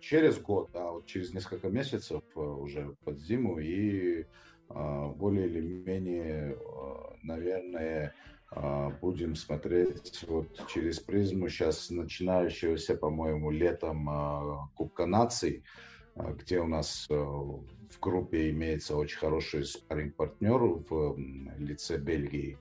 через 0.00 0.40
год, 0.40 0.70
а 0.74 0.90
вот 0.90 1.06
через 1.06 1.32
несколько 1.32 1.68
месяцев 1.68 2.22
э, 2.34 2.40
уже 2.40 2.96
под 3.04 3.20
зиму 3.20 3.58
и 3.58 4.22
а, 4.22 4.26
более 4.68 5.46
или 5.46 5.60
менее, 5.60 6.56
а, 6.56 7.16
наверное, 7.22 8.14
а, 8.50 8.90
будем 9.00 9.34
смотреть 9.34 10.24
вот 10.26 10.66
через 10.68 11.00
призму 11.00 11.48
сейчас 11.48 11.90
начинающегося, 11.90 12.94
по-моему, 12.94 13.50
летом 13.50 14.70
Кубка 14.74 15.06
наций, 15.06 15.64
где 16.14 16.60
у 16.60 16.66
нас 16.66 17.06
в 17.08 18.00
группе 18.00 18.50
имеется 18.50 18.96
очень 18.96 19.18
хороший 19.18 19.64
спарринг 19.64 20.16
партнер 20.16 20.58
в 20.58 21.16
лице 21.58 21.96
Бельгии. 21.98 22.58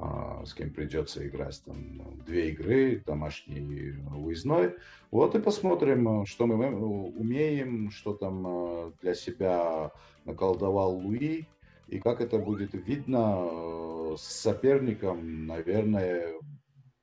А, 0.00 0.44
с 0.46 0.54
кем 0.54 0.70
придется 0.70 1.26
играть 1.26 1.60
там 1.64 2.22
две 2.24 2.50
игры, 2.50 3.02
домашний 3.04 3.58
и 3.58 3.90
выездной. 3.90 4.76
Вот 5.10 5.34
и 5.34 5.40
посмотрим, 5.40 6.24
что 6.24 6.46
мы 6.46 6.70
умеем, 6.76 7.90
что 7.90 8.14
там 8.14 8.94
для 9.02 9.14
себя 9.14 9.90
наколдовал 10.24 10.94
Луи, 10.98 11.48
и 11.88 11.98
как 11.98 12.20
это 12.20 12.38
будет 12.38 12.74
видно 12.74 14.16
с 14.16 14.22
соперником, 14.22 15.46
наверное, 15.46 16.34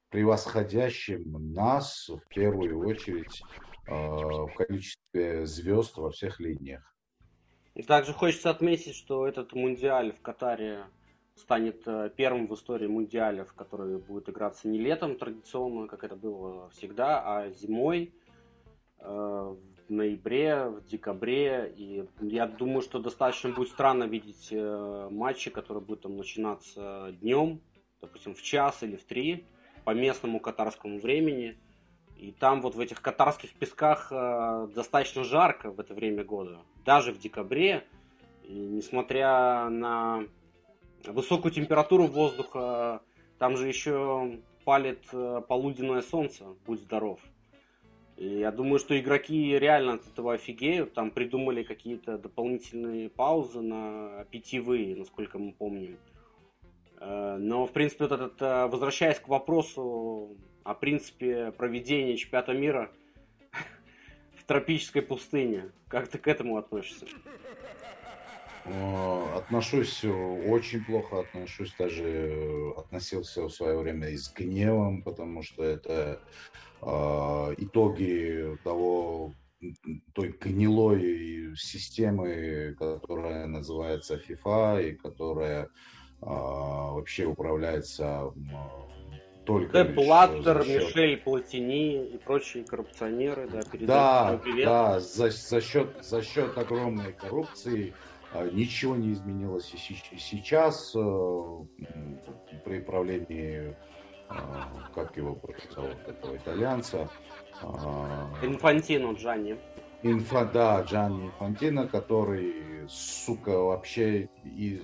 превосходящим 0.09 1.53
нас 1.53 2.07
в 2.07 2.25
первую 2.29 2.79
очередь 2.79 3.41
в 3.87 4.51
количестве 4.55 5.45
звезд 5.45 5.97
во 5.97 6.11
всех 6.11 6.39
линиях. 6.39 6.95
Также 7.87 8.13
хочется 8.13 8.51
отметить, 8.51 8.95
что 8.95 9.27
этот 9.27 9.51
мундиаль 9.51 10.13
в 10.13 10.21
Катаре 10.21 10.85
станет 11.36 11.86
э, 11.86 12.09
первым 12.15 12.47
в 12.47 12.53
истории 12.55 12.88
мундиалев, 12.88 13.53
который 13.53 13.97
будет 13.97 14.29
играться 14.29 14.67
не 14.67 14.79
летом 14.79 15.17
традиционно, 15.17 15.88
как 15.88 16.03
это 16.03 16.15
было 16.15 16.69
всегда, 16.69 17.21
а 17.21 17.49
зимой, 17.49 18.13
э, 18.99 19.05
в 19.05 19.89
ноябре, 19.89 20.65
в 20.65 20.86
декабре. 20.86 21.73
И 21.75 22.05
я 22.21 22.47
думаю, 22.47 22.81
что 22.81 22.99
достаточно 22.99 23.51
будет 23.51 23.69
странно 23.69 24.05
видеть 24.05 24.47
э, 24.51 25.09
матчи, 25.11 25.51
которые 25.51 25.83
будут 25.83 26.03
там 26.03 26.15
начинаться 26.15 27.13
днем, 27.21 27.61
допустим, 28.01 28.33
в 28.33 28.41
час 28.41 28.81
или 28.81 28.95
в 28.95 29.03
три 29.03 29.45
по 29.83 29.91
местному 29.91 30.39
катарскому 30.39 30.99
времени. 30.99 31.59
И 32.17 32.31
там 32.31 32.61
вот 32.61 32.75
в 32.75 32.79
этих 32.79 33.01
катарских 33.01 33.53
песках 33.55 34.09
достаточно 34.73 35.25
жарко 35.25 35.69
в 35.69 35.81
это 35.81 35.93
время 35.93 36.23
года, 36.23 36.61
даже 36.86 37.11
в 37.11 37.19
декабре. 37.19 37.86
И 38.43 38.53
несмотря 38.53 39.69
на 39.69 40.23
высокую 41.08 41.51
температуру 41.51 42.08
воздуха, 42.08 43.01
там 43.38 43.58
же 43.58 43.68
еще 43.68 44.39
палит 44.66 45.03
э, 45.14 45.41
полуденное 45.47 46.01
солнце, 46.01 46.45
будь 46.66 46.82
здоров. 46.82 47.20
И 48.18 48.39
я 48.39 48.51
думаю, 48.51 48.80
что 48.80 48.97
игроки 48.97 49.58
реально 49.60 49.93
от 49.93 50.08
этого 50.08 50.34
офигеют. 50.34 50.93
Там 50.93 51.12
придумали 51.12 51.64
какие-то 51.64 52.18
дополнительные 52.18 53.10
паузы 53.10 53.62
на 53.62 54.26
питьевые, 54.32 54.95
насколько 54.95 55.38
мы 55.38 55.51
помним. 55.51 55.97
Э, 56.99 57.38
но, 57.38 57.66
в 57.66 57.72
принципе, 57.72 58.06
вот 58.06 58.14
этот, 58.14 58.41
э, 58.41 58.68
возвращаясь 58.68 59.20
к 59.20 59.28
вопросу 59.28 60.38
о 60.64 60.74
принципе 60.74 61.51
проведения 61.51 62.18
чемпионата 62.18 62.53
мира 62.53 62.89
в 64.36 64.43
тропической 64.45 65.01
пустыне, 65.01 65.72
как 65.88 66.08
ты 66.08 66.18
к 66.18 66.28
этому 66.28 66.58
относишься? 66.58 67.06
Э, 68.68 69.38
отношусь 69.38 70.03
э, 70.03 70.09
очень 70.09 70.84
плохо, 70.84 71.20
отношусь 71.20 71.74
даже, 71.78 72.03
э, 72.03 72.72
относился 72.78 73.43
в 73.43 73.51
свое 73.51 73.78
время 73.78 74.09
и 74.09 74.18
с 74.18 74.34
гневом, 74.34 75.03
потому 75.03 75.43
что 75.43 75.63
это 75.63 76.20
э, 76.82 77.55
итоги 77.59 78.57
того 78.63 79.34
той 80.13 80.36
гнилой 80.39 81.55
системы, 81.55 82.76
которая 82.80 83.45
называется 83.45 84.16
FIFA 84.16 84.89
и 84.89 84.95
которая 84.95 85.66
э, 85.66 85.68
вообще 86.22 87.26
управляется 87.26 88.34
только 89.45 89.84
Деп 89.84 89.95
Блаттер, 89.95 90.63
счет... 90.63 90.88
Мишель 90.88 91.18
Платини 91.18 92.07
и 92.07 92.18
прочие 92.18 92.63
коррупционеры, 92.63 93.47
да, 93.47 93.61
да, 93.80 94.41
да, 94.63 94.99
за, 94.99 95.30
за 95.30 95.61
счет 95.61 95.88
за 96.01 96.24
счет 96.24 96.57
огромной 96.57 97.13
коррупции 97.13 97.93
ничего 98.51 98.95
не 98.95 99.13
изменилось 99.13 99.73
и 99.73 99.77
сейчас 100.17 100.93
э, 100.95 100.99
при 102.63 102.79
правлении, 102.79 103.75
э, 104.29 104.33
как 104.93 105.15
его 105.17 105.39
зовут, 105.73 105.97
этого 106.07 106.36
итальянца. 106.36 107.09
А, 107.61 108.29
Инфантино 108.41 109.13
Джанни. 109.13 109.57
Инфа, 110.03 110.45
да, 110.45 110.81
Джанни 110.81 111.25
Инфантино, 111.25 111.88
который, 111.88 112.53
сука, 112.88 113.57
вообще 113.57 114.29
и 114.43 114.81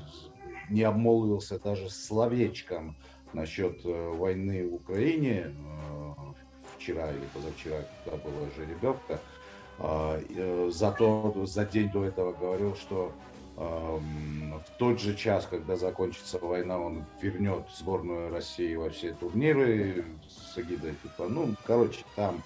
не 0.69 0.83
обмолвился 0.83 1.59
даже 1.59 1.89
словечком 1.89 2.95
насчет 3.33 3.85
э, 3.85 4.09
войны 4.09 4.67
в 4.67 4.75
Украине 4.75 5.53
вчера 6.77 7.11
или 7.11 7.25
позавчера, 7.33 7.85
когда 8.03 8.17
была 8.17 8.47
жеребьевка. 8.55 9.19
А, 9.79 10.19
зато 10.69 11.33
за 11.45 11.65
день 11.65 11.89
до 11.91 12.05
этого 12.05 12.33
говорил, 12.33 12.75
что 12.75 13.11
в 13.61 14.77
тот 14.77 14.99
же 14.99 15.15
час, 15.15 15.47
когда 15.49 15.75
закончится 15.75 16.39
война, 16.39 16.79
он 16.79 17.05
вернет 17.21 17.63
сборную 17.77 18.31
России 18.31 18.75
во 18.75 18.89
все 18.89 19.13
турниры 19.13 20.05
с 20.27 20.57
эгидой 20.57 20.95
типа, 21.03 21.27
ну, 21.27 21.55
короче, 21.65 22.03
там 22.15 22.41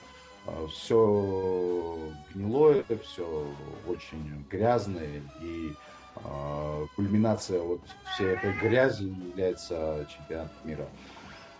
а, 0.47 0.67
все 0.67 1.97
гнилое, 2.33 2.83
все 3.03 3.47
очень 3.87 4.45
грязное, 4.49 5.21
и 5.41 5.73
э, 6.17 6.85
кульминация 6.95 7.61
вот 7.61 7.81
всей 8.13 8.33
этой 8.33 8.53
грязи 8.59 9.03
является 9.03 10.07
чемпионат 10.09 10.51
мира. 10.63 10.87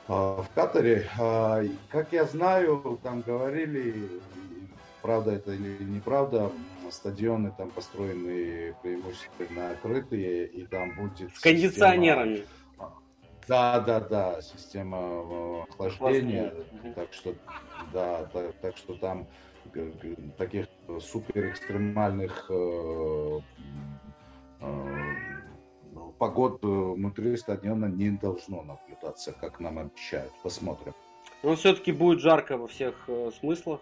Э, 0.08 0.42
в 0.42 0.48
Катаре, 0.54 1.10
э, 1.18 1.68
как 1.90 2.12
я 2.12 2.26
знаю, 2.26 3.00
там 3.02 3.22
говорили, 3.22 4.22
правда 5.02 5.32
это 5.32 5.54
или 5.54 5.84
неправда, 5.84 6.52
стадионы 6.92 7.54
там 7.58 7.70
построены 7.70 8.76
преимущественно 8.82 9.72
открытые, 9.72 10.48
и 10.48 10.66
там 10.66 10.96
будет... 10.96 11.36
С 11.36 11.40
кондиционерами. 11.40 12.38
Система... 12.38 12.56
Да, 13.48 13.80
да, 13.80 14.00
да, 14.00 14.42
система 14.42 14.98
э, 14.98 15.62
охлаждения. 15.70 16.54
Так 16.96 17.14
что, 17.14 17.36
да, 17.94 18.26
так, 18.26 18.54
так 18.62 18.78
что 18.78 18.96
там 18.96 19.28
таких 20.38 20.68
супер 21.00 21.50
экстремальных 21.50 22.48
э, 22.50 23.40
э, 24.62 25.16
погод 26.18 26.64
внутри 26.64 27.38
стадиона 27.38 27.86
не 27.86 28.12
должно 28.12 28.64
наблюдаться, 28.64 29.32
как 29.34 29.60
нам 29.60 29.80
обещают. 29.80 30.32
Посмотрим. 30.42 30.94
Но 31.44 31.56
все-таки 31.56 31.92
будет 31.92 32.22
жарко 32.22 32.58
во 32.58 32.68
всех 32.68 32.96
э, 33.08 33.32
смыслах. 33.40 33.80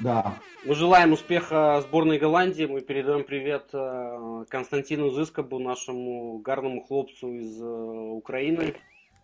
Да. 0.00 0.38
Мы 0.64 0.74
желаем 0.74 1.12
успеха 1.12 1.80
сборной 1.82 2.18
Голландии. 2.18 2.64
Мы 2.64 2.80
передаем 2.80 3.24
привет 3.24 3.68
э, 3.72 4.44
Константину 4.48 5.10
Зыскобу, 5.10 5.58
нашему 5.58 6.38
гарному 6.38 6.84
хлопцу 6.84 7.32
из 7.34 7.60
э, 7.60 7.64
Украины. 7.64 8.74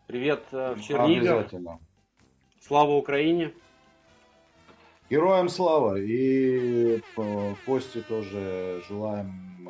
Привет 0.06 0.44
э, 0.52 0.74
в 0.74 0.82
Чернигово. 0.82 1.48
Слава 2.60 2.92
Украине. 2.92 3.52
Героям 5.10 5.48
слава. 5.48 5.96
И 5.98 7.00
Косте 7.66 8.00
тоже 8.02 8.82
желаем 8.88 9.68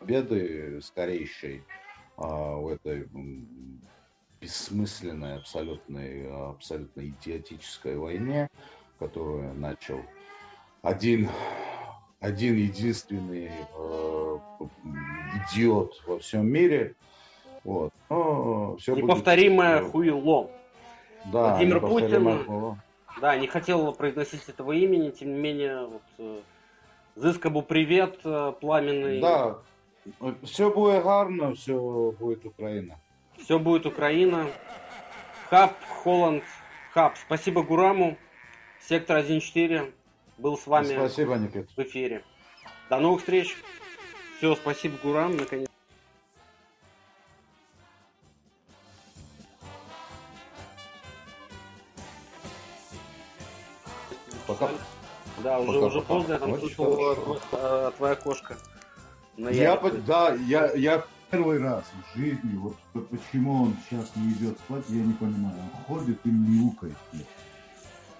победы 0.00 0.80
скорейшей 0.82 1.62
в 2.16 2.68
этой 2.68 3.06
бессмысленной, 4.40 5.36
абсолютной, 5.36 6.28
абсолютно 6.50 7.06
идиотической 7.06 7.96
войне 7.96 8.48
которую 8.98 9.54
начал 9.54 10.00
один, 10.82 11.28
один 12.20 12.56
единственный 12.56 13.50
э, 13.76 14.38
идиот 15.52 16.02
во 16.06 16.18
всем 16.18 16.46
мире. 16.46 16.94
Вот. 17.64 17.92
Но 18.08 18.76
все 18.76 18.94
Неповторимое 18.94 19.80
будет... 19.80 19.92
хуйло. 19.92 20.50
Да, 21.26 21.50
Владимир 21.50 21.80
Путин, 21.80 22.44
хуйло. 22.44 22.78
да, 23.20 23.36
не 23.36 23.46
хотел 23.46 23.92
произносить 23.92 24.48
этого 24.48 24.72
имени, 24.72 25.10
тем 25.10 25.34
не 25.34 25.38
менее, 25.38 25.86
вот, 25.86 26.02
э, 26.18 26.40
Зыскобу 27.16 27.62
привет, 27.62 28.20
э, 28.24 28.52
пламенный. 28.60 29.20
Да, 29.20 29.58
все 30.44 30.72
будет 30.72 31.02
гарно, 31.02 31.54
все 31.54 32.14
будет 32.18 32.46
Украина. 32.46 32.98
Все 33.36 33.58
будет 33.58 33.86
Украина. 33.86 34.46
Хаб, 35.50 35.72
Холланд, 36.02 36.44
Хаб. 36.92 37.16
Спасибо 37.16 37.62
Гураму. 37.62 38.16
Сектор 38.88 39.18
1.4 39.18 39.92
был 40.38 40.56
с 40.56 40.66
вами 40.66 40.94
спасибо, 40.94 41.36
Никит. 41.36 41.68
в 41.76 41.78
эфире. 41.82 42.24
До 42.88 42.98
новых 42.98 43.20
встреч. 43.20 43.54
Все, 44.38 44.54
спасибо, 44.56 44.96
Гурам. 45.02 45.36
Наконец. 45.36 45.68
Пока. 54.46 54.70
Да, 55.42 55.58
уже. 55.58 56.00
ползает, 56.00 56.40
там 56.40 56.52
Очень 56.52 56.74
слышал, 56.74 57.14
хорошо. 57.14 57.40
э, 57.52 57.90
твоя 57.98 58.14
кошка. 58.14 58.56
на 59.36 59.50
Я, 59.50 59.76
по- 59.76 59.90
да, 59.90 60.34
я, 60.46 60.72
я 60.72 61.04
первый 61.30 61.60
раз 61.60 61.84
в 62.14 62.18
жизни, 62.18 62.56
вот 62.56 62.74
почему 63.10 63.64
он 63.64 63.76
сейчас 63.90 64.10
не 64.16 64.32
идет 64.32 64.58
спать, 64.60 64.84
я 64.88 65.02
не 65.02 65.12
понимаю. 65.12 65.54
Он 65.74 65.84
ходит 65.84 66.18
и 66.24 66.30
мяукает. 66.30 66.96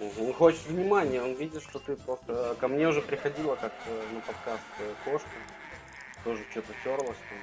Мгм. 0.01 0.27
Он 0.27 0.33
хочет 0.33 0.65
внимания, 0.67 1.23
он 1.23 1.35
видит, 1.35 1.63
что 1.63 1.79
ты 1.79 1.97
просто... 1.97 2.57
Ко 2.61 2.69
мне 2.69 2.87
уже 2.89 3.03
приходила 3.03 3.57
как 3.57 3.73
э, 3.87 4.05
на 4.13 4.21
подкаст 4.21 4.63
э, 4.79 4.95
кошка. 5.05 5.29
Тоже 6.25 6.45
что-то 6.51 6.73
терлась 6.85 7.17
там. 7.29 7.39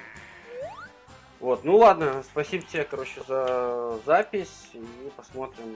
Вот, 1.38 1.64
ну 1.64 1.76
ладно, 1.76 2.24
спасибо 2.24 2.64
тебе, 2.64 2.84
короче, 2.84 3.22
за 3.28 3.98
запись. 4.06 4.70
И 4.72 5.12
посмотрим, 5.16 5.66